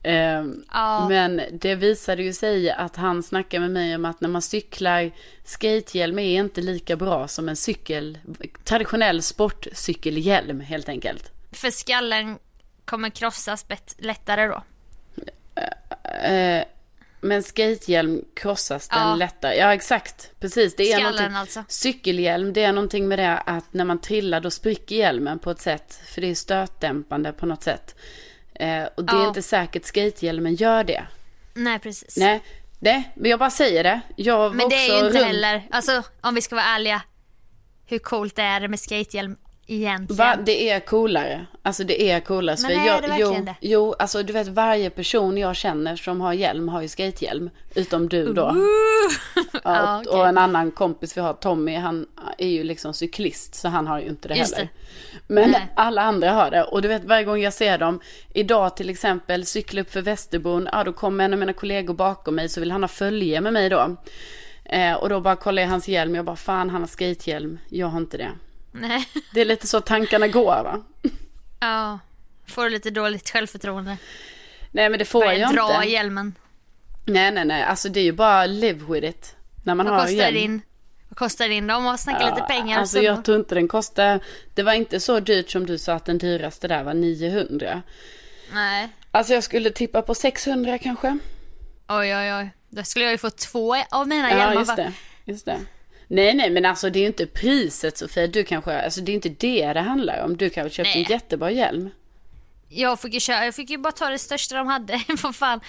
Eh, 0.04 0.44
Ja. 0.74 1.10
Men 1.10 1.42
det 1.52 1.76
visade 1.76 2.24
ju 2.24 2.34
sig 2.34 2.72
att 2.72 2.96
han 2.96 3.24
snackade 3.24 3.62
med 3.62 3.72
mig 3.72 3.96
om 3.96 4.06
att 4.06 4.22
när 4.22 4.30
man 4.30 4.42
cyklar 4.42 5.12
skatehjälm 5.44 6.20
är 6.20 6.40
inte 6.40 6.62
lika 6.62 6.96
bra 6.96 7.28
som 7.28 7.50
en 7.50 7.56
cykel, 7.56 8.18
traditionell 8.64 9.22
sportcykelhjälm 9.22 10.60
helt 10.60 10.90
enkelt. 10.90 11.32
för 11.52 11.72
skallen 11.72 12.38
kommer 12.86 13.10
krossas 13.10 13.66
lättare 13.98 14.48
då. 14.48 14.64
Eh, 16.24 16.64
men 17.22 17.44
skatehjälm 17.44 18.24
krossas 18.36 18.88
den 18.88 19.00
Ja. 19.08 19.16
lättare. 19.16 19.56
Ja 19.58 19.74
exakt, 19.74 20.32
precis. 20.40 20.76
Det 20.76 20.92
är 20.94 21.00
Skallen 21.00 21.36
alltså. 21.36 21.64
Cykelhjälm, 21.68 22.54
det 22.54 22.64
är 22.64 22.74
någonting 22.74 23.08
med 23.08 23.20
det 23.20 23.38
att 23.38 23.74
när 23.74 23.86
man 23.86 24.02
trillar 24.02 24.42
då 24.42 24.52
spricker 24.52 24.96
hjälmen 24.96 25.40
på 25.40 25.52
ett 25.52 25.62
sätt. 25.62 26.00
För 26.14 26.22
det 26.22 26.28
är 26.30 26.36
stötdämpande 26.36 27.32
på 27.34 27.46
något 27.46 27.64
sätt. 27.64 27.96
Eh, 28.56 28.84
och 28.98 29.04
det 29.06 29.14
är 29.14 29.18
Ja. 29.22 29.28
inte 29.28 29.42
säkert 29.42 29.86
skatehjälmen 29.86 30.56
gör 30.56 30.84
det. 30.84 31.04
Nej 31.54 31.80
precis. 31.80 32.18
Nej, 32.18 32.42
nej, 32.80 33.12
men 33.16 33.32
jag 33.32 33.40
bara 33.40 33.50
säger 33.50 33.84
det. 33.84 34.02
Jag 34.16 34.56
Men 34.56 34.70
det 34.70 34.76
är 34.76 35.00
ju 35.00 35.06
inte 35.08 35.18
runt- 35.20 35.26
heller, 35.28 35.68
alltså 35.72 36.04
om 36.22 36.36
vi 36.36 36.42
ska 36.42 36.56
vara 36.56 36.66
ärliga, 36.66 37.02
hur 37.86 38.00
coolt 38.00 38.36
det 38.36 38.42
är 38.42 38.68
med 38.68 38.80
skatehjälm 38.80 39.38
egentligen. 39.72 40.18
Va? 40.18 40.38
Det 40.46 40.70
är 40.70 40.80
coolare. 40.80 41.46
Alltså 41.62 41.84
det 41.84 42.10
är 42.12 42.20
coolare. 42.20 42.58
Men 42.62 42.72
För 42.72 42.82
är 42.82 42.88
jag, 42.88 43.02
det 43.02 43.08
verkligen 43.08 43.34
jo, 43.34 43.46
det? 43.46 43.56
Jo, 43.62 43.96
alltså 44.00 44.24
du 44.24 44.34
vet 44.34 44.48
varje 44.48 44.90
person 44.90 45.38
jag 45.38 45.56
känner 45.56 45.96
som 45.96 46.22
har 46.22 46.34
hjälm 46.34 46.70
har 46.70 46.82
ju 46.82 46.88
skatehjälm. 46.88 47.50
Utom 47.76 48.10
du 48.10 48.34
då. 48.34 48.56
Ja, 49.64 49.96
och, 49.96 50.02
okej. 50.02 50.20
och 50.20 50.28
en 50.28 50.38
annan 50.38 50.72
kompis 50.72 51.18
vi 51.18 51.22
har, 51.22 51.34
Tommy, 51.34 51.76
han 51.76 52.06
är 52.38 52.48
ju 52.48 52.64
liksom 52.64 52.94
cyklist 52.94 53.56
så 53.56 53.68
han 53.68 53.88
har 53.88 54.00
ju 54.00 54.08
inte 54.08 54.28
det 54.28 54.36
Just 54.36 54.56
heller. 54.56 54.70
det. 54.74 55.34
Men 55.34 55.52
Nej. 55.52 55.68
alla 55.76 56.02
andra 56.02 56.32
har 56.32 56.52
det. 56.52 56.64
Och 56.64 56.82
du 56.82 56.88
vet 56.88 57.06
varje 57.06 57.24
gång 57.24 57.40
jag 57.40 57.54
ser 57.54 57.78
dem, 57.78 58.00
idag 58.34 58.78
till 58.78 58.90
exempel, 58.90 59.46
cykla 59.46 59.82
upp 59.82 59.92
för 59.92 60.02
Västerbron, 60.02 60.70
ja 60.72 60.84
då 60.84 60.94
kommer 60.94 61.26
en 61.26 61.34
av 61.34 61.40
mina 61.40 61.54
kollegor 61.54 61.94
bakom 61.94 62.36
mig 62.36 62.50
så 62.50 62.60
vill 62.60 62.72
han 62.72 62.84
ha 62.84 62.88
följe 62.88 63.42
med 63.42 63.54
mig 63.54 63.70
då. 63.70 63.96
Eh, 64.66 64.94
och 64.94 65.10
då 65.10 65.22
bara 65.22 65.36
kollar 65.36 65.62
jag 65.62 65.70
hans 65.70 65.88
hjälm, 65.88 66.16
jag 66.16 66.26
bara 66.26 66.36
fan 66.36 66.70
han 66.70 66.82
har 66.82 66.88
skatehjälm, 66.88 67.60
jag 67.70 67.88
har 67.88 67.98
inte 67.98 68.18
det. 68.18 68.30
Nej. 68.72 69.08
Det 69.34 69.42
är 69.42 69.46
lite 69.46 69.68
så 69.68 69.82
tankarna 69.82 70.28
går 70.28 70.64
va? 70.64 70.84
Ja. 71.60 72.00
Får 72.48 72.64
du 72.64 72.70
lite 72.70 72.90
dåligt 72.90 73.30
självförtroende. 73.30 73.98
Nej 74.72 74.90
men 74.90 75.00
det 75.00 75.06
får 75.06 75.20
Börjar 75.20 75.34
jag 75.34 75.54
dra 75.56 75.76
inte. 75.76 75.90
hjälmen. 75.90 76.36
Nej 77.06 77.32
nej 77.32 77.46
nej, 77.46 77.64
alltså 77.64 77.90
det 77.90 78.00
är 78.00 78.04
ju 78.04 78.12
bara 78.12 78.46
live 78.46 78.86
with 78.94 79.08
it. 79.08 79.36
När 79.64 79.76
man 79.76 79.86
Vad 79.86 79.96
har 79.96 80.02
kostar 80.02 80.16
hjälm. 80.18 80.36
din? 80.36 80.62
Vad 81.10 81.18
kostar 81.18 81.50
din 81.50 81.68
då? 81.68 81.76
Om 81.76 81.84
man 81.84 81.98
snackar 81.98 82.30
lite 82.36 82.42
pengar 82.48 82.76
och 82.78 82.82
Alltså 82.82 83.00
jag 83.00 83.26
tror 83.26 83.38
inte 83.38 83.56
den 83.56 83.68
kostar, 83.68 84.20
det 84.54 84.64
var 84.64 84.74
inte 84.74 85.00
så 85.00 85.20
dyrt 85.20 85.50
som 85.52 85.66
du 85.66 85.78
sa 85.78 85.94
att 85.94 86.06
den 86.06 86.18
dyraste 86.18 86.68
där 86.68 86.84
var 86.84 86.94
900. 86.94 87.82
Nej. 88.54 88.90
Alltså 89.12 89.34
jag 89.34 89.44
skulle 89.44 89.70
tippa 89.72 90.02
på 90.02 90.16
600 90.16 90.78
kanske. 90.78 91.18
Oj 91.88 92.16
oj 92.16 92.34
oj. 92.34 92.50
Då 92.70 92.84
skulle 92.84 93.06
jag 93.06 93.12
ju 93.12 93.18
få 93.18 93.30
två 93.30 93.76
av 93.92 94.08
mina 94.08 94.32
Ja 94.32 94.38
hjälmar. 94.38 94.54
just 94.56 94.76
det, 94.76 94.94
just 95.26 95.46
det. 95.46 95.60
Nej 96.12 96.34
nej 96.34 96.50
men 96.50 96.66
alltså 96.66 96.90
det 96.90 97.00
är 97.00 97.02
ju 97.02 97.08
inte 97.08 97.26
priset 97.26 97.98
Sofia, 97.98 98.28
du 98.28 98.44
kanske, 98.44 98.82
alltså 98.82 99.02
det 99.02 99.12
är 99.12 99.14
inte 99.14 99.30
det 99.30 99.74
det 99.74 99.80
handlar 99.80 100.24
om. 100.24 100.38
Du 100.38 100.50
kanske 100.50 100.76
köpt 100.76 100.96
en 100.96 101.04
jättebra 101.04 101.52
hjälm. 101.52 101.90
Jag 102.70 103.00
fick 103.00 103.14
ju 103.14 103.20
köra, 103.20 103.46
jag 103.46 103.56
fick 103.56 103.70
ju 103.70 103.78
bara 103.78 103.92
ta 103.92 104.10
det 104.10 104.18
största 104.18 104.56
de 104.56 104.68
hade. 104.68 105.02
Vad 105.24 105.36
fan. 105.36 105.60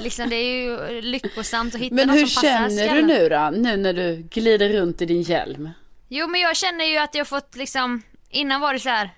Liksom 0.00 0.30
det 0.30 0.36
är 0.36 0.62
ju 0.62 1.00
lyckosamt 1.00 1.74
att 1.74 1.80
hitta 1.80 1.94
Men 1.94 2.08
något 2.08 2.16
hur 2.16 2.26
som 2.26 2.42
passar 2.42 2.68
känner 2.68 2.94
du 2.94 3.02
nu 3.02 3.28
då, 3.28 3.50
nu 3.50 3.76
när 3.76 3.92
du 3.92 4.16
glider 4.30 4.68
runt 4.68 5.02
i 5.02 5.06
din 5.06 5.22
hjälm? 5.22 5.70
Jo 6.08 6.26
men 6.26 6.40
jag 6.40 6.56
känner 6.56 6.84
ju 6.84 6.98
att 6.98 7.14
jag 7.14 7.28
fått 7.28 7.56
liksom, 7.56 8.02
innan 8.30 8.60
var 8.60 8.72
det 8.72 8.80
så 8.80 8.88
här. 8.88 9.10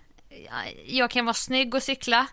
Jag 0.87 1.11
kan 1.11 1.25
vara 1.25 1.35
snygg 1.35 1.75
och 1.75 1.83
cykla. 1.83 2.27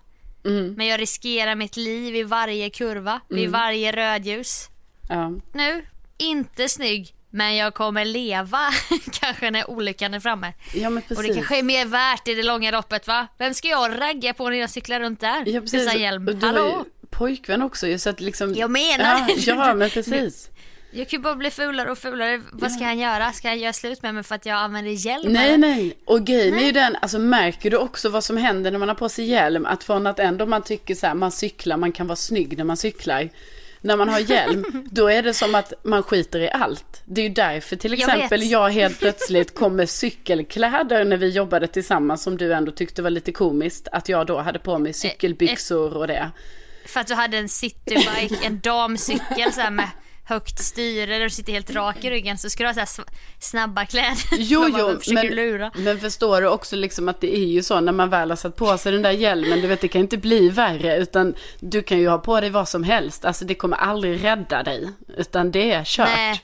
Mm. 0.45 0.73
Men 0.73 0.87
jag 0.87 0.99
riskerar 1.01 1.55
mitt 1.55 1.77
liv 1.77 2.15
i 2.15 2.23
varje 2.23 2.69
kurva, 2.69 3.21
vid 3.27 3.49
varje 3.49 3.91
rödljus. 3.91 4.67
Ja. 5.09 5.31
Nu, 5.53 5.85
inte 6.17 6.69
snygg. 6.69 7.13
Men 7.29 7.55
jag 7.55 7.73
kommer 7.73 8.05
leva 8.05 8.59
kanske 9.11 9.51
när 9.51 9.69
olyckan 9.69 10.13
är 10.13 10.19
framme. 10.19 10.53
Ja 10.73 10.89
men 10.89 11.03
Och 11.03 11.09
det 11.09 11.15
precis. 11.15 11.35
kanske 11.35 11.59
är 11.59 11.63
mer 11.63 11.85
värt 11.85 12.27
i 12.27 12.33
det 12.33 12.43
långa 12.43 12.71
loppet 12.71 13.07
va? 13.07 13.27
Vem 13.37 13.53
ska 13.53 13.67
jag 13.67 14.01
ragga 14.01 14.33
på 14.33 14.49
när 14.49 14.57
jag 14.57 14.69
cyklar 14.69 14.99
runt 14.99 15.19
där? 15.19 15.43
Ja 15.45 15.61
precis. 15.61 15.81
Utan 15.81 16.01
hjälm. 16.01 16.27
Och 16.27 16.35
du 16.35 16.45
har 16.47 16.53
ju 16.53 16.59
Hallå? 16.59 16.85
pojkvän 17.09 17.61
också 17.61 17.97
så 17.97 18.09
att 18.09 18.19
liksom. 18.21 18.53
Jag 18.55 18.71
menar 18.71 19.27
ja, 19.27 19.35
ja 19.37 19.73
men 19.73 19.89
precis. 19.93 20.49
Jag 20.91 21.09
kan 21.09 21.19
ju 21.19 21.23
bara 21.23 21.35
bli 21.35 21.51
fulare 21.51 21.91
och 21.91 21.97
fulare. 21.97 22.41
Vad 22.51 22.71
ska 22.71 22.83
han 22.85 22.99
göra? 22.99 23.31
Ska 23.31 23.47
han 23.47 23.59
göra 23.59 23.73
slut 23.73 24.03
med 24.03 24.13
mig 24.15 24.23
för 24.23 24.35
att 24.35 24.45
jag 24.45 24.57
använder 24.57 24.91
hjälm? 24.91 25.33
Nej, 25.33 25.47
eller? 25.47 25.57
nej. 25.57 25.97
Och 26.05 26.25
grejen 26.25 26.57
är 26.57 26.65
ju 26.65 26.71
den, 26.71 26.95
alltså 27.01 27.19
märker 27.19 27.71
du 27.71 27.77
också 27.77 28.09
vad 28.09 28.23
som 28.23 28.37
händer 28.37 28.71
när 28.71 28.79
man 28.79 28.87
har 28.87 28.95
på 28.95 29.09
sig 29.09 29.25
hjälm? 29.25 29.65
Att 29.65 29.83
från 29.83 30.07
att 30.07 30.19
ändå 30.19 30.45
man 30.45 30.61
tycker 30.61 30.95
så 30.95 31.07
här, 31.07 31.13
man 31.13 31.31
cyklar, 31.31 31.77
man 31.77 31.91
kan 31.91 32.07
vara 32.07 32.15
snygg 32.15 32.57
när 32.57 32.63
man 32.63 32.77
cyklar. 32.77 33.29
När 33.81 33.97
man 33.97 34.09
har 34.09 34.19
hjälm, 34.19 34.65
då 34.91 35.07
är 35.07 35.23
det 35.23 35.33
som 35.33 35.55
att 35.55 35.73
man 35.83 36.03
skiter 36.03 36.39
i 36.39 36.49
allt. 36.51 37.01
Det 37.05 37.21
är 37.21 37.27
ju 37.27 37.33
därför 37.33 37.75
till 37.75 37.91
Jag 37.91 37.99
exempel 37.99 38.39
vet. 38.39 38.49
jag, 38.49 38.69
helt 38.69 38.99
plötsligt 38.99 39.55
kom 39.55 39.75
med 39.75 39.89
cykelkläder 40.29 41.05
när 41.05 41.17
vi 41.17 41.29
jobbade 41.29 41.67
tillsammans 41.67 42.23
som 42.23 42.37
du 42.37 42.53
ändå 42.53 42.71
tyckte 42.71 43.01
var 43.01 43.09
lite 43.09 43.31
komiskt. 43.31 43.87
Att 43.91 44.09
jag 44.09 44.27
då 44.27 44.37
hade 44.39 44.59
på 44.59 44.77
mig 44.77 44.93
cykelbyxor 44.93 45.97
och 45.97 46.07
det. 46.07 46.31
För 46.85 46.99
att 46.99 47.07
du 47.07 47.13
hade 47.13 47.37
en 47.37 47.49
citybike, 47.49 48.35
en 48.43 48.59
damcykel 48.59 49.53
så 49.53 49.61
här 49.61 49.71
med 49.71 49.89
högt 50.27 50.59
styre 50.59 51.05
där 51.05 51.19
du 51.19 51.29
sitter 51.29 51.53
helt 51.53 51.69
rak 51.71 52.03
i 52.03 52.09
ryggen 52.09 52.37
så 52.37 52.49
ska 52.49 52.63
du 52.63 52.79
ha 52.79 52.85
så 52.85 53.03
snabba 53.39 53.85
kläder. 53.85 54.17
Jo, 54.37 54.67
jo, 54.77 54.87
"Vem 54.87 54.99
försöker 54.99 55.23
men, 55.23 55.35
lura. 55.35 55.71
men 55.75 55.99
förstår 55.99 56.41
du 56.41 56.47
också 56.47 56.75
liksom 56.75 57.09
att 57.09 57.21
det 57.21 57.35
är 57.37 57.45
ju 57.45 57.63
så 57.63 57.79
när 57.79 57.91
man 57.91 58.09
väl 58.09 58.29
har 58.29 58.35
satt 58.35 58.55
på 58.55 58.77
sig 58.77 58.91
den 58.91 59.01
där 59.01 59.11
hjälmen, 59.11 59.61
du 59.61 59.67
vet 59.67 59.81
det 59.81 59.87
kan 59.87 60.01
inte 60.01 60.17
bli 60.17 60.49
värre 60.49 60.97
utan 60.97 61.35
du 61.59 61.81
kan 61.83 61.99
ju 61.99 62.07
ha 62.07 62.17
på 62.17 62.41
dig 62.41 62.49
vad 62.49 62.69
som 62.69 62.83
helst, 62.83 63.25
alltså 63.25 63.45
det 63.45 63.55
kommer 63.55 63.77
aldrig 63.77 64.23
rädda 64.23 64.63
dig, 64.63 64.89
utan 65.17 65.51
det 65.51 65.71
är 65.71 65.83
kört. 65.85 66.09
Nej. 66.15 66.41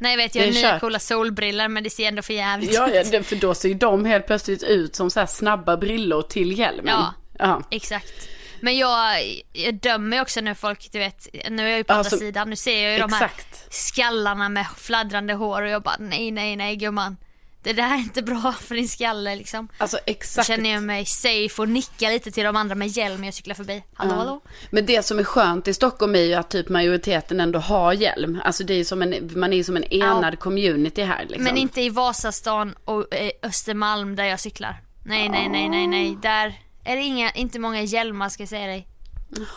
Nej 0.00 0.16
vet 0.16 0.34
jag 0.34 0.44
har 0.44 0.50
nya 0.52 0.70
kört. 0.70 0.80
coola 0.80 0.98
solbrillor 0.98 1.68
men 1.68 1.84
det 1.84 1.90
ser 1.90 2.08
ändå 2.08 2.22
för 2.22 2.34
jävligt 2.34 2.74
Ja, 2.74 2.88
ja 2.94 3.00
ut. 3.00 3.10
det, 3.10 3.22
för 3.22 3.36
då 3.36 3.54
ser 3.54 3.68
ju 3.68 3.74
de 3.74 4.04
helt 4.04 4.26
plötsligt 4.26 4.62
ut 4.62 4.96
som 4.96 5.10
så 5.10 5.26
snabba 5.26 5.76
brillor 5.76 6.22
till 6.22 6.58
hjälmen. 6.58 6.94
Ja. 6.98 7.14
ja. 7.38 7.62
Exakt. 7.70 8.28
Men 8.64 8.76
jag, 8.76 9.42
jag 9.52 9.74
dömer 9.74 10.22
också 10.22 10.40
när 10.40 10.54
folk, 10.54 10.92
du 10.92 10.98
vet, 10.98 11.28
nu 11.50 11.62
är 11.62 11.68
jag 11.68 11.78
ju 11.78 11.84
på 11.84 11.92
Alltså, 11.92 12.14
andra 12.14 12.26
sidan, 12.26 12.50
nu 12.50 12.56
ser 12.56 12.82
jag 12.82 12.92
ju 12.92 12.98
de 12.98 13.12
här 13.12 13.24
exakt. 13.24 13.74
skallarna 13.74 14.48
med 14.48 14.66
fladdrande 14.76 15.34
hår 15.34 15.62
och 15.62 15.68
jag 15.68 15.82
bara 15.82 15.96
nej, 15.98 16.30
nej, 16.30 16.56
nej 16.56 16.76
gumman. 16.76 17.16
Det 17.62 17.72
där 17.72 17.90
är 17.94 17.98
inte 17.98 18.22
bra 18.22 18.52
för 18.52 18.74
din 18.74 18.88
skalle 18.88 19.36
liksom. 19.36 19.68
Alltså 19.78 19.96
Då 19.96 20.02
exakt. 20.06 20.46
känner 20.48 20.70
jag 20.70 20.82
mig 20.82 21.04
safe 21.06 21.62
och 21.62 21.68
nickar 21.68 22.10
lite 22.10 22.30
till 22.30 22.44
de 22.44 22.56
andra 22.56 22.74
med 22.74 22.88
hjälm 22.88 23.20
när 23.20 23.26
jag 23.26 23.34
cyklar 23.34 23.54
förbi. 23.54 23.82
Hallå, 23.94 24.14
hallå? 24.14 24.40
Men 24.70 24.86
det 24.86 25.02
som 25.02 25.18
är 25.18 25.24
skönt 25.24 25.68
i 25.68 25.74
Stockholm 25.74 26.14
är 26.14 26.20
ju 26.20 26.34
att 26.34 26.50
typ 26.50 26.68
majoriteten 26.68 27.40
ändå 27.40 27.58
har 27.58 27.92
hjälm. 27.92 28.40
Alltså 28.44 28.64
det 28.64 28.74
är 28.74 28.84
som 28.84 29.02
en, 29.02 29.30
man 29.36 29.52
är 29.52 29.56
ju 29.56 29.64
som 29.64 29.76
en 29.76 29.84
enad 29.92 30.38
community 30.38 31.02
här 31.02 31.24
liksom. 31.24 31.44
Men 31.44 31.56
inte 31.56 31.80
i 31.80 31.88
Vasastan 31.90 32.74
och 32.84 33.14
eh, 33.14 33.30
Östermalm 33.42 34.16
där 34.16 34.24
jag 34.24 34.40
cyklar. 34.40 34.76
Nej, 35.04 35.28
nej, 35.28 35.48
nej, 35.48 35.68
nej, 35.68 35.86
nej. 35.86 36.16
Där 36.22 36.54
är 36.84 36.96
det 36.96 37.02
inga, 37.02 37.30
inte 37.30 37.58
många 37.58 37.82
hjälmar 37.82 38.28
ska 38.28 38.42
jag 38.42 38.48
säga 38.50 38.66
dig. 38.66 38.86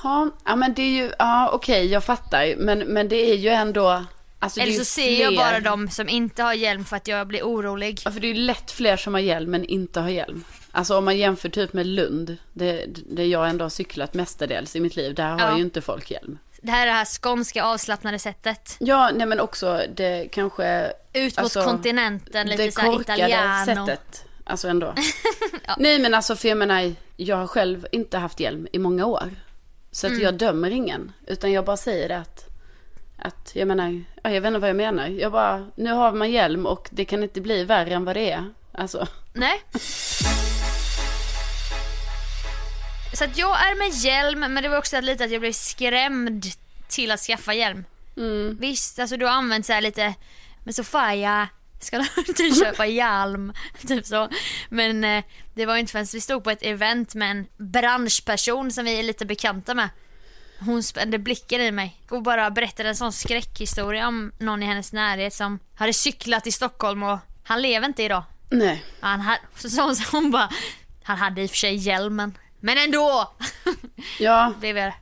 Jaha, 0.03 0.31
ja 0.45 0.55
men 0.55 0.73
det 0.73 0.81
är 0.81 0.89
ju, 1.03 1.11
ja 1.19 1.49
okej 1.53 1.85
jag 1.85 2.03
fattar. 2.03 2.55
Men, 2.57 2.79
men 2.79 3.07
det 3.09 3.31
är 3.31 3.35
ju 3.35 3.49
ändå, 3.49 4.05
alltså 4.39 4.59
Eller 4.59 4.71
det 4.71 4.77
så 4.77 4.85
ser 4.85 5.21
jag 5.21 5.29
fler- 5.33 5.37
bara 5.37 5.59
de 5.59 5.89
som 5.89 6.09
inte 6.09 6.43
har 6.43 6.53
hjälm 6.53 6.85
för 6.85 6.95
att 6.97 7.07
jag 7.07 7.27
blir 7.27 7.41
orolig. 7.43 8.01
Ja 8.05 8.11
för 8.11 8.19
det 8.19 8.27
är 8.27 8.33
ju 8.33 8.41
lätt 8.41 8.71
fler 8.71 8.97
som 8.97 9.13
har 9.13 9.21
hjälm 9.21 9.51
men 9.51 9.65
inte 9.65 9.99
har 9.99 10.09
hjälm. 10.09 10.43
Alltså 10.71 10.97
om 10.97 11.05
man 11.05 11.17
jämför 11.17 11.49
typ 11.49 11.73
med 11.73 11.85
Lund, 11.85 12.37
det, 12.53 12.85
det 13.09 13.25
jag 13.25 13.49
ändå 13.49 13.65
har 13.65 13.69
cyklat 13.69 14.13
mestadels 14.13 14.75
i 14.75 14.79
mitt 14.79 14.95
liv, 14.95 15.15
där 15.15 15.29
har 15.29 15.39
Ja. 15.39 15.55
ju 15.57 15.61
inte 15.61 15.81
folk 15.81 16.11
hjälm. 16.11 16.37
Det 16.61 16.71
här 16.71 16.81
är 16.81 16.85
det 16.85 16.91
här 16.93 17.05
skånska 17.21 17.63
avslappnade 17.63 18.19
sättet. 18.19 18.75
Ja, 18.79 19.11
nej 19.15 19.27
men 19.27 19.39
också 19.39 19.81
det 19.95 20.27
kanske... 20.31 20.91
Ut 21.13 21.37
mot 21.37 21.43
alltså, 21.43 21.63
kontinenten, 21.63 22.47
lite 22.47 22.63
det 22.65 22.71
så 22.71 22.81
här 22.81 22.87
korkade 22.91 23.17
italiano. 23.19 23.85
sättet. 23.85 24.25
Alltså 24.43 24.67
ändå. 24.67 24.93
Nej 25.77 25.99
men 25.99 26.13
alltså 26.13 26.35
för 26.35 26.47
jag 26.49 26.57
menar, 26.57 26.93
jag 27.17 27.35
har 27.37 27.47
själv 27.47 27.87
inte 27.91 28.17
haft 28.17 28.39
hjälm 28.39 28.67
i 28.71 28.79
många 28.79 29.05
år. 29.05 29.29
Så 29.91 30.07
att 30.07 30.11
Mm. 30.11 30.23
jag 30.23 30.33
dömer 30.33 30.71
ingen. 30.71 31.11
Utan 31.27 31.51
jag 31.51 31.65
bara 31.65 31.77
säger 31.77 32.09
att, 32.09 32.45
att 33.17 33.51
jag 33.55 33.67
menar, 33.67 34.03
ja, 34.23 34.29
jag 34.31 34.41
vet 34.41 34.47
inte 34.47 34.59
vad 34.59 34.69
jag 34.69 34.75
menar. 34.75 35.07
Jag 35.07 35.31
bara, 35.31 35.67
nu 35.75 35.91
har 35.91 36.11
man 36.11 36.31
hjälm 36.31 36.65
och 36.65 36.87
det 36.91 37.05
kan 37.05 37.23
inte 37.23 37.41
bli 37.41 37.63
värre 37.63 37.93
än 37.93 38.05
vad 38.05 38.15
det 38.15 38.31
är. 38.31 38.45
Alltså, 38.71 39.07
Nej. 39.33 39.61
Så 43.13 43.23
att 43.23 43.37
jag 43.37 43.49
är 43.69 43.77
med 43.77 43.89
hjälm, 43.97 44.39
men 44.39 44.63
det 44.63 44.69
var 44.69 44.77
också 44.77 45.01
lite 45.01 45.23
att 45.23 45.31
jag 45.31 45.41
blev 45.41 45.51
skrämd 45.53 46.45
till 46.87 47.11
att 47.11 47.19
skaffa 47.19 47.53
hjälm. 47.53 47.85
Mm. 48.17 48.57
Visst, 48.59 48.99
alltså 48.99 49.17
du 49.17 49.25
har 49.25 49.31
använt 49.33 49.65
så 49.65 49.79
lite, 49.79 50.13
men 50.63 50.73
Sofia, 50.73 51.47
ska 51.79 51.97
du 51.97 52.05
inte 52.27 52.55
köpa 52.65 52.85
hjälm? 52.85 53.53
typ 53.87 54.05
så. 54.05 54.29
Men 54.69 55.03
eh, 55.03 55.23
det 55.53 55.65
var 55.65 55.77
inte 55.77 55.91
förrän 55.91 56.07
vi 56.13 56.21
stod 56.21 56.43
på 56.43 56.51
ett 56.51 56.61
event 56.63 57.15
med 57.15 57.31
en 57.31 57.47
branschperson 57.57 58.71
som 58.71 58.85
vi 58.85 58.99
är 58.99 59.03
lite 59.03 59.25
bekanta 59.25 59.73
med. 59.73 59.89
Hon 60.59 60.83
spände 60.83 61.19
blicken 61.19 61.61
i 61.61 61.71
mig 61.71 62.01
och 62.09 62.21
bara 62.23 62.51
berättade 62.51 62.89
en 62.89 62.95
sån 62.95 63.13
skräckhistoria 63.13 64.07
om 64.07 64.31
någon 64.39 64.63
i 64.63 64.65
hennes 64.65 64.93
närhet 64.93 65.33
som 65.33 65.59
hade 65.75 65.93
cyklat 65.93 66.47
i 66.47 66.51
Stockholm 66.51 67.03
och 67.03 67.19
han 67.43 67.61
lever 67.61 67.87
inte 67.87 68.03
idag. 68.03 68.23
nej. 68.49 68.83
Han 68.99 69.19
hade, 69.21 69.39
så 69.55 69.81
hon, 69.81 69.95
så 69.95 70.17
hon 70.17 70.31
bara, 70.31 70.49
han 71.03 71.17
hade 71.17 71.41
i 71.41 71.45
och 71.45 71.49
för 71.49 71.57
sig 71.57 71.75
hjälmen. 71.75 72.37
Men 72.59 72.77
ändå! 72.77 73.35
Ja, 74.19 74.53
blev 74.59 74.77
jag, 74.77 74.93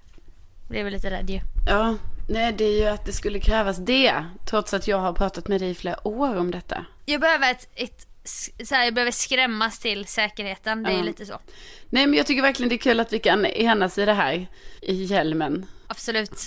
blev 0.70 0.86
jag 0.86 0.92
lite 0.92 1.10
rädd 1.12 1.30
ju. 1.30 1.40
ja. 1.68 1.96
Nej, 2.30 2.54
det 2.54 2.64
är 2.66 2.80
ju 2.80 2.86
att 2.86 3.06
det 3.06 3.12
skulle 3.14 3.40
krävas 3.40 3.78
det. 3.78 4.26
Trots 4.46 4.74
att 4.74 4.88
jag 4.88 4.98
har 4.98 5.14
pratat 5.14 5.48
med 5.48 5.62
dig 5.62 5.70
i 5.70 5.76
flera 5.76 6.08
år 6.08 6.36
om 6.38 6.52
detta. 6.52 6.86
Jag 7.06 7.22
behöver 7.22 7.52
ett, 7.52 7.68
ett 7.76 8.08
så 8.68 8.76
här, 8.76 8.86
jag 8.86 8.94
behöver 8.94 9.12
skrämmas 9.12 9.80
till 9.80 10.06
säkerheten, 10.06 10.84
det 10.84 10.90
är 10.90 10.98
Ja. 10.98 11.04
lite 11.04 11.26
så. 11.26 11.40
Nej, 11.90 12.08
men 12.08 12.18
jag 12.18 12.28
tycker 12.28 12.42
verkligen 12.42 12.70
det 12.70 12.76
är 12.76 12.78
kul 12.78 13.00
att 13.00 13.14
vi 13.14 13.20
kan 13.20 13.46
enas 13.46 13.98
i 13.98 14.06
det 14.06 14.14
här. 14.14 14.48
I 14.82 15.04
hjälmen. 15.04 15.66
Absolut. 15.88 16.42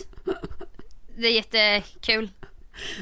Det 1.16 1.26
är 1.26 1.32
jättekul. 1.32 2.28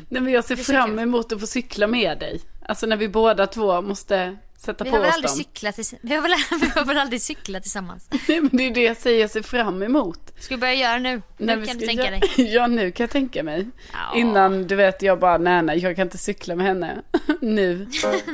Nej, 0.08 0.22
men 0.22 0.32
jag 0.32 0.44
ser 0.44 0.56
fram 0.56 0.98
emot 0.98 1.32
att 1.32 1.40
få 1.40 1.46
cykla 1.46 1.86
med 1.86 2.18
dig. 2.18 2.40
Alltså 2.68 2.86
när 2.86 2.96
vi 2.96 3.08
båda 3.08 3.46
två 3.46 3.82
måste 3.82 4.36
sätta 4.58 4.84
vi 4.84 4.90
på 4.90 4.96
oss 4.96 5.22
dem. 5.22 5.28
Cyklat, 5.28 5.78
vi, 6.00 6.14
har 6.14 6.22
väl, 6.22 6.32
vi 6.60 6.68
har 6.68 6.84
väl 6.84 6.98
aldrig 6.98 7.22
cyklat 7.22 7.62
tillsammans? 7.62 8.08
Nej 8.28 8.40
men 8.40 8.50
det 8.56 8.66
är 8.66 8.74
det 8.74 8.82
jag 8.82 8.96
säger 8.96 9.20
jag 9.20 9.30
ser 9.30 9.42
fram 9.42 9.82
emot. 9.82 10.32
Ska 10.38 10.54
vi 10.54 10.60
börja 10.60 10.74
göra 10.74 10.98
nu? 10.98 11.22
Nu 11.38 11.56
nej, 11.56 11.66
kan 11.66 11.78
du 11.78 11.86
tänka 11.86 12.04
jag, 12.04 12.20
dig. 12.20 12.22
Ja 12.54 12.66
nu 12.66 12.90
kan 12.90 13.04
jag 13.04 13.10
tänka 13.10 13.42
mig. 13.42 13.66
Ja. 13.92 14.18
Innan 14.18 14.66
du 14.66 14.76
vet 14.76 15.02
jag 15.02 15.18
bara 15.18 15.38
nej 15.38 15.62
nej 15.62 15.78
jag 15.78 15.96
kan 15.96 16.06
inte 16.06 16.18
cykla 16.18 16.54
med 16.54 16.66
henne. 16.66 17.02
nu, 17.40 17.88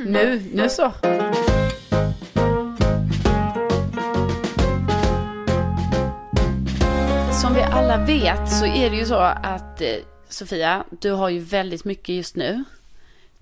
nu, 0.05 0.43
nu 0.53 0.69
så. 0.69 0.91
Som 7.41 7.53
vi 7.55 7.61
alla 7.61 8.05
vet 8.05 8.51
så 8.51 8.65
är 8.65 8.89
det 8.89 8.95
ju 8.95 9.05
så 9.05 9.15
att 9.15 9.81
eh, 9.81 9.87
Sofia, 10.29 10.83
du 11.01 11.11
har 11.11 11.29
ju 11.29 11.39
väldigt 11.39 11.85
mycket 11.85 12.15
just 12.15 12.35
nu. 12.35 12.63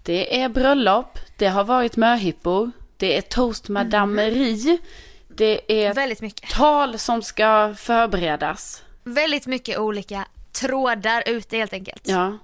Det 0.03 0.41
är 0.41 0.49
bröllop, 0.49 1.19
det 1.37 1.47
har 1.47 1.63
varit 1.63 1.97
möhippor, 1.97 2.71
det 2.97 3.17
är 3.17 3.21
toastmadameri, 3.21 4.79
det 5.27 5.85
är 5.85 5.93
Väldigt 5.93 6.21
mycket. 6.21 6.49
tal 6.49 6.99
som 6.99 7.21
ska 7.21 7.75
förberedas. 7.77 8.83
Väldigt 9.03 9.47
mycket 9.47 9.77
olika 9.77 10.27
trådar 10.51 11.23
ute 11.25 11.57
helt 11.57 11.73
enkelt. 11.73 12.07
Ja. 12.07 12.37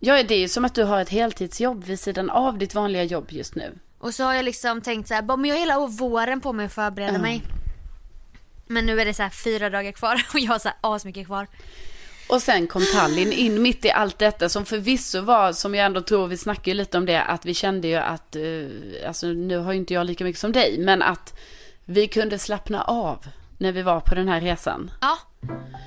Ja, 0.00 0.22
det 0.22 0.34
är 0.34 0.38
ju 0.38 0.48
som 0.48 0.64
att 0.64 0.74
du 0.74 0.84
har 0.84 1.00
ett 1.00 1.08
heltidsjobb 1.08 1.84
vid 1.84 2.00
sidan 2.00 2.30
av 2.30 2.58
ditt 2.58 2.74
vanliga 2.74 3.02
jobb 3.04 3.26
just 3.28 3.54
nu. 3.54 3.78
Och 3.98 4.14
så 4.14 4.24
har 4.24 4.34
jag 4.34 4.44
liksom 4.44 4.80
tänkt 4.80 5.08
så 5.08 5.14
här, 5.14 5.22
men 5.22 5.44
jag 5.44 5.54
har 5.54 5.60
hela 5.60 5.86
våren 5.86 6.40
på 6.40 6.52
mig 6.52 6.66
att 6.66 6.72
förbereda 6.72 7.18
mig. 7.18 7.42
Men 8.66 8.86
nu 8.86 9.00
är 9.00 9.04
det 9.04 9.14
så 9.14 9.22
här 9.22 9.30
fyra 9.30 9.70
dagar 9.70 9.92
kvar 9.92 10.14
och 10.34 10.38
jag 10.40 10.52
har 10.52 10.58
så 10.58 10.68
här 10.68 10.76
asmycket 10.80 11.26
kvar. 11.26 11.46
Och 12.32 12.42
sen 12.42 12.66
kom 12.66 12.82
Tallinn 12.92 13.32
in 13.32 13.62
mitt 13.62 13.84
i 13.84 13.90
allt 13.90 14.18
detta 14.18 14.48
som 14.48 14.64
förvisso 14.64 15.20
var, 15.20 15.52
som 15.52 15.74
jag 15.74 15.86
ändå 15.86 16.00
tror, 16.00 16.26
vi 16.26 16.36
snackade 16.36 16.70
ju 16.70 16.74
lite 16.74 16.98
om 16.98 17.06
det, 17.06 17.22
att 17.22 17.44
vi 17.46 17.54
kände 17.54 17.88
ju 17.88 17.94
att, 17.96 18.36
eh, 18.36 18.42
alltså 19.08 19.26
nu 19.26 19.58
har 19.58 19.72
ju 19.72 19.78
inte 19.78 19.94
jag 19.94 20.06
lika 20.06 20.24
mycket 20.24 20.40
som 20.40 20.52
dig, 20.52 20.78
men 20.78 21.02
att 21.02 21.38
vi 21.84 22.08
kunde 22.08 22.38
slappna 22.38 22.82
av 22.82 23.26
när 23.58 23.72
vi 23.72 23.82
var 23.82 24.00
på 24.00 24.14
den 24.14 24.28
här 24.28 24.40
resan. 24.40 24.90
Ja, 25.00 25.18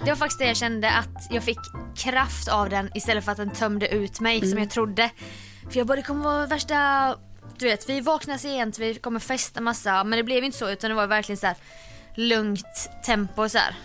det 0.04 0.12
var 0.12 0.16
faktiskt 0.16 0.40
det 0.40 0.46
jag 0.48 0.58
kände 0.58 0.92
att 0.92 1.28
jag 1.32 1.44
fick 1.44 1.60
kraft 1.96 2.48
av 2.48 2.70
den 2.70 2.90
istället 2.96 3.26
för 3.26 3.32
att 3.32 3.38
den 3.38 3.50
tömde 3.52 3.88
ut 3.88 4.20
mig 4.20 4.38
Mm. 4.38 4.50
som 4.50 4.60
jag 4.60 4.70
trodde. 4.70 5.10
För 5.72 5.78
jag 5.78 5.88
bara 5.88 5.96
det 5.96 6.02
kommer 6.02 6.24
vara 6.24 6.46
värsta, 6.46 7.16
du 7.58 7.66
vet 7.66 7.90
vi 7.90 8.02
vaknar 8.02 8.38
sent, 8.38 8.80
vi 8.80 8.96
kommer 8.96 9.20
festa 9.20 9.62
massa 9.62 10.04
men 10.04 10.18
det 10.18 10.24
blev 10.24 10.44
inte 10.44 10.58
så 10.58 10.70
utan 10.70 10.90
det 10.90 10.96
var 10.96 11.08
verkligen 11.08 11.38
så 11.38 11.48
här 11.48 11.56
lugnt 12.16 12.90
tempo 13.06 13.50
så 13.50 13.58
här. 13.58 13.76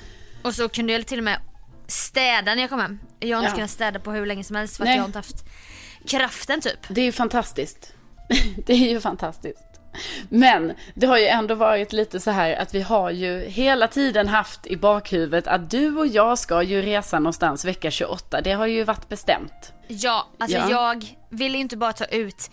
Och 0.43 0.55
så 0.55 0.69
kunde 0.69 0.93
jag 0.93 1.07
till 1.07 1.19
och 1.19 1.25
med 1.25 1.41
städa 1.91 2.55
när 2.55 2.61
jag 2.63 2.71
kom 2.71 2.81
hem. 2.81 2.99
Jag 3.21 3.37
har 3.37 3.43
inte 3.43 3.51
Ja. 3.53 3.55
kunnat 3.57 3.71
städa 3.71 3.99
på 4.01 4.13
hur 4.13 4.27
länge 4.27 4.45
som 4.45 4.57
helst 4.57 4.77
för 4.77 4.85
att 4.85 4.89
Nej. 4.89 4.97
jag 4.97 5.03
har 5.03 5.07
inte 5.09 5.19
haft 5.19 5.45
kraften 6.09 6.61
typ. 6.61 6.79
Det 6.89 7.01
är 7.01 7.05
ju 7.05 7.13
fantastiskt. 7.13 7.93
Det 8.67 8.73
är 8.73 8.91
ju 8.91 9.01
fantastiskt. 9.01 9.65
Men 10.29 10.73
det 10.95 11.07
har 11.07 11.19
ju 11.19 11.27
ändå 11.27 11.55
varit 11.55 11.93
lite 11.93 12.21
så 12.21 12.31
här 12.31 12.57
att 12.57 12.75
vi 12.75 12.83
har 12.83 13.11
ju 13.11 13.41
hela 13.41 13.89
tiden 13.89 14.29
haft 14.29 14.67
i 14.67 14.77
bakhuvudet 14.77 15.47
att 15.47 15.71
du 15.71 15.97
och 15.99 16.07
jag 16.07 16.39
ska 16.39 16.63
ju 16.63 16.83
resa 16.83 17.19
någonstans 17.19 17.65
vecka 17.65 17.91
28. 17.91 18.41
Det 18.41 18.53
har 18.53 18.67
ju 18.67 18.85
varit 18.85 19.09
bestämt. 19.09 19.73
Ja, 19.89 20.27
alltså 20.39 20.57
Ja. 20.57 20.71
jag 20.71 21.07
ville 21.31 21.59
inte 21.59 21.77
bara 21.77 21.93
ta 21.93 22.05
ut 22.05 22.51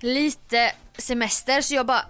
lite 0.00 0.72
semester 0.98 1.60
så 1.60 1.74
jag 1.74 1.86
bara 1.86 2.02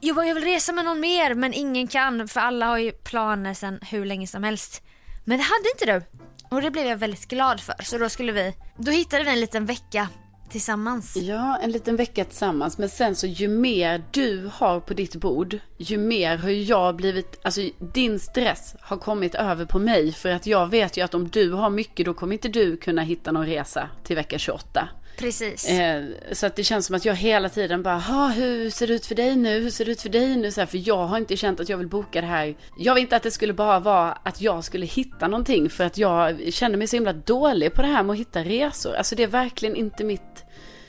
jag, 0.00 0.16
bara, 0.16 0.26
jag 0.26 0.34
vill 0.34 0.44
resa 0.44 0.72
med 0.72 0.84
någon 0.84 1.00
mer 1.00 1.34
men 1.34 1.54
ingen 1.54 1.86
kan 1.88 2.28
för 2.28 2.40
alla 2.40 2.66
har 2.66 2.78
ju 2.78 2.92
planer 2.92 3.54
sedan 3.54 3.80
hur 3.90 4.04
länge 4.04 4.26
som 4.26 4.44
helst. 4.44 4.82
Men 5.24 5.38
det 5.38 5.44
hade 5.44 5.70
inte 5.74 5.86
du. 5.86 6.22
Och 6.48 6.62
det 6.62 6.70
blev 6.70 6.86
jag 6.86 6.96
väldigt 6.96 7.28
glad 7.28 7.60
för. 7.60 7.74
Så 7.82 7.98
då 7.98 8.08
skulle 8.08 8.32
vi, 8.32 8.54
då 8.76 8.90
hittade 8.90 9.24
vi 9.24 9.30
en 9.30 9.40
liten 9.40 9.66
vecka 9.66 10.08
tillsammans. 10.50 11.16
Ja, 11.16 11.58
en 11.62 11.70
liten 11.70 11.96
vecka 11.96 12.24
tillsammans. 12.24 12.78
Men 12.78 12.88
sen 12.88 13.16
så 13.16 13.26
ju 13.26 13.48
mer 13.48 14.04
du 14.10 14.50
har 14.52 14.80
på 14.80 14.94
ditt 14.94 15.16
bord, 15.16 15.58
ju 15.78 15.98
mer 15.98 16.36
har 16.36 16.50
jag 16.50 16.96
blivit, 16.96 17.40
alltså 17.42 17.60
din 17.78 18.18
stress 18.18 18.76
har 18.80 18.96
kommit 18.96 19.34
över 19.34 19.64
på 19.64 19.78
mig. 19.78 20.12
För 20.12 20.28
att 20.28 20.46
jag 20.46 20.66
vet 20.66 20.96
ju 20.96 21.04
att 21.04 21.14
om 21.14 21.28
du 21.28 21.52
har 21.52 21.70
mycket 21.70 22.06
då 22.06 22.14
kommer 22.14 22.32
inte 22.32 22.48
du 22.48 22.76
kunna 22.76 23.02
hitta 23.02 23.32
någon 23.32 23.46
resa 23.46 23.88
till 24.04 24.16
vecka 24.16 24.38
28. 24.38 24.88
Precis. 25.16 25.68
Eh, 25.68 26.04
så 26.32 26.46
att 26.46 26.56
det 26.56 26.64
känns 26.64 26.86
som 26.86 26.96
att 26.96 27.04
jag 27.04 27.14
hela 27.14 27.48
tiden 27.48 27.82
bara, 27.82 27.98
hur 28.28 28.70
ser 28.70 28.86
det 28.86 28.94
ut 28.94 29.06
för 29.06 29.14
dig 29.14 29.36
nu? 29.36 29.60
Hur 29.60 29.70
ser 29.70 29.84
det 29.84 29.90
ut 29.90 30.02
för 30.02 30.08
dig 30.08 30.36
nu? 30.36 30.52
Så 30.52 30.60
här, 30.60 30.66
för 30.66 30.88
jag 30.88 31.06
har 31.06 31.18
inte 31.18 31.36
känt 31.36 31.60
att 31.60 31.68
jag 31.68 31.78
vill 31.78 31.88
boka 31.88 32.20
det 32.20 32.26
här. 32.26 32.54
Jag 32.78 32.94
vill 32.94 33.02
inte 33.02 33.16
att 33.16 33.22
det 33.22 33.30
skulle 33.30 33.52
bara 33.52 33.78
vara 33.78 34.12
att 34.12 34.40
jag 34.40 34.64
skulle 34.64 34.86
hitta 34.86 35.28
någonting. 35.28 35.70
För 35.70 35.84
att 35.84 35.98
jag 35.98 36.52
känner 36.52 36.76
mig 36.76 36.86
så 36.86 36.96
himla 36.96 37.12
dålig 37.12 37.74
på 37.74 37.82
det 37.82 37.88
här 37.88 38.02
med 38.02 38.14
att 38.14 38.20
hitta 38.20 38.44
resor. 38.44 38.94
Alltså 38.94 39.14
det 39.16 39.22
är 39.22 39.26
verkligen 39.26 39.76
inte 39.76 40.04
mitt... 40.04 40.44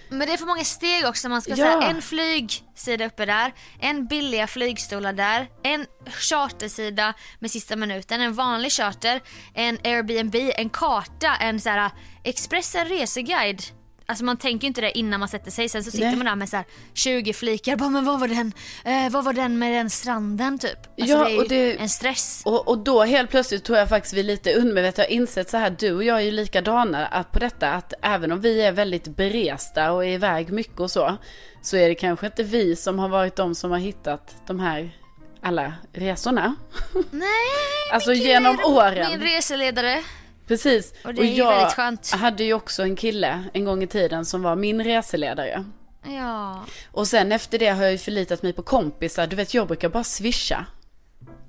Men 0.09 0.27
det 0.27 0.33
är 0.33 0.37
för 0.37 0.45
många 0.45 0.63
steg 0.63 1.05
också. 1.05 1.29
Man 1.29 1.41
ska 1.41 1.51
Ja. 1.51 1.55
säga 1.55 1.81
en 1.81 2.01
flygsida 2.01 3.05
uppe 3.05 3.25
där, 3.25 3.53
en 3.79 4.07
billiga 4.07 4.47
flygstolar 4.47 5.13
där, 5.13 5.47
en 5.63 5.85
chartersida 6.07 7.13
med 7.39 7.51
sista 7.51 7.75
minuten, 7.75 8.21
en 8.21 8.33
vanlig 8.33 8.71
charter, 8.71 9.21
en 9.53 9.77
Airbnb, 9.83 10.35
en 10.55 10.69
karta, 10.69 11.35
en 11.41 11.59
så 11.59 11.69
här 11.69 11.91
Expressen 12.23 12.85
reseguide. 12.87 13.61
Alltså 14.13 14.25
man 14.25 14.37
tänker 14.37 14.63
ju 14.65 14.67
inte 14.67 14.81
det 14.81 14.97
innan 14.97 15.19
man 15.19 15.29
sätter 15.29 15.51
sig. 15.51 15.69
Sen 15.69 15.83
så 15.83 15.91
sitter 15.91 16.05
Nej. 16.05 16.15
man 16.15 16.25
där 16.25 16.35
med 16.35 16.49
så 16.49 16.55
här 16.57 16.65
20 16.93 17.33
flikar. 17.33 17.75
Bara, 17.75 17.89
men 17.89 18.05
vad 18.05 18.19
var 18.19 18.27
den, 18.27 18.53
eh, 18.85 19.09
vad 19.11 19.23
var 19.23 19.33
den 19.33 19.59
med 19.59 19.73
den 19.73 19.89
stranden 19.89 20.59
typ? 20.59 20.77
Alltså 21.01 21.15
Ja, 21.17 21.23
det 21.25 21.31
är 21.35 21.39
och 21.41 21.47
det- 21.49 21.77
en 21.81 21.89
stress. 21.89 22.41
Och, 22.45 22.67
och 22.67 22.77
då 22.77 23.03
helt 23.03 23.29
plötsligt 23.29 23.63
tror 23.63 23.77
jag 23.77 23.89
faktiskt 23.89 24.13
vi 24.13 24.23
lite 24.23 24.53
undermedvetet 24.53 24.97
har 25.05 25.11
insett 25.11 25.49
så 25.49 25.57
här, 25.57 25.75
du 25.79 25.93
och 25.93 26.03
jag 26.03 26.17
är 26.17 26.21
ju 26.21 26.31
likadana 26.31 27.05
att 27.05 27.31
på 27.31 27.39
detta 27.39 27.69
att 27.71 27.93
även 28.01 28.31
om 28.31 28.41
vi 28.41 28.61
är 28.61 28.71
väldigt 28.71 29.07
beresta 29.07 29.91
och 29.91 30.05
är 30.05 30.09
iväg 30.09 30.51
mycket 30.51 30.79
och 30.79 30.91
så, 30.91 31.17
så 31.61 31.77
är 31.77 31.89
det 31.89 31.95
kanske 31.95 32.25
inte 32.25 32.43
vi 32.43 32.75
som 32.75 32.99
har 32.99 33.09
varit 33.09 33.35
de 33.35 33.55
som 33.55 33.71
har 33.71 33.79
hittat 33.79 34.35
de 34.47 34.59
här 34.59 34.97
alla 35.41 35.73
resorna. 35.93 36.55
Nej, 37.11 37.27
Alltså 37.93 38.13
genom 38.13 38.59
åren. 38.65 39.07
Min 39.11 39.21
reseledare. 39.21 40.03
Precis. 40.47 40.93
Och 41.03 41.13
det 41.13 41.21
är 41.21 41.25
ju 41.25 41.43
väldigt 41.45 41.73
skönt. 41.73 42.11
hade 42.11 42.43
ju 42.43 42.53
också 42.53 42.83
en 42.83 42.95
kille 42.95 43.43
en 43.53 43.65
gång 43.65 43.83
i 43.83 43.87
tiden 43.87 44.25
som 44.25 44.43
var 44.43 44.55
min 44.55 44.83
reseledare. 44.83 45.65
Ja. 46.05 46.65
Och 46.91 47.07
sen 47.07 47.31
efter 47.31 47.59
det 47.59 47.67
har 47.69 47.83
jag 47.83 47.91
ju 47.91 47.97
förlitat 47.97 48.43
mig 48.43 48.53
på 48.53 48.61
kompisar. 48.63 49.27
Du 49.27 49.35
vet, 49.35 49.53
jag 49.53 49.67
brukar 49.67 49.89
bara 49.89 50.03
swisha. 50.03 50.65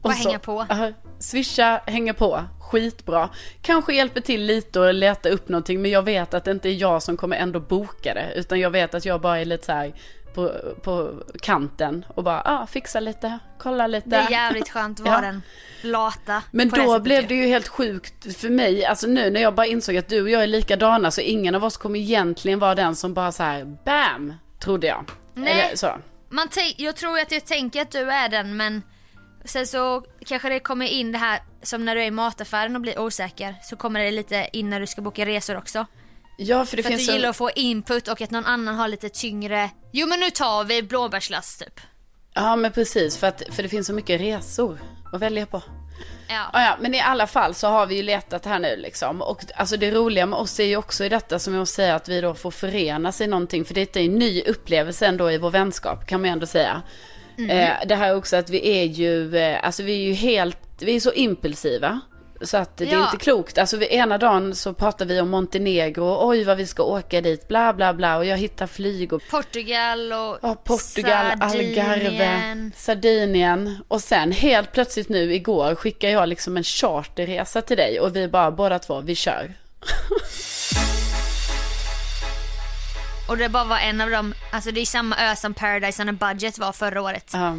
Bara 0.03 0.09
Och 0.13 0.15
så- 0.19 0.29
hänga 0.29 0.39
på. 0.39 0.67
Ja, 0.69 0.93
swisha, 1.19 1.81
hänga 1.87 2.15
på. 2.15 2.41
Skitbra. 2.71 3.29
Kanske 3.63 3.95
hjälper 3.95 4.21
till 4.21 4.43
lite 4.43 4.81
och 4.81 4.95
leta 4.95 5.29
upp 5.29 5.49
någonting. 5.49 5.83
Men 5.83 5.91
jag 5.91 6.03
vet 6.03 6.35
att 6.35 6.45
det 6.45 6.51
inte 6.51 6.69
är 6.69 6.73
jag 6.73 7.03
som 7.03 7.17
kommer 7.17 7.37
ändå 7.37 7.61
boka 7.61 8.15
det. 8.15 8.33
Utan 8.37 8.61
jag 8.61 8.71
vet 8.71 8.95
att 8.95 9.05
jag 9.05 9.21
bara 9.21 9.39
är 9.39 9.45
lite 9.45 9.67
så 9.67 9.73
här 9.73 9.93
på, 10.35 10.53
på 10.83 11.23
kanten. 11.43 12.05
Och 12.15 12.25
bara, 12.25 12.43
ah, 12.45 12.67
fixa 12.67 13.01
lite, 13.01 13.39
kolla 13.59 13.87
lite. 13.87 14.09
Det 14.09 14.17
är 14.17 14.31
jävligt 14.31 14.69
skönt 14.69 15.01
att 15.01 15.07
vara 15.07 15.17
Ja. 15.17 15.21
den 15.21 15.43
lata. 15.83 16.43
Men 16.51 16.69
det 16.69 16.77
då 16.77 16.89
sättet 16.89 17.03
blev 17.03 17.27
det 17.27 17.35
ju 17.35 17.47
helt 17.47 17.69
sjukt 17.69 18.37
för 18.37 18.51
mig, 18.51 18.85
alltså 18.85 19.07
nu 19.07 19.31
när 19.31 19.41
jag 19.41 19.55
bara 19.55 19.67
insåg 19.67 19.97
att 19.97 20.09
du 20.09 20.23
och 20.23 20.31
jag 20.31 20.43
är 20.43 20.47
likadana 20.47 21.11
så 21.11 21.21
ingen 21.21 21.55
av 21.55 21.65
oss 21.65 21.77
kommer 21.77 21.99
egentligen 21.99 22.59
vara 22.59 22.75
den 22.75 22.97
som 22.97 23.15
bara 23.15 23.33
så 23.33 23.43
här, 23.43 23.65
bam, 23.85 24.33
trodde 24.59 24.87
jag. 24.87 25.05
Nej. 25.35 25.53
Eller 25.53 25.77
så. 25.77 25.99
Man 26.29 26.49
jag 26.77 26.97
tror 26.97 27.19
att 27.19 27.33
jag 27.33 27.45
tänker 27.45 27.83
att 27.83 27.91
du 27.91 28.11
är 28.11 28.29
den 28.29 28.57
men 28.57 28.83
sen 29.45 29.67
så 29.67 30.05
kanske 30.27 30.49
det 30.49 30.61
kommer 30.61 30.87
in 30.87 31.13
det 31.13 31.19
här 31.19 31.41
som 31.63 31.85
när 31.85 31.95
du 31.95 32.03
är 32.03 32.07
i 32.07 32.11
mataffären 32.11 32.77
och 32.77 32.83
blir 32.83 32.99
osäker 32.99 33.55
så 33.63 33.77
kommer 33.77 34.01
det 34.01 34.11
lite 34.11 34.49
in 34.53 34.71
när 34.71 34.81
du 34.81 34.87
ska 34.87 35.03
boka 35.03 35.27
resor 35.27 35.57
också. 35.57 35.87
Ja, 36.37 36.65
för 36.65 36.77
det 36.77 36.83
För 36.83 36.91
att 36.91 36.97
finns 36.97 37.07
du 37.07 37.13
en... 37.13 37.17
gillar 37.17 37.29
att 37.29 37.37
få 37.37 37.51
input 37.51 38.09
och 38.09 38.21
att 38.21 38.31
någon 38.31 38.47
annan 38.47 38.75
har 38.75 38.89
lite 38.89 39.09
tyngre, 39.09 39.71
jo 39.93 40.07
men 40.07 40.21
nu 40.21 40.31
tar 40.31 40.65
vi 40.65 40.83
blåbärslass 40.83 41.57
typ. 41.57 41.81
Ja, 42.35 42.57
men 42.57 42.73
precis, 42.73 43.17
för, 43.19 43.27
att, 43.27 43.43
för 43.51 43.63
det 43.63 43.69
finns 43.69 43.87
så 43.87 43.93
mycket 43.93 44.21
resor 44.21 44.79
att 45.13 45.21
välja 45.21 45.47
på. 45.47 45.63
Ja. 46.29 46.51
Ja, 46.53 46.63
ja, 46.63 46.77
men 46.81 46.95
i 46.95 47.01
alla 47.01 47.27
fall 47.27 47.55
så 47.55 47.69
har 47.69 47.87
vi 47.87 47.97
ju 47.97 48.03
letat 48.03 48.45
här 48.45 48.59
nu 48.59 48.77
liksom. 48.77 49.23
Och 49.23 49.45
alltså 49.57 49.77
det 49.77 49.91
roliga 49.91 50.27
med 50.27 50.39
oss 50.39 50.61
är 50.61 50.65
ju 50.65 50.77
också 50.77 51.05
i 51.05 51.09
detta 51.09 51.39
som 51.39 51.55
jag 51.55 51.61
måste 51.61 51.77
säga 51.77 51.95
att 51.95 52.09
vi 52.09 52.21
då 52.21 52.35
får 52.35 52.51
förenas 52.51 53.21
i 53.21 53.27
någonting. 53.27 53.65
För 53.65 53.75
det 53.75 53.97
är 53.97 54.05
en 54.05 54.19
ny 54.19 54.43
upplevelse 54.43 55.07
ändå 55.07 55.31
i 55.31 55.39
vår 55.39 55.51
vänskap 55.51 56.07
kan 56.07 56.21
man 56.21 56.29
ju 56.29 56.33
ändå 56.33 56.47
säga. 56.47 56.83
Eh, 57.39 57.73
det 57.87 57.95
här 57.95 58.17
också 58.17 58.37
att 58.37 58.51
vi 58.51 58.79
är 58.79 58.85
ju, 58.85 59.37
eh, 59.37 59.65
alltså 59.65 59.83
vi 59.83 59.93
är 59.93 60.09
ju 60.09 60.13
helt, 60.13 60.59
vi 60.79 60.97
är 60.97 61.01
så 61.01 61.13
impulsiva. 61.13 62.01
Så 62.47 62.57
att 62.57 62.77
det 62.77 62.85
är 62.85 62.93
Ja. 62.93 63.05
inte 63.05 63.17
klokt. 63.25 63.59
Alltså 63.59 63.83
ena 63.83 64.19
dagen 64.19 64.55
så 64.55 64.73
pratar 64.75 65.05
vi 65.07 65.21
om 65.21 65.31
Montenegro, 65.31 66.29
oj 66.29 66.45
vad 66.45 66.57
vi 66.57 66.67
ska 66.67 66.83
åka 66.83 67.21
dit, 67.21 67.49
bla 67.49 67.73
bla 67.73 67.95
bla. 67.95 68.17
Och 68.17 68.25
jag 68.25 68.37
hittar 68.39 68.67
flyg 68.67 69.13
och 69.13 69.23
Portugal 69.31 70.13
och 70.13 70.39
Ja, 70.43 70.55
Portugal, 70.65 71.27
Algarve, 71.41 72.01
Sardinien. 72.01 72.73
Sardinien. 72.77 73.79
Och 73.89 74.01
sen 74.01 74.33
helt 74.33 74.73
plötsligt 74.73 75.09
nu 75.09 75.35
igår 75.35 75.75
skickar 75.75 76.09
jag 76.09 76.29
liksom 76.29 76.57
en 76.57 76.65
charterresa 76.65 77.63
till 77.63 77.77
dig 77.77 78.01
och 78.01 78.17
vi 78.17 78.29
bara 78.29 78.51
båda 78.51 78.79
två, 78.79 79.01
vi 79.01 79.15
kör. 79.15 79.55
Och 83.29 83.37
det 83.37 83.49
bara 83.49 83.65
var 83.65 83.79
en 83.79 84.01
av 84.01 84.11
dem, 84.11 84.35
alltså 84.53 84.71
det 84.71 84.81
är 84.81 84.85
samma 84.87 85.17
ö 85.17 85.37
som 85.37 85.55
Paradise 85.55 86.03
on 86.03 86.09
a 86.09 86.13
Budget 86.13 86.59
var 86.59 86.73
förra 86.73 87.03
året. 87.03 87.31
Ja. 87.33 87.57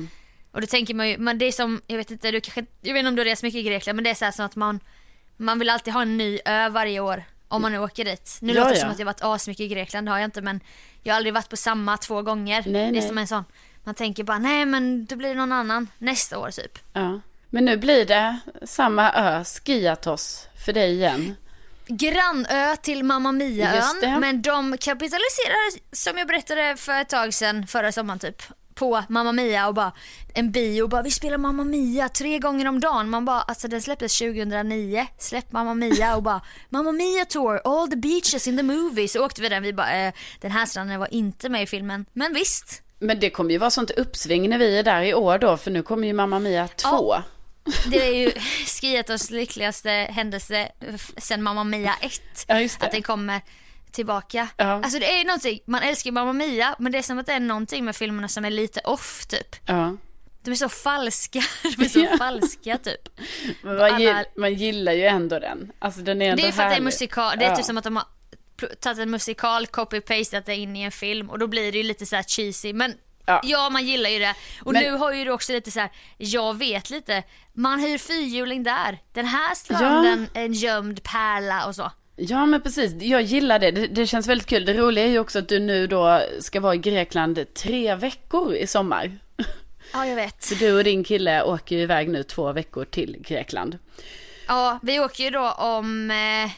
Och 0.55 0.61
då 0.61 0.67
tänker 0.67 0.93
man 0.93 1.09
ju, 1.09 1.17
men 1.17 1.37
det 1.37 1.45
är 1.45 1.51
som, 1.51 1.81
jag 1.87 1.97
vet 1.97 2.11
inte, 2.11 2.31
du 2.31 2.41
kanske, 2.41 2.65
jag 2.81 2.93
vet 2.93 2.99
inte 2.99 3.09
om 3.09 3.15
du 3.15 3.19
har 3.21 3.25
rest 3.25 3.43
mycket 3.43 3.59
i 3.59 3.63
Grekland 3.63 3.95
men 3.95 4.03
det 4.03 4.09
är 4.09 4.13
så 4.13 4.25
här 4.25 4.31
som 4.31 4.45
att 4.45 4.55
man, 4.55 4.79
man 5.37 5.59
vill 5.59 5.69
alltid 5.69 5.93
ha 5.93 6.01
en 6.01 6.17
ny 6.17 6.39
ö 6.45 6.69
varje 6.69 6.99
år 6.99 7.23
om 7.47 7.61
man 7.61 7.71
nu 7.71 7.79
åker 7.79 8.05
dit. 8.05 8.37
Nu 8.41 8.53
Ja, 8.53 8.59
låter 8.59 8.71
det 8.71 8.77
ja. 8.77 8.81
som 8.81 8.89
att 8.91 8.99
jag 8.99 9.05
varit 9.05 9.21
asmycket 9.23 9.63
i 9.63 9.67
Grekland, 9.67 10.07
det 10.07 10.11
har 10.11 10.19
jag 10.19 10.27
inte 10.27 10.41
men 10.41 10.59
jag 11.03 11.13
har 11.13 11.17
aldrig 11.17 11.33
varit 11.33 11.49
på 11.49 11.57
samma 11.57 11.97
två 11.97 12.21
gånger. 12.21 12.63
Nej, 12.67 12.91
det 12.91 12.97
är 12.97 13.01
som 13.01 13.17
en 13.17 13.27
sån, 13.27 13.43
man 13.83 13.95
tänker 13.95 14.23
bara 14.23 14.39
nej 14.39 14.65
men 14.65 15.05
då 15.05 15.15
blir 15.15 15.29
det 15.29 15.35
någon 15.35 15.51
annan 15.51 15.87
nästa 15.97 16.37
år 16.39 16.51
typ. 16.51 16.79
ja. 16.93 17.19
Men 17.49 17.65
nu 17.65 17.77
blir 17.77 18.05
det 18.05 18.39
samma 18.63 19.11
ö, 19.13 19.43
Skiatos, 19.43 20.47
för 20.65 20.73
dig 20.73 20.93
igen. 20.93 21.35
Grannö 21.87 22.75
till 22.75 23.03
Mamma. 23.03 23.31
Mia-ön 23.31 24.19
men 24.19 24.41
de 24.41 24.77
kapitaliserar 24.77 25.95
som 25.95 26.17
jag 26.17 26.27
berättade 26.27 26.75
för 26.77 27.01
ett 27.01 27.09
tag 27.09 27.33
sedan, 27.33 27.67
förra 27.67 27.91
sommaren 27.91 28.19
typ, 28.19 28.41
på 28.75 29.03
Mamma 29.09 29.31
Mia 29.31 29.67
och 29.67 29.73
bara 29.73 29.91
en 30.33 30.51
bio 30.51 30.81
och 30.81 30.89
bara 30.89 31.01
vi 31.01 31.11
spelar 31.11 31.37
Mamma 31.37 31.63
Mia 31.63 32.09
tre 32.09 32.39
gånger 32.39 32.67
om 32.67 32.79
dagen. 32.79 33.09
Man 33.09 33.25
bara 33.25 33.41
alltså 33.41 33.67
den 33.67 33.81
släpptes 33.81 34.17
2009. 34.17 35.07
Släpp 35.17 35.51
Mamma 35.51 35.73
Mia 35.73 36.15
och 36.15 36.23
bara 36.23 36.41
Mamma 36.69 36.91
Mia 36.91 37.25
tour, 37.25 37.61
all 37.65 37.89
the 37.89 37.95
beaches 37.95 38.47
in 38.47 38.57
the 38.57 38.63
movie. 38.63 39.07
Så 39.07 39.25
åkte 39.25 39.41
vi 39.41 39.49
den 39.49 39.63
vi 39.63 39.73
bara 39.73 39.95
eh, 39.95 40.13
den 40.41 40.51
här 40.51 40.65
stranden 40.65 40.99
var 40.99 41.13
inte 41.13 41.49
med 41.49 41.63
i 41.63 41.65
filmen. 41.65 42.05
Men 42.13 42.33
visst. 42.33 42.81
Men 42.99 43.19
det 43.19 43.29
kommer 43.29 43.51
ju 43.51 43.57
vara 43.57 43.71
sånt 43.71 43.91
uppsving 43.91 44.49
när 44.49 44.57
vi 44.57 44.79
är 44.79 44.83
där 44.83 45.01
i 45.01 45.13
år 45.13 45.37
då, 45.37 45.57
för 45.57 45.71
nu 45.71 45.83
kommer 45.83 46.07
ju 46.07 46.13
Mamma 46.13 46.39
Mia 46.39 46.67
2. 46.67 46.87
Ja. 46.89 47.23
Det 47.91 48.07
är 48.07 48.13
ju 48.13 48.31
Skiatos 48.65 49.29
lyckligaste 49.29 49.89
händelse 49.89 50.71
sen 51.17 51.43
Mamma 51.43 51.63
Mia 51.63 51.93
1. 52.01 52.21
Ja, 52.47 52.61
just 52.61 52.79
det. 52.79 52.85
Att 52.85 52.91
den 52.91 53.01
kommer 53.01 53.41
tillbaka. 53.95 54.47
Ja. 54.57 54.65
Alltså 54.65 54.99
det 54.99 55.19
är 55.19 55.25
någonting, 55.25 55.59
man 55.65 55.81
älskar 55.83 56.07
ju 56.09 56.11
Mamma 56.13 56.33
Mia 56.33 56.75
men 56.79 56.91
det 56.91 56.97
är 56.97 57.01
som 57.01 57.19
att 57.19 57.25
det 57.25 57.33
är 57.33 57.39
någonting 57.39 57.85
med 57.85 57.95
filmerna 57.95 58.27
som 58.27 58.45
är 58.45 58.49
lite 58.51 58.79
off 58.79 59.25
typ. 59.25 59.55
Ja. 59.65 59.95
De 60.43 60.51
är 60.51 60.55
så 60.55 60.69
falska, 60.69 61.41
de 61.77 61.83
är 61.85 61.89
så 61.89 61.99
Ja. 61.99 62.17
falska 62.17 62.77
typ. 62.77 63.09
Man, 63.63 63.81
Alla- 63.81 63.99
gill, 63.99 64.15
man 64.37 64.53
gillar 64.53 64.91
ju 64.91 65.05
ändå 65.05 65.39
den. 65.39 65.71
Alltså 65.79 66.01
den 66.01 66.21
är 66.21 66.29
ändå 66.29 66.41
Det 66.41 66.47
är 66.47 66.51
för 66.51 66.51
att 66.51 66.57
det 66.57 66.63
är 66.63 66.69
härlig. 66.69 66.83
musikal, 66.83 67.37
det 67.39 67.45
är 67.45 67.49
Ja. 67.49 67.55
typ 67.55 67.65
som 67.65 67.77
att 67.77 67.83
de 67.83 67.95
har 67.95 68.05
tagit 68.79 68.99
en 68.99 69.11
musikal, 69.11 69.65
copy-pastat 69.65 70.45
det 70.45 70.55
in 70.55 70.75
i 70.75 70.81
en 70.81 70.91
film 70.91 71.29
och 71.29 71.39
då 71.39 71.47
blir 71.47 71.71
det 71.71 71.77
ju 71.77 71.83
lite 71.83 72.05
så 72.05 72.15
här 72.15 72.23
cheesy 72.23 72.73
men 72.73 72.93
Ja. 73.27 73.41
Ja. 73.43 73.69
man 73.69 73.85
gillar 73.85 74.09
ju 74.09 74.19
det. 74.19 74.35
Och 74.61 74.73
Men- 74.73 74.83
nu 74.83 74.91
har 74.91 75.11
ju 75.13 75.23
du 75.25 75.31
också 75.31 75.51
lite 75.53 75.71
så 75.71 75.79
här, 75.79 75.89
jag 76.17 76.57
vet 76.57 76.89
lite, 76.89 77.23
man 77.53 77.79
hyr 77.79 77.97
fyrhjuling 77.97 78.63
där. 78.63 78.99
Den 79.13 79.25
här 79.25 79.55
stranden 79.55 80.27
är 80.33 80.45
en 80.45 80.53
gömd 80.53 81.03
pärla 81.03 81.65
och 81.65 81.75
så. 81.75 81.91
Ja 82.15 82.45
men 82.45 82.61
precis, 82.61 82.93
jag 83.01 83.21
gillar 83.21 83.59
det. 83.59 83.71
det. 83.71 83.87
Det 83.87 84.07
känns 84.07 84.27
väldigt 84.27 84.47
kul. 84.47 84.65
Det 84.65 84.73
roliga 84.73 85.05
är 85.05 85.09
ju 85.09 85.19
också 85.19 85.39
att 85.39 85.49
du 85.49 85.59
nu 85.59 85.87
då 85.87 86.21
ska 86.39 86.59
vara 86.59 86.75
i 86.75 86.77
Grekland 86.77 87.53
tre 87.53 87.95
veckor 87.95 88.53
i 88.55 88.67
sommar. 88.67 89.17
Ja 89.93 90.05
jag 90.05 90.15
vet. 90.15 90.43
Så 90.43 90.55
du 90.55 90.77
och 90.77 90.83
din 90.83 91.03
kille 91.03 91.43
åker 91.43 91.75
ju 91.75 91.81
iväg 91.81 92.09
nu 92.09 92.23
två 92.23 92.51
veckor 92.51 92.85
till 92.85 93.17
Grekland. 93.19 93.77
Ja 94.47 94.79
vi 94.83 94.99
åker 94.99 95.23
ju 95.23 95.29
då 95.29 95.51
om 95.51 96.11
eh, 96.11 96.51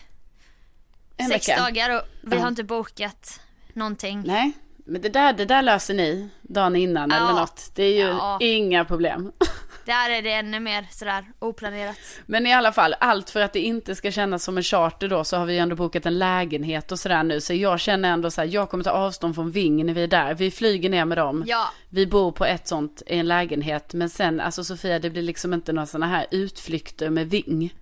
sex 1.29 1.49
vecka. 1.49 1.61
dagar 1.63 1.95
och 1.95 2.01
vi 2.21 2.35
Ja. 2.35 2.41
har 2.41 2.47
inte 2.47 2.63
bokat 2.63 3.39
någonting. 3.73 4.23
Nej, 4.25 4.51
men 4.85 5.01
det 5.01 5.09
där, 5.09 5.33
det 5.33 5.45
där 5.45 5.61
löser 5.61 5.93
ni 5.93 6.29
dagen 6.41 6.75
innan 6.75 7.11
eller 7.11 7.25
Ja. 7.25 7.39
något. 7.39 7.71
Det 7.75 7.83
är 7.83 7.93
ju 7.93 8.07
Ja. 8.07 8.37
inga 8.41 8.85
problem. 8.85 9.31
Där 9.87 10.09
är 10.09 10.21
det 10.21 10.31
ännu 10.31 10.59
mer 10.59 10.87
sådär 10.91 11.25
oplanerat. 11.39 11.97
Men 12.25 12.47
i 12.47 12.53
alla 12.53 12.71
fall, 12.71 12.95
allt 12.99 13.29
för 13.29 13.41
att 13.41 13.53
det 13.53 13.59
inte 13.59 13.95
ska 13.95 14.11
kännas 14.11 14.43
som 14.43 14.57
en 14.57 14.63
charter 14.63 15.07
då 15.07 15.23
så 15.23 15.37
har 15.37 15.45
vi 15.45 15.57
ändå 15.57 15.75
bokat 15.75 16.05
en 16.05 16.19
lägenhet 16.19 16.91
och 16.91 16.99
sådär 16.99 17.23
nu. 17.23 17.41
Så 17.41 17.53
jag 17.53 17.79
känner 17.79 18.09
ändå 18.09 18.31
så 18.31 18.41
här, 18.41 18.47
jag 18.47 18.69
kommer 18.69 18.83
ta 18.83 18.91
avstånd 18.91 19.35
från 19.35 19.51
Ving 19.51 19.85
när 19.85 19.93
vi 19.93 20.03
är 20.03 20.07
där. 20.07 20.33
Vi 20.33 20.51
flyger 20.51 20.89
ner 20.89 21.05
med 21.05 21.17
dem. 21.17 21.43
Ja. 21.47 21.73
Vi 21.89 22.07
bor 22.07 22.31
på 22.31 22.45
ett 22.45 22.67
sånt 22.67 23.01
i 23.07 23.17
en 23.17 23.27
lägenhet. 23.27 23.93
Men 23.93 24.09
sen, 24.09 24.39
alltså 24.41 24.63
Sofia, 24.63 24.99
det 24.99 25.09
blir 25.09 25.21
liksom 25.21 25.53
inte 25.53 25.73
några 25.73 25.85
sådana 25.85 26.07
här 26.07 26.25
utflykter 26.31 27.09
med 27.09 27.29
Ving. 27.29 27.73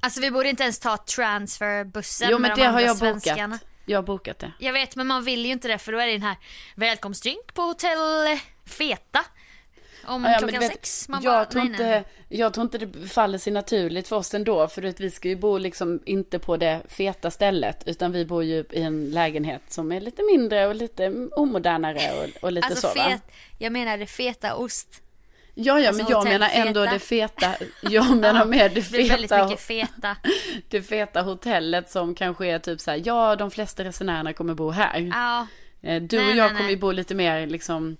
Alltså 0.00 0.20
vi 0.20 0.30
borde 0.30 0.48
inte 0.48 0.62
ens 0.62 0.78
ta 0.78 0.96
transferbussen 0.96 2.28
Jo 2.30 2.38
med 2.38 2.48
men 2.48 2.58
de 2.58 2.62
det 2.64 2.68
har 2.68 2.80
jag 2.80 2.96
svenskarna. 2.96 3.48
bokat. 3.48 3.68
Jag 3.86 3.98
har 3.98 4.02
bokat 4.02 4.38
det. 4.38 4.52
Jag 4.58 4.72
vet 4.72 4.96
men 4.96 5.06
man 5.06 5.24
vill 5.24 5.46
ju 5.46 5.52
inte 5.52 5.68
det 5.68 5.78
för 5.78 5.92
då 5.92 5.98
är 5.98 6.06
det 6.06 6.12
den 6.12 6.22
här 6.22 6.36
välkomstdrink 6.74 7.54
på 7.54 7.62
hotell 7.62 8.38
Feta. 8.66 9.24
Om 10.06 10.24
Ja, 10.24 10.38
klockan 10.38 10.60
vet, 10.60 10.70
sex. 10.72 11.08
Man 11.08 11.22
jag, 11.22 11.32
bara, 11.32 11.44
tror 11.44 11.62
nej, 11.62 11.70
inte, 11.70 11.84
nej. 11.88 12.04
jag 12.28 12.54
tror 12.54 12.62
inte 12.64 12.78
det 12.78 13.08
faller 13.08 13.38
sig 13.38 13.52
naturligt 13.52 14.08
för 14.08 14.16
oss 14.16 14.34
ändå. 14.34 14.68
För 14.68 14.82
att 14.82 15.00
vi 15.00 15.10
ska 15.10 15.28
ju 15.28 15.36
bo 15.36 15.58
liksom 15.58 16.00
inte 16.06 16.38
på 16.38 16.56
det 16.56 16.80
feta 16.88 17.30
stället. 17.30 17.88
Utan 17.88 18.12
vi 18.12 18.24
bor 18.26 18.44
ju 18.44 18.64
i 18.70 18.82
en 18.82 19.10
lägenhet 19.10 19.62
som 19.68 19.92
är 19.92 20.00
lite 20.00 20.22
mindre 20.22 20.66
och 20.66 20.74
lite 20.74 21.28
omodernare 21.36 22.00
och, 22.12 22.44
och 22.44 22.52
lite 22.52 22.66
Alltså 22.66 22.88
så 22.88 22.94
fet, 22.94 23.22
jag 23.58 23.72
menar 23.72 23.98
det 23.98 24.06
feta 24.06 24.54
ost. 24.54 25.00
Ja, 25.56 25.80
ja, 25.80 25.88
Alltså 25.88 26.02
men 26.02 26.12
jag 26.12 26.24
menar 26.24 26.50
ändå 26.52 26.80
Feta. 26.84 26.92
det 26.92 26.98
feta. 26.98 27.54
Jag 27.82 28.16
menar 28.16 28.44
med 28.44 28.70
det 28.74 28.80
Det 28.80 28.90
blir 28.90 29.08
väldigt 29.08 29.30
feta. 29.30 29.46
mycket 29.46 29.60
feta. 29.60 30.16
Det 30.68 30.82
feta 30.82 31.22
hotellet 31.22 31.90
som 31.90 32.14
kanske 32.14 32.46
är 32.46 32.58
typ 32.58 32.80
så 32.80 32.90
här. 32.90 33.02
Ja, 33.04 33.36
de 33.36 33.50
flesta 33.50 33.84
resenärerna 33.84 34.32
kommer 34.32 34.54
bo 34.54 34.70
här. 34.70 34.98
Ja. 35.14 35.46
Eh, 35.82 36.02
Du 36.02 36.16
Nej, 36.16 36.30
och 36.30 36.36
jag 36.36 36.56
kommer 36.56 36.70
ju 36.70 36.76
bo 36.76 36.90
lite 36.90 37.14
mer 37.14 37.46
liksom 37.46 37.96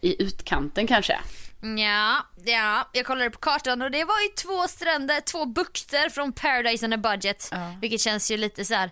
i 0.00 0.16
utkanten 0.22 0.86
kanske. 0.86 1.18
Ja, 1.78 2.26
ja, 2.44 2.88
jag 2.92 3.06
kollade 3.06 3.30
på 3.30 3.38
kartan 3.38 3.82
och 3.82 3.90
det 3.90 4.04
var 4.04 4.20
ju 4.20 4.28
två 4.28 4.68
stränder, 4.68 5.20
två 5.20 5.44
bukter 5.46 6.08
från 6.08 6.32
Paradise 6.32 6.86
on 6.86 6.92
a 6.92 6.96
budget. 6.96 7.48
Ja. 7.50 7.74
Vilket 7.80 8.00
känns 8.00 8.30
ju 8.30 8.36
lite 8.36 8.64
så 8.64 8.74
här. 8.74 8.90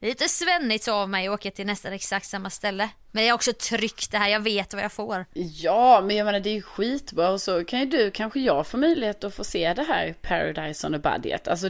Lite 0.00 0.28
svennigt 0.28 0.84
så 0.84 0.94
av 0.94 1.08
mig 1.10 1.28
att 1.28 1.34
åka 1.34 1.50
till 1.50 1.66
nästan 1.66 1.92
exakt 1.92 2.26
samma 2.26 2.50
ställe. 2.50 2.88
Men 3.12 3.22
det 3.22 3.28
är 3.28 3.32
också 3.32 3.52
tryggt 3.52 4.10
det 4.10 4.18
här, 4.18 4.28
jag 4.28 4.40
vet 4.40 4.74
vad 4.74 4.82
jag 4.82 4.92
får. 4.92 5.26
Ja, 5.34 6.00
men 6.06 6.16
jag 6.16 6.24
menar 6.24 6.40
det 6.40 6.50
är 6.50 6.54
ju 6.54 6.62
skitbra 6.62 7.28
och 7.30 7.40
så 7.40 7.64
kan 7.64 7.80
ju 7.80 7.86
du, 7.86 8.10
kanske 8.10 8.40
jag 8.40 8.66
få 8.66 8.76
möjlighet 8.76 9.24
att 9.24 9.34
få 9.34 9.44
se 9.44 9.74
det 9.74 9.82
här 9.82 10.12
Paradise 10.22 10.86
on 10.86 10.94
a 10.94 10.98
budget. 10.98 11.48
Alltså, 11.48 11.66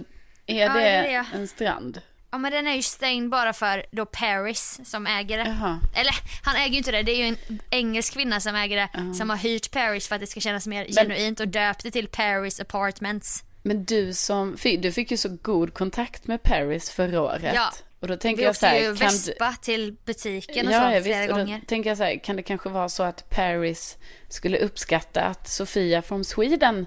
är 0.47 0.67
Ja, 0.67 0.73
det, 0.73 0.81
det 0.81 0.89
är 0.89 1.03
det. 1.03 1.27
en 1.35 1.49
strand? 1.49 2.01
Ja 2.31 2.38
men 2.38 2.53
den 2.53 2.67
är 2.67 2.75
ju 2.75 2.83
stängd 2.83 3.31
bara 3.31 3.53
för 3.53 3.87
då 3.91 4.07
Paris 4.07 4.81
som 4.85 5.07
äger 5.07 5.38
det. 5.38 5.45
Jaha. 5.45 5.81
Eller 5.95 6.14
han 6.45 6.57
äger 6.57 6.71
ju 6.71 6.79
inte 6.79 6.93
det, 6.93 7.03
det 7.03 7.12
är 7.12 7.17
ju 7.17 7.29
en 7.29 7.61
engelsk 7.71 8.14
kvinna 8.14 8.41
som 8.41 8.55
äger 8.55 8.77
det. 8.77 9.14
Som 9.14 9.31
har 9.31 9.37
hyrt 9.37 9.71
Paris 9.71 10.09
för 10.09 10.14
att 10.14 10.21
det 10.21 10.27
ska 10.27 10.41
kännas 10.41 10.67
mer 10.67 10.85
genuint 10.85 11.41
och 11.41 11.49
döpt 11.49 11.83
det 11.83 11.91
till 11.91 12.09
Paris 12.09 12.61
Apartments. 12.61 13.45
Men 13.62 13.85
du 13.85 14.14
som, 14.14 14.57
du 14.62 14.93
fick 14.93 15.11
ju 15.11 15.17
så 15.17 15.37
god 15.43 15.75
kontakt 15.75 16.27
med 16.27 16.43
Paris 16.43 16.91
förra 16.91 17.21
året. 17.23 17.53
Ja. 17.55 17.73
Och 18.01 18.09
då 18.09 18.17
tänker 18.17 18.43
Vi 18.43 18.47
jag 18.47 18.57
så 18.57 18.67
åkte 18.67 18.79
ju 18.79 18.87
här, 18.87 18.97
kan 18.97 19.09
du... 19.09 19.14
Vespa 19.14 19.55
till 19.62 19.97
butiken 20.05 20.67
och 20.67 20.73
Ja, 20.73 20.91
så 20.91 20.97
ja 20.97 21.03
flera 21.03 21.21
visst. 21.21 21.33
Och 21.33 21.38
då 21.38 21.45
gånger. 21.45 21.61
tänker 21.67 21.91
jag 21.91 21.97
så 21.97 22.05
här, 22.05 22.25
kan 22.25 22.37
det 22.37 22.43
kanske 22.43 22.69
vara 22.69 22.88
så 22.88 23.03
att 23.03 23.31
Paris 23.31 23.97
skulle 24.29 24.59
uppskatta 24.59 25.23
att 25.23 25.49
Sofia 25.49 26.03
från 26.03 26.25
Sweden 26.25 26.87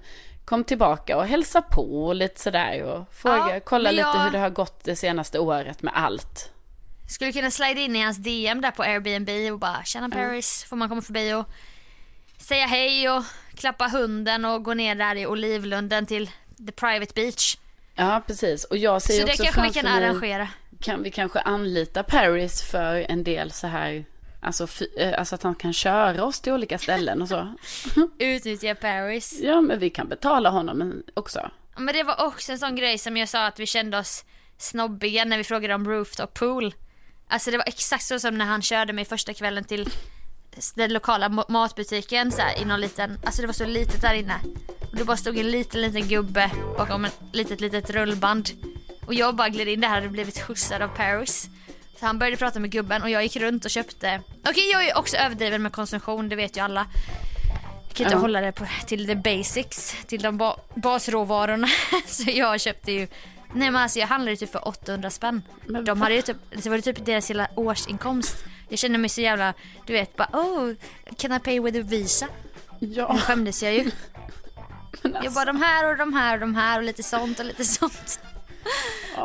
kom 0.52 0.64
tillbaka 0.64 1.18
och 1.18 1.26
hälsa 1.28 1.62
på 1.62 2.06
och 2.06 2.16
lite 2.16 2.40
sådär 2.42 2.84
och 2.84 3.14
fråga, 3.14 3.54
Ja, 3.54 3.60
kolla 3.66 3.92
lite 3.92 4.02
jag- 4.02 4.24
hur 4.24 4.32
det 4.32 4.38
har 4.40 4.50
gått 4.50 4.84
det 4.84 4.96
senaste 4.96 5.40
året 5.40 5.82
med 5.82 5.94
allt. 5.96 6.52
Skulle 7.10 7.32
kunna 7.32 7.52
slida 7.52 7.82
in 7.82 7.96
i 7.96 8.02
hans 8.02 8.18
DM 8.18 8.62
där 8.62 8.72
på 8.72 8.84
Airbnb 8.84 9.54
och 9.54 9.60
bara 9.60 9.84
tjena 9.84 10.10
Paris, 10.10 10.64
får 10.64 10.76
man 10.78 10.90
komma 10.90 11.02
förbi 11.02 11.34
och 11.34 11.46
säga 12.38 12.66
hej 12.66 13.10
och 13.10 13.24
klappa 13.56 13.88
hunden 13.88 14.46
och 14.46 14.64
gå 14.64 14.74
ner 14.74 14.96
där 14.96 15.16
i 15.16 15.28
Olivlunden 15.28 16.06
till 16.06 16.28
the 16.68 16.72
private 16.72 17.12
beach. 17.16 17.58
Ja, 17.96 18.22
precis. 18.28 18.64
Och 18.64 18.78
jag 18.78 19.02
ser 19.02 19.14
Så 19.14 19.20
ju 19.20 19.26
det 19.26 19.32
också 19.32 19.44
kanske 19.44 19.62
vi 19.62 19.74
kan 19.74 19.88
arrangera. 19.88 20.48
kan 20.82 21.04
vi 21.04 21.12
kanske 21.12 21.40
anlita 21.40 22.04
Paris 22.04 22.62
för 22.72 23.06
en 23.10 23.24
del 23.24 23.52
så 23.52 23.68
här, 23.68 24.06
alltså, 24.42 24.68
eh, 24.98 25.20
alltså 25.20 25.36
att 25.36 25.44
han 25.44 25.56
kan 25.56 25.74
köra 25.74 26.24
oss 26.26 26.40
till 26.40 26.54
olika 26.54 26.78
ställen 26.78 27.22
och 27.22 27.28
så. 27.28 27.56
Utnyttja 28.20 28.76
Paris. 28.76 29.40
Ja, 29.42 29.62
men 29.62 29.80
vi 29.80 29.90
kan 29.90 30.08
betala 30.08 30.50
honom 30.50 31.04
också. 31.14 31.50
Men 31.78 31.94
det 31.96 32.04
var 32.04 32.26
också 32.28 32.52
en 32.52 32.60
sån 32.60 32.76
grej 32.76 32.98
som 32.98 33.18
jag 33.18 33.30
sa 33.30 33.46
att 33.46 33.60
vi 33.60 33.66
kände 33.66 33.98
oss 33.98 34.26
snobbiga 34.58 35.26
när 35.26 35.38
vi 35.38 35.44
frågade 35.44 35.76
om 35.76 35.88
rooftop 35.88 36.34
pool. 36.34 36.74
Alltså 37.28 37.52
det 37.52 37.58
var 37.58 37.68
exakt 37.68 38.04
så 38.04 38.20
som 38.20 38.38
när 38.38 38.46
han 38.46 38.62
körde 38.62 38.94
mig 38.94 39.06
första 39.06 39.34
kvällen 39.34 39.64
till 39.64 39.90
den 40.76 40.94
lokala 40.94 41.28
ma- 41.30 41.46
matbutiken 41.52 42.32
så 42.32 42.42
här, 42.42 42.62
i 42.62 42.66
någon 42.66 42.82
liten, 42.82 43.20
alltså 43.26 43.42
det 43.42 43.48
var 43.48 43.54
så 43.54 43.66
litet 43.66 44.02
där 44.02 44.14
inne. 44.14 44.40
Och 44.92 44.98
det 44.98 45.04
bara 45.04 45.18
stod 45.18 45.38
en 45.38 45.52
liten 45.52 45.82
liten 45.82 46.08
gubbe 46.08 46.52
bakom 46.78 47.06
ett 47.06 47.20
litet 47.34 47.62
litet 47.62 47.90
rullband. 47.90 48.50
Och 49.08 49.14
jag 49.14 49.36
bara 49.36 49.50
gled 49.50 49.68
in 49.68 49.82
där 49.82 49.88
hade 49.88 50.10
blivit 50.10 50.40
skjutsad 50.42 50.82
av 50.82 50.88
Paris. 50.88 51.50
Så 52.02 52.08
han 52.08 52.20
började 52.20 52.38
prata 52.38 52.60
med 52.60 52.72
gubben 52.72 53.02
och 53.04 53.10
jag 53.10 53.24
gick 53.24 53.36
runt 53.36 53.66
och 53.66 53.72
köpte, 53.72 54.22
okej 54.50 54.70
jag 54.72 54.86
är 54.88 54.98
också 54.98 55.18
överdriven 55.18 55.62
med 55.62 55.72
konsumtion, 55.72 56.30
det 56.30 56.36
vet 56.36 56.58
ju 56.58 56.62
alla. 56.62 56.88
Jag 57.88 57.96
kan 57.96 58.06
inte 58.06 58.16
Ja. 58.16 58.22
hålla 58.22 58.42
det 58.42 58.52
på, 58.52 58.66
till 58.88 59.08
the 59.08 59.16
basics, 59.16 59.96
till 60.08 60.22
de 60.22 60.38
ba 60.38 60.56
basråvarorna. 60.76 61.68
Så 62.06 62.24
jag 62.32 62.62
köpte 62.62 62.92
ju, 62.92 63.08
nej 63.54 63.72
men 63.72 63.76
alltså 63.76 64.00
jag 64.00 64.08
handlade 64.08 64.32
ju 64.32 64.38
typ 64.38 64.52
för 64.52 64.68
800 64.68 65.10
spänn. 65.10 65.42
Men 65.66 65.86
de 65.86 66.02
hade 66.02 66.16
ju 66.16 66.22
typ, 66.22 66.38
det 66.50 66.70
var 66.70 66.76
ju 66.76 66.82
typ 66.82 67.06
deras 67.06 67.30
hela 67.30 67.48
årsinkomst. 67.56 68.36
Jag 68.70 68.80
kände 68.80 68.98
mig 68.98 69.10
så 69.10 69.22
jävla, 69.22 69.54
du 69.86 69.94
vet 69.94 70.16
bara 70.16 70.30
oh, 70.34 70.74
can 71.18 71.34
I 71.34 71.40
pay 71.40 71.60
with 71.60 71.80
a 71.80 71.82
visa? 71.86 72.28
Ja, 72.80 73.14
Nu 73.14 73.20
skämdes 73.20 73.64
jag 73.64 73.74
ju. 73.74 73.84
men 75.02 75.12
Jag 75.14 75.16
alltså, 75.16 75.32
bara 75.34 75.46
de 75.46 75.62
här 75.62 75.92
och 75.92 75.98
de 75.98 76.14
här 76.14 76.34
och 76.34 76.40
de 76.40 76.56
här 76.56 76.78
och 76.78 76.84
lite 76.84 77.04
sånt 77.04 77.40
och 77.40 77.46
lite 77.46 77.66
sånt. 77.66 78.20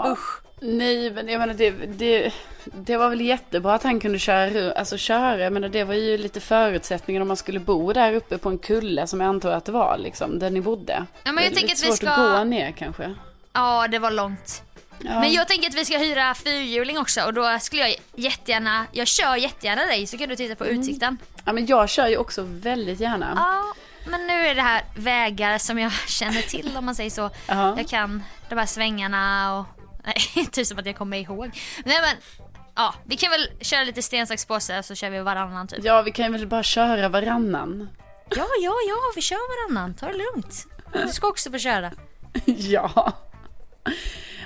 Usch. 0.06 0.45
Nej 0.66 1.10
men 1.10 1.28
jag 1.28 1.38
menar 1.38 1.54
det, 1.54 1.70
det, 1.70 2.32
det 2.64 2.96
var 2.96 3.08
väl 3.08 3.20
jättebra 3.20 3.74
att 3.74 3.82
han 3.82 4.00
kunde 4.00 4.18
köra, 4.18 4.72
alltså 4.72 4.96
köra, 4.98 5.38
jag 5.38 5.52
menar 5.52 5.68
det 5.68 5.84
var 5.84 5.94
ju 5.94 6.18
lite 6.18 6.40
förutsättningen 6.40 7.22
om 7.22 7.28
man 7.28 7.36
skulle 7.36 7.60
bo 7.60 7.92
där 7.92 8.12
uppe 8.14 8.38
på 8.38 8.48
en 8.48 8.58
kulle 8.58 9.06
som 9.06 9.20
jag 9.20 9.28
antar 9.28 9.50
att 9.50 9.64
det 9.64 9.72
var 9.72 9.98
liksom, 9.98 10.38
där 10.38 10.50
ni 10.50 10.60
bodde. 10.60 11.04
Ja, 11.24 11.32
men 11.32 11.44
jag 11.44 11.52
Det 11.52 11.58
är 11.58 11.60
lite 11.62 11.72
att 11.72 11.82
vi 11.82 11.86
svårt 11.86 11.96
ska- 11.96 12.10
att 12.10 12.38
gå 12.38 12.44
ner 12.44 12.70
kanske. 12.72 13.14
Ja 13.52 13.88
det 13.88 13.98
var 13.98 14.10
långt. 14.10 14.62
Ja. 14.98 15.20
Men 15.20 15.32
jag 15.32 15.48
tänker 15.48 15.68
att 15.68 15.74
vi 15.74 15.84
ska 15.84 15.98
hyra 15.98 16.34
fyrhjuling 16.34 16.98
också 16.98 17.20
och 17.22 17.34
då 17.34 17.58
skulle 17.60 17.82
jag 17.82 17.94
jättegärna, 18.14 18.86
jag 18.92 19.06
kör 19.06 19.36
jättegärna 19.36 19.82
dig 19.86 20.06
så 20.06 20.18
kan 20.18 20.28
du 20.28 20.36
titta 20.36 20.54
på 20.54 20.64
Mm. 20.64 20.80
utsikten. 20.80 21.18
Ja 21.44 21.52
men 21.52 21.66
jag 21.66 21.88
kör 21.88 22.06
ju 22.06 22.16
också 22.16 22.42
väldigt 22.48 23.00
gärna. 23.00 23.32
Ja, 23.36 23.74
men 24.10 24.26
nu 24.26 24.32
är 24.46 24.54
det 24.54 24.62
här 24.62 24.82
vägar 24.96 25.58
som 25.58 25.78
jag 25.78 25.92
känner 26.08 26.42
till 26.42 26.76
om 26.76 26.84
man 26.84 26.94
säger 26.94 27.10
så. 27.10 27.30
Ja. 27.46 27.74
Jag 27.76 27.88
kan 27.88 28.22
de 28.48 28.58
här 28.58 28.66
svängarna 28.66 29.54
och... 29.58 29.66
Nej, 30.06 30.46
typ 30.52 30.66
som 30.66 30.78
att 30.78 30.86
jag 30.86 30.96
kommer 30.96 31.16
ihåg. 31.16 31.60
Nej 31.84 32.00
men, 32.00 32.16
Ja, 32.78 32.94
vi 33.04 33.16
kan 33.16 33.30
väl 33.30 33.50
köra 33.60 33.84
lite 33.84 34.02
sten, 34.02 34.26
sax, 34.26 34.46
påse 34.46 34.82
så 34.82 34.94
kör 34.94 35.10
vi 35.10 35.18
varannan 35.18 35.68
typ. 35.68 35.84
Ja, 35.84 36.02
vi 36.02 36.10
kan 36.10 36.32
väl 36.32 36.46
bara 36.46 36.62
köra 36.62 37.08
varannan. 37.08 37.88
Ja, 38.30 38.46
ja, 38.62 38.74
ja, 38.88 38.96
vi 39.14 39.22
kör 39.22 39.68
varannan. 39.68 39.94
Ta 39.94 40.06
det 40.06 40.18
lugnt. 40.18 40.66
Du 40.92 41.12
ska 41.12 41.26
också 41.26 41.50
få 41.50 41.58
köra. 41.58 41.92
ja. 42.44 43.12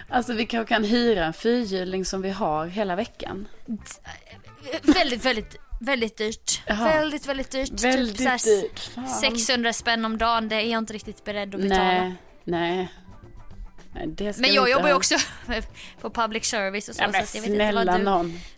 Alltså 0.09 0.33
vi 0.33 0.47
kanske 0.47 0.75
kan 0.75 0.85
hyra 0.85 1.25
en 1.25 1.33
fyrhjuling 1.33 2.05
som 2.05 2.23
vi 2.23 2.31
har 2.31 2.67
hela 2.67 2.97
veckan. 2.97 3.49
Väldigt, 4.83 5.25
väldigt, 5.25 5.57
väldigt 5.81 6.19
dyrt. 6.19 6.63
Jaha. 6.67 6.85
Väldigt, 6.85 7.27
väldigt 7.27 7.51
dyrt. 7.51 7.85
Väldigt 7.85 8.19
typ 8.19 8.41
så 8.41 8.49
här 8.51 8.63
dyrt. 8.63 8.79
Fan. 8.79 9.09
600 9.09 9.73
spänn 9.73 10.05
om 10.05 10.19
dagen, 10.19 10.49
det 10.49 10.57
är 10.57 10.61
jag 10.61 10.79
inte 10.79 10.93
riktigt 10.93 11.25
beredd 11.25 11.55
att 11.55 11.61
betala. 11.61 11.85
Nej, 11.85 12.15
nej. 12.45 12.89
Men 13.93 14.55
jag 14.55 14.71
jobbar 14.71 14.89
ju 14.89 14.95
också 14.95 15.15
på 16.01 16.11
public 16.11 16.45
service 16.45 16.89
och 16.89 16.95
så. 16.95 17.03
Ja, 17.03 17.09
men 17.09 17.27
så 17.27 17.37
jag 17.37 17.43
vet 17.43 17.51
inte 17.51 17.73
vad 17.73 18.01
du 18.01 18.07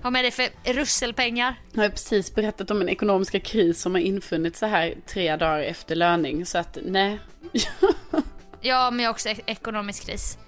har 0.03 0.11
med 0.11 0.25
dig 0.25 0.31
för 0.31 0.49
russelpengar. 0.65 1.55
Jag 1.73 1.83
har 1.83 1.89
precis 1.89 2.35
berättat 2.35 2.71
om 2.71 2.81
en 2.81 2.89
ekonomiska 2.89 3.41
kris 3.41 3.81
som 3.81 3.95
har 3.95 4.03
infunnit 4.03 4.57
så 4.57 4.67
här 4.67 4.95
tre 5.07 5.37
dagar 5.37 5.61
efter 5.63 5.97
löning. 5.97 6.47
Så 6.47 6.59
att 6.59 6.79
nej. 6.85 7.19
Ja, 8.65 8.91
men 8.91 9.01
jag 9.01 9.09
har 9.09 9.13
också 9.13 9.29
ek- 9.29 9.43
ekonomisk 9.47 10.07
kris. 10.07 10.39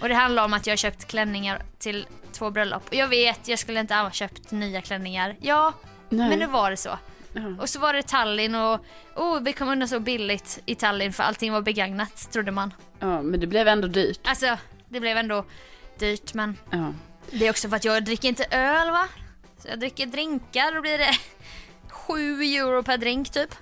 Och 0.00 0.08
det 0.08 0.14
handlar 0.14 0.44
om 0.44 0.52
att 0.52 0.66
jag 0.66 0.72
har 0.72 0.76
köpt 0.76 1.04
klänningar 1.04 1.62
till 1.78 2.06
två 2.32 2.50
bröllop. 2.50 2.88
Och 2.88 2.94
jag 2.94 3.08
vet, 3.08 3.48
jag 3.48 3.58
skulle 3.58 3.80
inte 3.80 3.94
ha 3.94 4.10
köpt 4.10 4.50
nya 4.50 4.82
klänningar. 4.82 5.36
Ja, 5.40 5.72
nej. 6.08 6.28
men 6.28 6.38
nu 6.38 6.46
var 6.46 6.70
det 6.70 6.76
så. 6.76 6.98
Ja. 7.32 7.42
Och 7.60 7.68
så 7.68 7.78
var 7.78 7.92
det 7.92 8.02
Tallinn 8.02 8.54
och 8.54 8.80
oh, 9.16 9.40
vi 9.42 9.52
kom 9.52 9.68
undan 9.68 9.88
så 9.88 10.00
billigt 10.00 10.58
i 10.66 10.74
Tallinn 10.74 11.12
för 11.12 11.22
allting 11.22 11.52
var 11.52 11.62
begagnat, 11.62 12.32
trodde 12.32 12.50
man. 12.50 12.74
Ja, 13.00 13.22
men 13.22 13.40
det 13.40 13.46
blev 13.46 13.68
ändå 13.68 13.88
dyrt. 13.88 14.20
Alltså, 14.24 14.58
det 14.88 15.00
blev 15.00 15.16
ändå 15.16 15.44
dyrt 15.98 16.34
men 16.34 16.56
Ja. 16.70 16.92
det 17.30 17.46
är 17.46 17.50
också 17.50 17.68
för 17.68 17.76
att 17.76 17.84
jag 17.84 18.04
dricker 18.04 18.28
inte 18.28 18.44
öl 18.50 18.90
va? 18.90 19.08
Så 19.62 19.68
jag 19.68 19.80
dricker 19.80 20.06
drinkar, 20.06 20.74
då 20.74 20.80
blir 20.80 20.98
det 20.98 21.10
7 21.88 22.42
euro 22.42 22.82
per 22.82 22.98
drink 22.98 23.30
typ. 23.30 23.54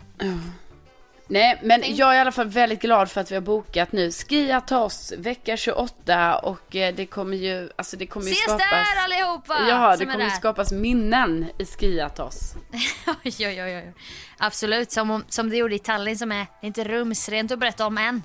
Nej, 1.29 1.61
men 1.63 1.83
jag 1.97 2.11
är 2.13 2.17
i 2.17 2.19
alla 2.19 2.33
fall 2.33 2.49
väldigt 2.49 2.81
glad 2.81 3.11
för 3.11 3.21
att 3.21 3.31
vi 3.31 3.35
har 3.35 3.43
bokat 3.43 3.93
nu 3.93 4.11
Skiatos 4.13 5.13
vecka 5.19 5.57
28 5.57 6.39
och 6.39 6.77
eh, 6.77 6.95
det 6.95 7.07
kommer 7.07 7.37
ju, 7.37 7.71
alltså 7.77 7.97
det 7.97 8.07
kommer 8.07 8.27
ju 8.27 8.33
Ses 8.33 8.45
skapas... 8.45 8.61
där 8.71 9.05
allihopa! 9.05 9.59
Ja, 9.69 9.97
det 9.97 10.05
kommer 10.07 10.25
ju 10.25 10.31
skapas 10.31 10.73
minnen 10.73 11.47
i 11.59 11.65
Skiatos. 11.65 12.55
oj, 13.07 13.35
oj, 13.47 13.63
oj, 13.63 13.77
oj. 13.77 13.95
Absolut, 14.39 14.93
som, 14.93 15.11
om, 15.11 15.25
som 15.29 15.51
det 15.51 15.57
gjorde 15.57 15.75
i 15.75 15.79
Tallinn 15.79 16.19
som 16.19 16.33
är 16.33 16.47
inte 16.63 16.85
rumsrent 16.85 17.51
att 17.53 17.59
berätta 17.59 17.87
om 17.87 17.99
än. 17.99 18.23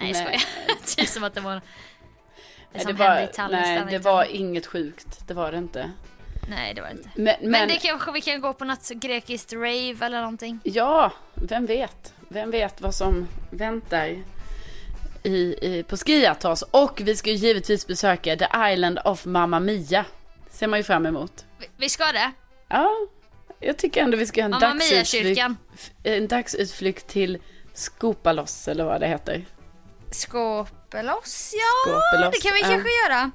Nej, 0.00 0.10
jag 0.12 0.24
Nej. 0.24 0.38
skojar. 0.38 0.42
det 0.96 1.02
är 1.02 1.06
som 1.06 1.24
att 1.24 1.34
det 1.34 1.40
var 1.40 1.54
det 1.54 1.60
Nej, 2.72 2.82
som 2.82 2.96
det 2.96 3.04
hände 3.04 3.20
var, 3.20 3.30
i 3.30 3.34
Tallinn. 3.34 3.60
nej, 3.60 3.84
det 3.90 3.98
var 3.98 4.24
inget 4.24 4.66
sjukt. 4.66 5.28
Det 5.28 5.34
var 5.34 5.52
det 5.52 5.58
inte. 5.58 5.90
Nej, 6.50 6.74
det 6.74 6.80
var 6.80 6.88
det 6.88 6.94
inte. 6.94 7.08
Men, 7.14 7.24
men, 7.40 7.50
Men, 7.50 7.68
det 7.68 7.76
kanske 7.76 8.12
vi 8.12 8.20
kan 8.20 8.40
gå 8.40 8.52
på 8.52 8.64
något 8.64 8.88
grekiskt 8.88 9.52
rave 9.52 9.96
eller 10.00 10.20
någonting. 10.20 10.60
ja, 10.62 11.12
vem 11.34 11.66
vet? 11.66 12.14
Vem 12.28 12.50
vet 12.50 12.80
vad 12.80 12.94
som 12.94 13.28
väntar 13.50 14.16
i, 15.22 15.30
i, 15.62 15.84
på 15.88 15.96
Skiatos? 15.96 16.62
Och 16.62 17.00
vi 17.04 17.16
ska 17.16 17.30
ju 17.30 17.36
givetvis 17.36 17.86
besöka 17.86 18.36
The 18.36 18.72
Island 18.72 18.98
of 19.04 19.24
Mamma 19.24 19.60
Mia. 19.60 20.04
Ser 20.50 20.66
man 20.66 20.78
ju 20.78 20.82
fram 20.82 21.06
emot. 21.06 21.44
Vi, 21.58 21.66
vi 21.76 21.88
ska 21.88 22.04
det. 22.12 22.32
Ja, 22.68 22.90
jag 23.60 23.76
tycker 23.76 24.02
ändå 24.02 24.16
vi 24.16 24.26
ska 24.26 24.42
ha 24.42 24.54
en, 24.54 24.60
dagsutflykt, 24.60 25.40
en 26.02 26.28
dagsutflykt 26.28 27.06
till 27.06 27.38
Skopalos 27.74 28.68
eller 28.68 28.84
vad 28.84 29.00
det 29.00 29.08
heter. 29.08 29.44
Skåpeloss, 30.10 31.54
ja 31.54 31.92
Skåpeloss, 31.92 32.34
det 32.34 32.48
kan 32.48 32.54
vi 32.54 32.60
kanske 32.60 32.88
göra. 33.04 33.30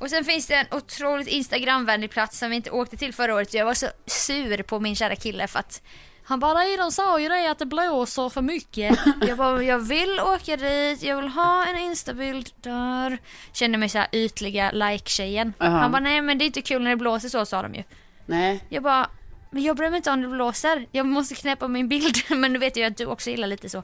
Och 0.00 0.10
sen 0.10 0.24
finns 0.24 0.46
det 0.46 0.54
en 0.54 0.66
otroligt 0.70 1.28
Instagramvänlig 1.28 2.10
plats 2.10 2.38
som 2.38 2.50
vi 2.50 2.56
inte 2.56 2.70
åkte 2.70 2.96
till 2.96 3.14
förra 3.14 3.34
året. 3.34 3.54
Jag 3.54 3.64
var 3.64 3.74
så 3.74 3.86
sur 4.06 4.62
på 4.62 4.80
min 4.80 4.96
kära 4.96 5.16
kille 5.16 5.46
för 5.46 5.58
att 5.58 5.82
han 6.24 6.40
bara 6.40 6.54
nej 6.54 6.76
de 6.76 6.92
sa 6.92 7.20
ju 7.20 7.28
det 7.28 7.50
att 7.50 7.58
det 7.58 7.66
blåser 7.66 8.28
för 8.28 8.42
mycket. 8.42 8.98
jag 9.28 9.38
bara 9.38 9.62
jag 9.62 9.78
vill 9.78 10.20
åka 10.20 10.56
dit, 10.56 11.02
jag 11.02 11.16
vill 11.16 11.28
ha 11.28 11.66
en 11.66 11.76
instabild 11.78 12.50
där. 12.56 13.18
Kände 13.52 13.78
mig 13.78 13.88
så 13.88 13.98
här 13.98 14.08
ytliga 14.12 14.70
like-tjejen. 14.70 15.52
Aha. 15.60 15.78
Han 15.78 15.92
bara 15.92 16.00
nej 16.02 16.20
men 16.22 16.38
det 16.38 16.44
är 16.44 16.46
inte 16.46 16.62
kul 16.62 16.82
när 16.82 16.90
det 16.90 16.96
blåser 16.96 17.28
så 17.28 17.46
sa 17.46 17.62
de 17.62 17.74
ju. 17.74 17.82
Nej, 18.26 18.64
Jag 18.68 18.82
bara 18.82 19.10
men 19.50 19.62
jag 19.62 19.76
bryr 19.76 19.90
mig 19.90 19.96
inte 19.96 20.10
om 20.10 20.22
det 20.22 20.28
blåser. 20.28 20.86
Jag 20.92 21.06
måste 21.06 21.34
knäppa 21.34 21.68
min 21.68 21.88
bild. 21.88 22.16
men 22.28 22.52
nu 22.52 22.58
vet 22.58 22.76
jag 22.76 22.86
att 22.86 22.96
du 22.96 23.06
också 23.06 23.30
gillar 23.30 23.48
lite 23.48 23.68
så 23.68 23.82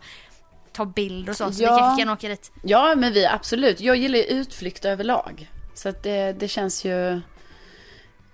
ta 0.76 0.84
bild 0.86 1.28
och 1.28 1.36
så. 1.36 1.52
Så 1.52 1.62
Ja. 1.62 1.74
vi 1.74 1.78
kanske 1.80 2.02
kan 2.02 2.12
åka 2.12 2.28
dit. 2.28 2.52
ja 2.62 2.94
men 2.94 3.12
vi 3.12 3.26
absolut. 3.26 3.80
Jag 3.80 3.96
gillar 3.96 4.18
ju 4.18 4.24
utflykt 4.24 4.84
överlag. 4.84 5.50
Så 5.74 5.88
att 5.88 6.02
det, 6.02 6.32
det 6.32 6.48
känns 6.48 6.84
ju... 6.84 7.20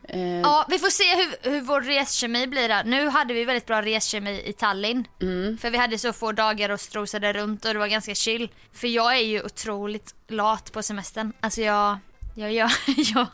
Eh, 0.08 0.40
Ja, 0.42 0.66
vi 0.68 0.78
får 0.78 0.88
se 0.90 1.04
hur, 1.16 1.50
hur 1.50 1.60
vår 1.60 1.80
reskemi 1.80 2.46
blir 2.46 2.68
där. 2.68 2.84
Nu 2.84 3.08
hade 3.08 3.34
vi 3.34 3.44
väldigt 3.44 3.66
bra 3.66 3.82
reskemi 3.82 4.42
i 4.46 4.52
Tallinn. 4.52 5.04
Mm. 5.22 5.58
För 5.58 5.70
vi 5.70 5.78
hade 5.78 5.98
så 5.98 6.12
få 6.12 6.32
dagar 6.32 6.70
och 6.70 6.80
strosade 6.80 7.32
runt 7.32 7.64
och 7.64 7.72
det 7.72 7.78
var 7.78 7.86
ganska 7.86 8.14
chill. 8.14 8.50
För 8.72 8.88
jag 8.88 9.16
är 9.16 9.22
ju 9.24 9.42
otroligt 9.42 10.14
lat 10.28 10.72
på 10.72 10.82
semestern. 10.82 11.32
Alltså 11.40 11.60
jag, 11.60 11.98
jag, 12.34 12.52
jag, 12.52 12.70
jag. 13.14 13.26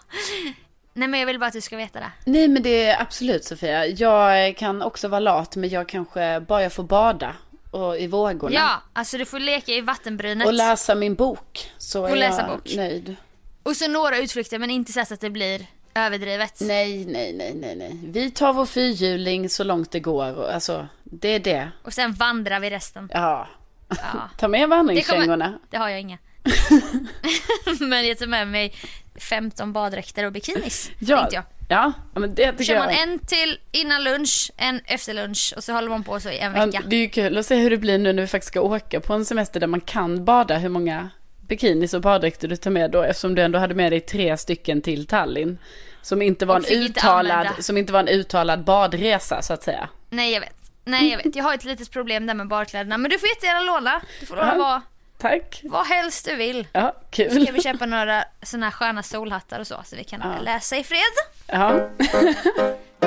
Nej 0.95 1.09
men 1.09 1.21
jag 1.21 1.27
vill 1.27 1.39
bara 1.39 1.47
att 1.47 1.53
du 1.53 1.61
ska 1.61 1.77
veta 1.77 2.01
det. 2.01 2.11
Nej 2.25 2.49
men 2.49 2.63
det 2.63 2.85
är 2.85 3.03
absolut 3.03 3.45
Sofia. 3.45 3.87
Jag 3.87 4.57
kan 4.57 4.83
också 4.83 5.09
vara 5.09 5.21
lat 5.21 5.57
men 5.57 5.71
jag 5.71 5.89
kanske 5.89 6.41
bara 6.41 6.63
jag 6.63 6.73
får 6.73 6.83
bada 6.85 7.33
och 7.71 7.99
i 7.99 8.07
vågorna. 8.07 8.55
Ja, 8.55 8.83
alltså 8.93 9.19
du 9.19 9.25
får 9.25 9.39
leka 9.39 9.73
i 9.73 9.81
vattenbrynet. 9.81 10.47
Och 10.47 10.53
läsa 10.53 10.95
min 10.95 11.15
bok. 11.15 11.71
Så 11.79 12.07
är 12.07 12.11
Och 12.11 12.17
läsa 12.17 12.41
jag 12.41 12.51
bok. 12.51 12.75
nöjd. 12.77 13.17
Och 13.63 13.77
så 13.77 13.89
några 13.89 14.19
utflykter 14.19 14.59
men 14.59 14.71
inte 14.71 14.93
så 14.93 15.01
att 15.15 15.21
det 15.21 15.31
blir 15.31 15.67
överdrivet. 15.95 16.61
Nej, 16.61 17.05
nej, 17.05 17.33
nej, 17.33 17.55
nej, 17.55 17.77
nej. 17.77 17.99
Vi 18.05 18.31
tar 18.31 18.53
vår 18.53 18.67
fyrhjuling 18.67 19.49
så 19.49 19.65
långt 19.65 19.91
det 19.91 20.01
går. 20.01 20.35
Och, 20.35 20.55
alltså, 20.55 20.89
det 21.05 21.29
är 21.29 21.41
det. 21.41 21.71
Och 21.83 21.93
sen 21.93 22.13
vandrar 22.13 22.61
vi 22.61 22.71
resten. 22.71 23.11
Ja. 23.13 23.49
Ja. 23.89 23.97
Ta 24.39 24.49
med 24.49 24.69
vandringskängorna. 24.69 25.59
Det 25.71 25.77
har 25.77 25.89
jag 25.89 26.01
inga. 26.01 26.19
men 27.81 28.07
jag 28.09 28.19
tar 28.19 28.27
med 28.27 28.49
mig 28.49 28.75
15 29.21 29.73
baddräkter 29.73 30.25
och 30.25 30.33
bikinis. 30.33 30.91
Ja, 30.99 31.29
jag. 31.33 31.45
ja, 31.69 31.93
ja, 32.15 32.21
men 32.21 32.35
det 32.35 32.53
tycker 32.53 32.65
kör 32.65 32.79
man 32.79 32.89
jag. 32.95 33.03
en 33.03 33.19
till 33.19 33.59
innan 33.73 34.05
lunch, 34.05 34.51
en 34.57 34.81
efter 34.87 35.15
lunch 35.15 35.55
och 35.57 35.65
så 35.65 35.73
håller 35.73 35.89
man 35.89 36.05
på 36.05 36.21
så 36.21 36.31
i 36.31 36.39
en 36.39 36.55
Ja, 36.55 36.67
vecka. 36.67 36.83
det 36.87 36.97
är 36.97 37.01
ju 37.01 37.09
kul 37.09 37.39
att 37.39 37.47
se 37.47 37.57
hur 37.57 37.71
det 37.71 37.77
blir 37.77 37.99
nu 37.99 38.13
när 38.13 38.23
vi 38.23 38.27
faktiskt 38.27 38.49
ska 38.53 38.61
åka 38.61 39.01
på 39.01 39.13
en 39.15 39.25
semester 39.25 39.61
där 39.61 39.67
man 39.67 39.81
kan 39.81 40.25
bada. 40.25 40.59
Hur 40.59 40.69
många 40.69 41.09
bikinis 41.41 41.95
och 41.95 42.01
baddräkter 42.01 42.49
du 42.49 42.57
tar 42.57 42.71
med 42.71 42.91
då. 42.91 43.03
Eftersom 43.03 43.35
du 43.35 43.43
ändå 43.43 43.59
hade 43.59 43.75
med 43.75 43.93
dig 43.93 44.01
tre 44.01 44.37
stycken 44.37 44.83
till 44.83 45.07
Tallinn. 45.07 45.59
Som 46.03 46.23
inte 46.23 46.47
var, 46.47 46.57
en 46.57 46.61
inte 46.63 46.75
uttalad, 46.75 47.37
använda. 47.39 47.63
som 47.63 47.77
inte 47.77 47.93
var 47.93 48.01
en 48.01 48.09
uttalad 48.09 48.65
badresa 48.65 49.43
så 49.43 49.53
att 49.53 49.63
säga. 49.63 49.89
Nej 50.11 50.33
jag 50.33 50.41
vet. 50.41 50.55
Nej 50.85 51.11
jag 51.11 51.17
vet. 51.25 51.37
Jag 51.37 51.45
har 51.45 51.55
ett 51.55 51.65
litet 51.65 51.91
problem 51.91 52.27
där 52.27 52.35
med 52.35 52.49
badkläderna. 52.49 52.99
Men 52.99 53.11
du 53.11 53.19
får 53.19 53.29
jättegärna 53.29 53.61
låna. 53.61 54.01
Du 54.21 54.27
får 54.27 54.37
låna 54.37 54.53
Ja. 54.53 54.59
vad, 54.59 54.81
Tack. 55.19 55.61
vad 55.65 55.87
helst 55.87 56.25
du 56.25 56.37
vill. 56.37 56.67
Ja, 56.73 56.93
Så 57.03 57.07
kul. 57.11 57.47
kan 57.47 57.55
vi 57.55 57.63
köpa 57.63 57.87
några 57.87 58.25
såna 58.43 58.67
här 58.67 58.71
sköna 58.71 59.03
solhattar 59.03 59.61
och 59.61 59.67
så. 59.67 59.83
Så 59.85 59.97
vi 59.97 60.05
kan 60.05 60.21
Ja. 60.25 60.41
läsa 60.41 60.77
i 60.77 60.85
fred. 60.85 61.01
Ja. 61.47 61.89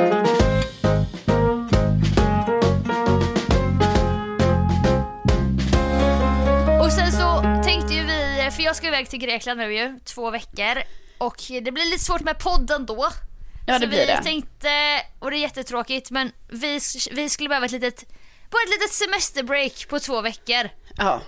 Och 6.82 6.92
sen 6.92 7.12
så 7.12 7.42
tänkte 7.64 7.94
ju 7.94 8.04
vi, 8.04 8.50
för 8.56 8.64
jag 8.64 8.76
ska 8.76 8.88
iväg 8.88 9.10
till 9.10 9.20
Grekland 9.20 9.58
nu 9.60 9.74
ju, 9.74 10.00
två 10.06 10.32
veckor. 10.32 10.84
Och 11.18 11.36
det 11.62 11.72
blir 11.72 11.86
lite 11.86 12.04
svårt 12.04 12.22
med 12.22 12.40
podden 12.40 12.86
då. 12.86 13.10
Ja, 13.68 13.74
det 13.74 13.86
så 13.86 13.88
vi 13.92 14.06
det. 14.06 14.24
tänkte, 14.24 14.70
och 15.20 15.32
det 15.32 15.38
är 15.38 15.40
jättetråkigt, 15.40 16.12
men 16.12 16.32
vi, 16.50 16.80
vi 17.12 17.30
skulle 17.30 17.50
behöva 17.50 17.66
ett 17.66 17.72
litet, 17.72 18.06
bara 18.50 18.64
ett 18.64 18.70
litet 18.70 18.92
semesterbreak 18.92 19.86
på 19.90 20.00
två 20.00 20.22
veckor. 20.22 20.70
Ja. 20.98 21.22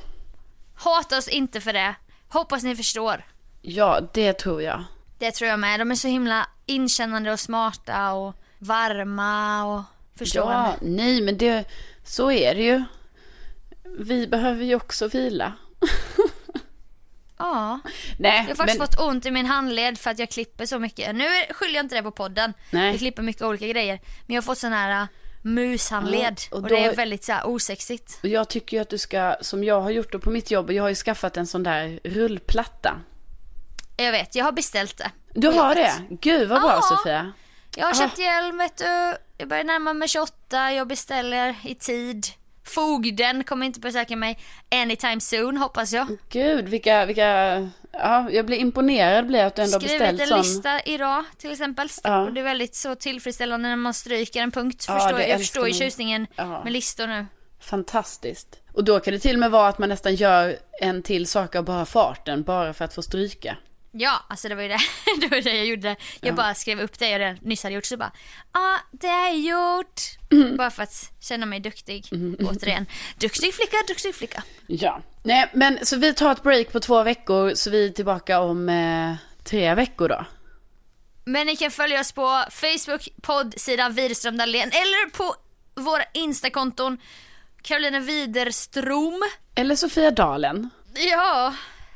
Hata 0.83 1.17
oss 1.17 1.27
inte 1.27 1.61
för 1.61 1.73
det. 1.73 1.95
Hoppas 2.27 2.63
ni 2.63 2.75
förstår. 2.75 3.25
ja, 3.61 4.01
det 4.13 4.33
tror 4.33 4.61
jag. 4.61 4.83
Det 5.19 5.31
tror 5.31 5.49
jag 5.49 5.59
med. 5.59 5.79
De 5.79 5.91
är 5.91 5.95
så 5.95 6.07
himla 6.07 6.47
inkännande 6.65 7.31
och 7.31 7.39
smarta 7.39 8.13
och 8.13 8.35
varma 8.59 9.63
och 9.65 9.81
förstående. 10.17 10.53
Ja, 10.53 10.75
nej 10.81 11.21
men 11.21 11.37
det, 11.37 11.65
så 12.03 12.31
är 12.31 12.55
det 12.55 12.61
ju. 12.61 12.83
Vi 13.99 14.27
behöver 14.27 14.63
ju 14.65 14.75
också 14.75 15.07
vila. 15.07 15.53
Ja. 17.37 17.79
Nej, 18.19 18.37
Jag 18.37 18.43
har 18.43 18.55
faktiskt 18.55 18.79
men, 18.79 18.87
fått 18.87 18.99
ont 18.99 19.25
i 19.25 19.31
min 19.31 19.45
handled 19.45 19.97
för 19.99 20.11
att 20.11 20.19
jag 20.19 20.29
klipper 20.29 20.65
så 20.65 20.79
mycket. 20.79 21.15
Nu 21.15 21.25
skyller 21.49 21.75
jag 21.75 21.83
inte 21.85 21.95
det 21.95 22.03
på 22.03 22.11
podden. 22.11 22.53
Nej. 22.71 22.87
Jag 22.91 22.99
klipper 22.99 23.23
mycket 23.23 23.41
olika 23.41 23.67
grejer. 23.67 23.99
Men 24.27 24.35
jag 24.35 24.41
har 24.41 24.45
fått 24.45 24.57
sån 24.57 24.73
här 24.73 25.07
mushandled. 25.43 26.39
Ja, 26.51 26.57
och 26.57 26.63
och, 26.63 26.69
då- 26.69 26.75
det 26.75 26.85
är 26.85 26.95
väldigt 26.95 27.23
så 27.23 27.31
här, 27.31 27.47
osexigt. 27.47 28.19
och 28.23 28.29
jag 28.29 28.49
tycker 28.49 28.77
ju 28.77 28.81
att 28.81 28.89
du 28.89 28.97
ska, 28.97 29.35
som 29.41 29.63
jag 29.63 29.81
har 29.81 29.89
gjort 29.89 30.11
då 30.11 30.19
på 30.19 30.29
mitt 30.29 30.51
jobb, 30.51 30.71
jag 30.71 30.83
har 30.83 30.89
ju 30.89 30.95
skaffat 30.95 31.37
en 31.37 31.47
sån 31.47 31.63
där 31.63 31.99
rullplatta. 32.03 32.99
Jag 33.97 34.11
vet, 34.11 34.35
jag 34.35 34.45
har 34.45 34.51
beställt 34.51 34.97
det. 34.97 35.11
Du 35.33 35.47
har 35.47 35.75
det? 35.75 35.91
Gud 36.09 36.49
vad 36.49 36.61
bra 36.61 36.71
Ja. 36.71 36.81
Sofia. 36.97 37.31
Jag 37.75 37.85
har 37.85 37.91
Ah. 37.91 37.95
köpt 37.95 38.17
hjälm 38.19 38.57
vet 38.57 38.77
du. 38.77 39.15
Jag 39.37 39.47
börjar 39.49 39.63
närma 39.63 39.93
mig 39.93 40.07
28. 40.07 40.71
Jag 40.73 40.87
beställer 40.87 41.55
i 41.63 41.75
tid. 41.75 42.25
fogden 42.65 43.43
kommer 43.43 43.65
inte 43.65 43.79
besöka 43.79 44.15
mig 44.15 44.39
anytime 44.71 45.21
soon 45.21 45.57
hoppas 45.57 45.93
jag. 45.93 46.17
Gud, 46.29 46.69
vilka, 46.69 47.05
vilka, 47.05 47.69
ja, 47.93 48.29
jag 48.31 48.45
blir 48.45 48.57
imponerad 48.57 49.27
blir 49.27 49.43
att 49.43 49.55
du 49.55 49.61
ändå 49.61 49.79
Skrivit 49.79 49.99
beställt 49.99 50.21
en 50.21 50.27
sån. 50.27 50.37
lista 50.37 50.81
idag 50.81 51.23
till 51.37 51.51
exempel. 51.51 51.87
Ja. 52.03 52.21
Och 52.21 52.33
det 52.33 52.39
är 52.39 52.43
väldigt 52.43 52.75
så 52.75 52.95
tillfredsställande 52.95 53.69
när 53.69 53.75
man 53.75 53.93
stryker 53.93 54.41
en 54.41 54.51
punkt. 54.51 54.85
Ja, 54.87 54.99
förstår, 54.99 55.19
jag 55.21 55.39
förstår 55.39 55.67
ju 55.67 55.73
tjusningen 55.73 56.27
Ja. 56.35 56.63
med 56.63 56.73
listor 56.73 57.07
nu. 57.07 57.25
Fantastiskt. 57.61 58.59
Och 58.73 58.83
då 58.83 58.99
kan 58.99 59.13
det 59.13 59.19
till 59.19 59.35
och 59.35 59.39
med 59.39 59.51
vara 59.51 59.67
att 59.67 59.77
man 59.79 59.89
nästan 59.89 60.15
gör 60.15 60.55
en 60.81 61.03
till 61.03 61.27
sak 61.27 61.55
av 61.55 61.63
bara 61.65 61.85
farten, 61.85 62.43
bara 62.43 62.73
för 62.73 62.85
att 62.85 62.93
få 62.93 63.01
stryka. 63.01 63.57
Ja, 63.95 64.25
alltså 64.29 64.49
det 64.49 64.55
var 64.55 64.61
ju 64.61 64.67
det, 64.67 64.79
det, 65.21 65.27
var 65.27 65.41
det 65.41 65.55
jag 65.55 65.65
gjorde. 65.65 65.95
Jag 66.21 66.35
bara 66.35 66.53
skrev 66.53 66.79
upp 66.79 66.99
det 66.99 67.09
jag 67.09 67.43
nyss 67.43 67.63
hade 67.63 67.75
gjort 67.75 67.85
så 67.85 67.97
bara, 67.97 68.11
ja 68.53 68.59
ah, 68.59 68.79
det 68.91 69.07
är 69.07 69.31
gjort. 69.31 70.01
Mm. 70.31 70.57
Bara 70.57 70.71
för 70.71 70.83
att 70.83 71.11
känna 71.19 71.45
mig 71.45 71.59
duktig. 71.59 72.05
Återigen, 72.39 72.85
duktig 73.17 73.53
flicka, 73.53 73.77
duktig 73.87 74.15
flicka. 74.15 74.43
Ja. 74.67 75.01
Nej, 75.23 75.49
men 75.53 75.85
så 75.85 75.97
vi 75.97 76.13
tar 76.13 76.31
ett 76.31 76.43
break 76.43 76.71
på 76.71 76.79
två 76.79 77.03
veckor, 77.03 77.55
så 77.55 77.69
vi 77.69 77.85
är 77.85 77.89
tillbaka 77.89 78.39
om 78.39 78.69
eh, 78.69 79.15
tre 79.43 79.75
veckor 79.75 80.09
då. 80.09 80.25
Men 81.25 81.47
ni 81.47 81.55
kan 81.55 81.71
följa 81.71 81.99
oss 81.99 82.11
på 82.11 82.45
Facebook, 82.49 83.09
poddsidan 83.21 83.93
Widerström 83.93 84.37
Dahlén 84.37 84.67
eller 84.67 85.09
på 85.09 85.35
våra 85.75 86.03
Instakonton 86.13 86.97
Carolina 87.61 87.99
Widerström. 87.99 89.23
Eller 89.55 89.75
Sofia 89.75 90.11
Dalen. 90.11 90.69
Ja, 90.93 91.53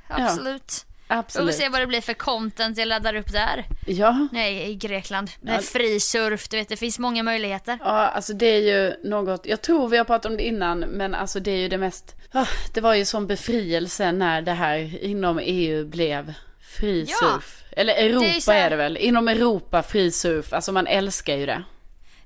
absolut. 0.07 0.85
Vi 1.09 1.13
får 1.13 1.19
Absolut. 1.19 1.55
se 1.55 1.69
vad 1.69 1.81
det 1.81 1.87
blir 1.87 2.01
för 2.01 2.13
content 2.13 2.77
jag 2.77 2.87
laddar 2.87 3.15
upp 3.15 3.31
där. 3.31 3.65
Ja. 3.87 4.27
Nej, 4.31 4.69
i 4.69 4.75
Grekland. 4.75 5.29
Med 5.41 5.63
fri 5.63 5.99
surf, 5.99 6.49
du 6.49 6.57
vet 6.57 6.69
det 6.69 6.77
finns 6.77 6.99
många 6.99 7.23
möjligheter. 7.23 7.77
Ja, 7.81 8.07
alltså 8.07 8.33
det 8.33 8.45
är 8.45 8.59
ju 8.61 9.09
något, 9.09 9.45
jag 9.45 9.61
tror 9.61 9.89
vi 9.89 9.97
har 9.97 10.05
pratat 10.05 10.25
om 10.31 10.37
det 10.37 10.43
innan, 10.43 10.79
men 10.79 11.15
alltså 11.15 11.39
det 11.39 11.51
är 11.51 11.57
ju 11.57 11.67
det 11.69 11.77
mest, 11.77 12.15
ah, 12.31 12.45
det 12.73 12.81
var 12.81 12.93
ju 12.93 13.05
sån 13.05 13.27
befrielse 13.27 14.11
när 14.11 14.41
det 14.41 14.51
här 14.51 15.03
inom 15.03 15.39
EU 15.43 15.85
blev 15.85 16.33
fri 16.79 17.05
Ja. 17.09 17.15
surf. 17.17 17.63
Eller 17.71 17.93
Europa 17.93 18.51
Det 18.53 18.57
är 18.59 18.65
är, 18.65 18.69
det 18.69 18.75
väl, 18.75 18.97
inom 18.97 19.27
Europa 19.27 19.83
fri 19.83 20.11
surf, 20.11 20.53
alltså 20.53 20.71
man 20.71 20.87
älskar 20.87 21.35
ju 21.35 21.45
det. 21.45 21.63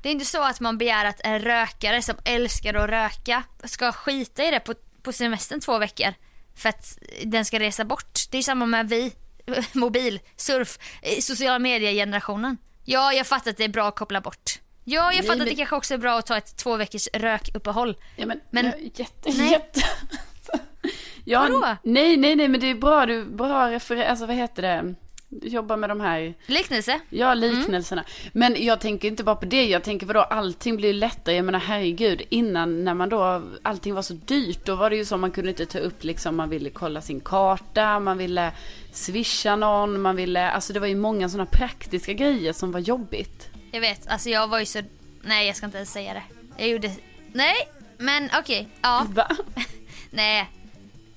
Det 0.02 0.10
är 0.10 0.14
inte 0.14 0.26
så 0.26 0.44
att 0.44 0.60
man 0.60 0.78
begär 0.78 1.06
att 1.06 1.22
en 1.24 1.40
rökare 1.40 2.02
som 2.02 2.16
älskar 2.26 2.74
att 2.74 2.90
röka 2.90 3.44
ska 3.64 3.92
skita 3.92 4.44
i 4.44 4.52
det 4.52 4.60
på, 4.60 4.74
på 5.02 5.12
semestern 5.12 5.60
två 5.60 5.78
veckor. 5.78 6.14
För 6.56 6.70
att 6.70 6.97
den 7.26 7.45
ska 7.45 7.60
resa 7.60 7.86
bort. 7.86 8.20
Det 8.32 8.38
är 8.38 8.41
samma 8.41 8.66
med 8.66 8.89
vi, 8.89 9.14
mobil, 9.74 10.20
surf, 10.36 10.80
sociala 11.22 11.60
medier-generationen. 11.60 12.58
Ja, 12.84 13.14
jag 13.14 13.28
fattar 13.28 13.52
att 13.52 13.58
det 13.58 13.64
är 13.64 13.70
bra 13.70 13.88
att 13.88 13.95
koppla 13.95 14.22
bort. 14.22 14.60
Ja, 14.84 15.14
jag 15.14 15.16
fattar 15.26 15.34
att 15.34 15.38
men- 15.38 15.47
det 15.47 15.56
kanske 15.56 15.76
också 15.76 15.93
är 15.93 15.97
bra 15.97 16.18
att 16.20 16.26
ta 16.26 16.38
ett 16.38 16.58
två 16.58 16.78
veckors 16.78 17.08
rökuppehåll. 17.14 17.97
Ja 18.16 18.26
men, 18.26 18.39
Men- 18.49 18.66
men 18.66 18.91
jätte, 18.95 19.30
Nej. 19.38 19.52
jätte. 19.52 19.82
ja, 21.26 21.39
Vadå? 21.41 21.76
Nej, 21.84 22.18
nej, 22.18 22.36
nej, 22.36 22.47
men 22.47 22.60
det 22.60 22.68
är 22.68 22.76
bra, 22.76 23.06
du, 23.06 23.26
bra 23.26 23.72
refer, 23.72 23.97
alltså 24.06 24.26
vad 24.26 24.36
heter 24.36 24.62
det, 24.62 24.95
du 25.34 25.48
jobbar 25.48 25.78
med 25.78 25.90
de 25.90 26.02
här, 26.02 26.34
Liknelse? 26.46 27.00
ja 27.10 27.34
liknelserna. 27.34 28.04
Men 28.34 28.66
jag 28.66 28.80
tänker 28.80 29.08
inte 29.08 29.24
bara 29.24 29.36
på 29.36 29.46
det, 29.46 29.66
jag 29.66 29.84
tänker 29.84 30.06
vadå, 30.06 30.20
allting 30.20 30.76
blir 30.78 30.94
lättare, 30.94 31.36
jag 31.36 31.46
menar 31.46 31.60
herregud, 31.60 32.22
innan 32.30 32.84
när 32.84 32.94
man 32.94 33.10
då, 33.10 33.44
allting 33.62 33.94
var 33.94 34.02
så 34.02 34.14
dyrt, 34.14 34.66
då 34.66 34.76
var 34.76 34.90
det 34.90 34.96
ju 34.96 35.06
så 35.06 35.18
man 35.18 35.32
kunde 35.32 35.50
inte 35.50 35.66
ta 35.66 35.80
upp 35.80 36.04
liksom, 36.04 36.36
man 36.36 36.50
ville 36.50 36.70
kolla 36.70 37.02
sin 37.02 37.20
karta, 37.20 38.00
man 38.00 38.18
ville 38.18 38.52
swisha 38.92 39.56
någon, 39.56 40.02
man 40.02 40.16
ville, 40.16 40.52
alltså 40.52 40.74
det 40.74 40.80
var 40.80 40.88
ju 40.88 40.96
många 40.96 41.30
sådana 41.30 41.46
praktiska 41.46 42.14
grejer 42.14 42.54
som 42.54 42.72
var 42.72 42.80
jobbigt. 42.80 43.50
Jag 43.72 43.82
vet, 43.82 44.08
alltså 44.08 44.30
jag 44.30 44.48
var 44.48 44.60
ju 44.60 44.66
så... 44.66 44.82
Nej, 45.22 45.48
jag 45.48 45.56
ska 45.56 45.66
inte 45.66 45.78
ens 45.78 45.92
säga 45.92 46.14
det. 46.14 46.24
Jag 46.58 46.70
gjorde... 46.70 46.92
Nej, 47.34 47.56
men 47.98 48.30
okej. 48.40 48.68
Ja, 48.82 49.08
Va? 49.10 49.28
nej. 50.10 50.50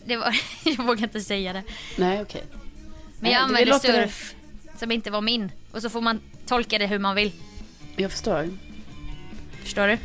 Det 0.04 0.16
var... 0.16 0.36
jag 0.64 0.84
vågar 0.84 1.02
inte 1.02 1.20
säga 1.20 1.52
det. 1.52 1.62
Nej, 1.96 2.22
okej. 2.22 2.44
Men 3.24 3.32
jag 3.32 3.42
använde 3.42 3.70
låter- 3.70 3.92
surf 4.06 4.34
som 4.78 4.90
inte 4.92 5.10
var 5.10 5.20
min. 5.20 5.52
Och 5.72 5.82
så 5.82 5.90
får 5.90 6.00
man 6.00 6.20
tolka 6.46 6.78
det 6.78 6.86
hur 6.86 6.98
man 6.98 7.14
vill. 7.16 7.32
Jag 7.96 8.10
förstår. 8.10 8.48
Förstår 9.62 9.88
du? 9.88 9.98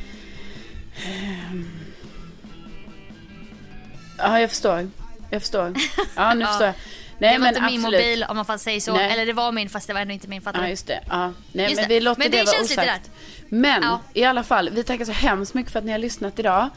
Ja, 4.17 4.39
jag 4.39 4.49
förstår. 4.49 4.89
Jag 5.29 5.41
förstår. 5.41 5.73
Ja, 6.15 6.33
nu 6.33 6.41
Ja. 6.45 6.47
förstår 6.47 6.65
jag. 6.67 6.75
Nej, 7.17 7.33
det 7.33 7.39
var 7.39 7.39
men 7.39 7.47
inte 7.49 7.61
min 7.61 7.79
absolut. 7.85 8.01
mobil 8.01 8.25
om 8.29 8.35
man 8.35 8.45
får 8.45 8.57
säga 8.57 8.79
så. 8.81 8.93
Nej. 8.93 9.11
Eller 9.11 9.25
det 9.25 9.33
var 9.33 9.51
min 9.51 9.69
fast 9.69 9.87
det 9.87 9.93
var 9.93 10.01
ändå 10.01 10.13
inte 10.13 10.27
min. 10.27 10.41
Fattar 10.41 10.61
Ja, 10.61 10.67
just 10.69 10.87
det. 10.87 10.99
Ja. 11.09 11.33
Nej, 11.51 11.65
Just 11.65 11.75
men 11.75 11.89
det. 11.89 11.93
vi 11.95 11.99
låter 12.01 12.19
Men 12.21 12.31
det, 12.31 12.37
det 12.37 12.43
vara 12.45 12.61
osagt. 12.61 13.11
Men 13.49 13.83
Ja. 13.83 13.99
i 14.13 14.23
alla 14.23 14.43
fall, 14.43 14.69
vi 14.69 14.83
tackar 14.83 15.05
så 15.05 15.11
hemskt 15.11 15.53
mycket 15.53 15.71
för 15.71 15.79
att 15.79 15.85
ni 15.85 15.91
har 15.91 15.99
lyssnat 15.99 16.39
idag. 16.39 16.69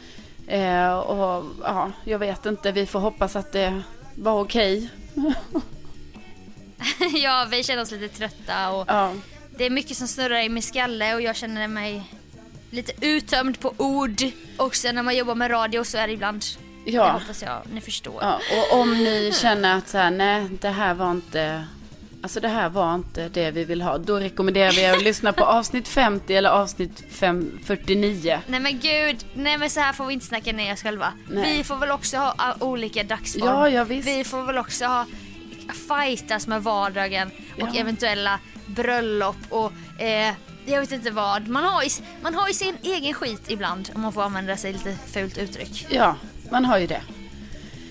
Eh, 0.46 0.92
och 0.94 1.44
ja, 1.64 1.90
jag 2.04 2.18
vet 2.18 2.46
inte, 2.46 2.72
vi 2.72 2.86
får 2.86 3.00
hoppas 3.00 3.36
att 3.36 3.52
det 3.52 3.82
var 4.14 4.40
okej. 4.40 4.88
ja, 7.14 7.46
vi 7.50 7.62
känner 7.62 7.82
oss 7.82 7.90
lite 7.90 8.08
trötta 8.18 8.70
och 8.70 8.84
Ja. 8.88 9.12
det 9.56 9.64
är 9.66 9.70
mycket 9.70 9.96
som 9.96 10.08
snurrar 10.08 10.40
i 10.44 10.48
min 10.48 10.62
skalle 10.62 11.14
och 11.14 11.22
jag 11.22 11.36
känner 11.36 11.68
mig 11.68 12.02
lite 12.70 12.92
uttömd 13.06 13.60
på 13.60 13.74
ord. 13.76 14.22
Också 14.56 14.92
när 14.92 15.02
man 15.02 15.16
jobbar 15.16 15.34
med 15.34 15.50
radio 15.50 15.84
så 15.84 15.98
är 15.98 16.06
det 16.06 16.12
ibland. 16.12 16.44
Det 16.84 16.90
Ja. 16.90 17.10
hoppas 17.12 17.42
jag 17.42 17.62
ni 17.72 17.80
förstår. 17.80 18.18
ja. 18.22 18.40
Och 18.72 18.80
om 18.80 18.90
ni 19.04 19.32
känner 19.34 19.78
att 19.78 19.88
så 19.88 19.98
här, 19.98 20.10
nej, 20.10 20.48
det 20.60 20.68
här 20.68 20.94
var 20.94 21.10
inte... 21.10 21.64
Alltså 22.22 22.40
det 22.40 22.48
här 22.48 22.68
var 22.68 22.94
inte 22.94 23.28
det 23.28 23.50
vi 23.50 23.64
vill 23.64 23.82
ha. 23.82 23.98
Då 23.98 24.16
rekommenderar 24.16 24.72
vi 24.72 24.82
er 24.82 24.92
att 24.92 25.02
lyssna 25.02 25.32
på 25.32 25.44
avsnitt 25.44 25.88
50 25.88 26.34
eller 26.34 26.50
avsnitt 26.50 27.04
5, 27.10 27.58
49. 27.64 28.40
Nej 28.46 28.60
men 28.60 28.78
gud, 28.80 29.24
nej 29.34 29.58
men 29.58 29.70
så 29.70 29.80
här 29.80 29.92
får 29.92 30.06
vi 30.06 30.12
inte 30.14 30.26
snacka 30.26 30.52
ner 30.52 30.72
oss 30.72 30.82
själva. 30.82 31.12
Nej. 31.30 31.56
Vi 31.56 31.64
får 31.64 31.76
väl 31.76 31.90
också 31.90 32.16
ha 32.16 32.54
olika 32.60 33.02
dagsform. 33.02 33.44
Ja, 33.46 33.68
ja, 33.68 33.84
visst. 33.84 34.08
Vi 34.08 34.24
får 34.24 34.42
väl 34.42 34.58
också 34.58 34.84
ha 34.84 35.06
fightas 35.88 36.46
med 36.46 36.62
vardagen 36.62 37.30
och 37.60 37.68
Ja. 37.72 37.80
eventuella 37.80 38.38
bröllop 38.66 39.36
och 39.48 39.72
eh, 40.02 40.34
jag 40.66 40.80
vet 40.80 40.92
inte 40.92 41.10
vad. 41.10 41.48
Man 41.48 41.64
har, 41.64 41.82
ju, 41.82 41.88
man 42.22 42.34
har 42.34 42.48
ju 42.48 42.54
sin 42.54 42.76
egen 42.82 43.14
skit 43.14 43.42
ibland 43.48 43.90
om 43.94 44.00
man 44.00 44.12
får 44.12 44.22
använda 44.22 44.56
sig 44.56 44.72
lite 44.72 44.96
fult 45.12 45.38
uttryck. 45.38 45.86
Ja, 45.90 46.16
man 46.50 46.64
har 46.64 46.78
ju 46.78 46.86
det. 46.86 47.02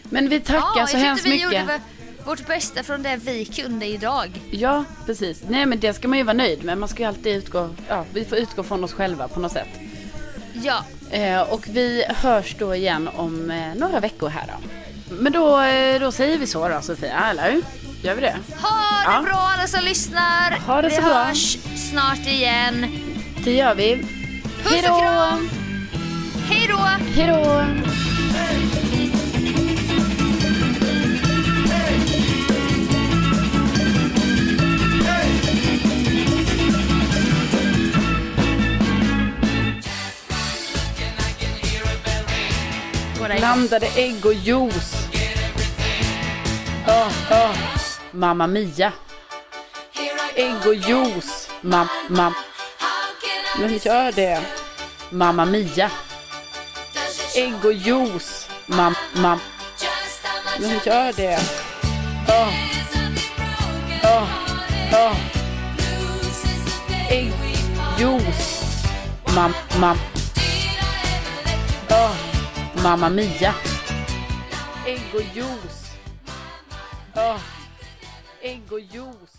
Men 0.04 0.30
vi 0.30 0.40
tackar 0.40 0.80
ja, 0.82 0.88
så 0.88 0.98
hemskt 0.98 1.26
vi 1.26 1.30
mycket. 1.30 1.44
gjorde 1.46 1.66
vår- 1.66 2.26
vårt 2.26 2.48
bästa 2.48 2.84
från 2.84 3.04
det 3.04 3.16
vi 3.24 3.46
kunde 3.46 3.86
idag. 3.86 4.42
Ja, 4.52 4.84
precis. 5.06 5.44
Nej, 5.50 5.66
men 5.66 5.80
det 5.80 5.94
ska 5.94 6.08
man 6.08 6.18
ju 6.18 6.24
vara 6.24 6.34
nöjd 6.38 6.64
med. 6.64 6.78
Man 6.78 6.90
ska 6.90 7.04
ju 7.04 7.08
alltid 7.10 7.36
utgå, 7.36 7.70
ja, 7.88 8.06
vi 8.14 8.26
får 8.26 8.38
utgå 8.38 8.64
från 8.64 8.84
oss 8.84 8.94
själva 8.94 9.28
på 9.28 9.40
något 9.40 9.52
sätt. 9.52 9.70
Ja, 10.64 10.86
Eh, 11.14 11.42
och 11.42 11.68
vi 11.70 12.04
hörs 12.08 12.56
då 12.60 12.76
igen 12.76 13.10
om 13.16 13.52
eh, 13.52 13.76
några 13.76 14.00
veckor 14.00 14.30
här 14.30 14.44
då. 14.48 14.81
Men 15.20 15.34
då, 15.34 15.60
eh, 15.62 16.00
då 16.00 16.12
säger 16.12 16.38
vi 16.38 16.48
så 16.48 16.68
då 16.70 16.82
Sofia, 16.82 17.30
eller? 17.30 17.62
Gör 18.04 18.16
vi 18.16 18.22
det? 18.22 18.36
ha 18.62 18.70
det 18.80 19.12
Ja. 19.14 19.22
bra 19.26 19.50
alla 19.58 19.68
som 19.68 19.84
lyssnar. 19.84 20.60
Ha 20.68 20.82
det 20.82 20.90
vi 20.90 20.96
så 20.96 21.02
bra. 21.02 21.14
hörs 21.14 21.58
snart 21.92 22.28
igen. 22.28 22.86
Det 23.44 23.52
gör 23.54 23.76
vi. 23.76 23.96
Puss 24.64 24.74
och 24.74 25.00
kram. 25.02 25.50
Hej 26.50 26.68
då! 26.68 26.78
Hej 27.16 27.28
då! 27.28 27.62
Blandade 43.38 43.88
ägg 43.96 44.26
och 44.26 44.34
juice. 44.34 45.01
Oh, 46.88 47.12
oh. 47.32 47.56
Mamma 48.12 48.48
Mia. 48.48 48.94
Ägg 50.36 50.68
och 50.68 50.76
juice. 50.76 51.50
Mam, 51.62 51.88
mam. 52.10 52.34
Men 53.60 53.78
gör 53.78 54.12
det. 54.12 54.42
Mamma 55.10 55.46
Mia. 55.46 55.92
Ägg 57.36 57.66
och 57.66 57.74
juice. 57.74 58.48
Mam, 58.66 58.96
mam. 59.14 59.40
Men 60.60 60.80
gör 60.86 61.14
det. 61.14 61.40
Oh. 62.28 62.50
Oh. 64.04 64.28
Oh. 64.94 65.18
Ägg, 67.10 67.34
juice. 67.98 68.64
Mam, 69.36 69.54
mam. 69.80 69.98
Oh. 71.90 72.16
Mamma 72.84 73.10
Mia. 73.10 73.54
Ägg 74.86 75.02
och 75.14 75.22
juice. 75.36 75.81
Oh. 77.16 77.42
Ägg 78.42 78.72
och 78.72 78.80
juice. 78.80 79.31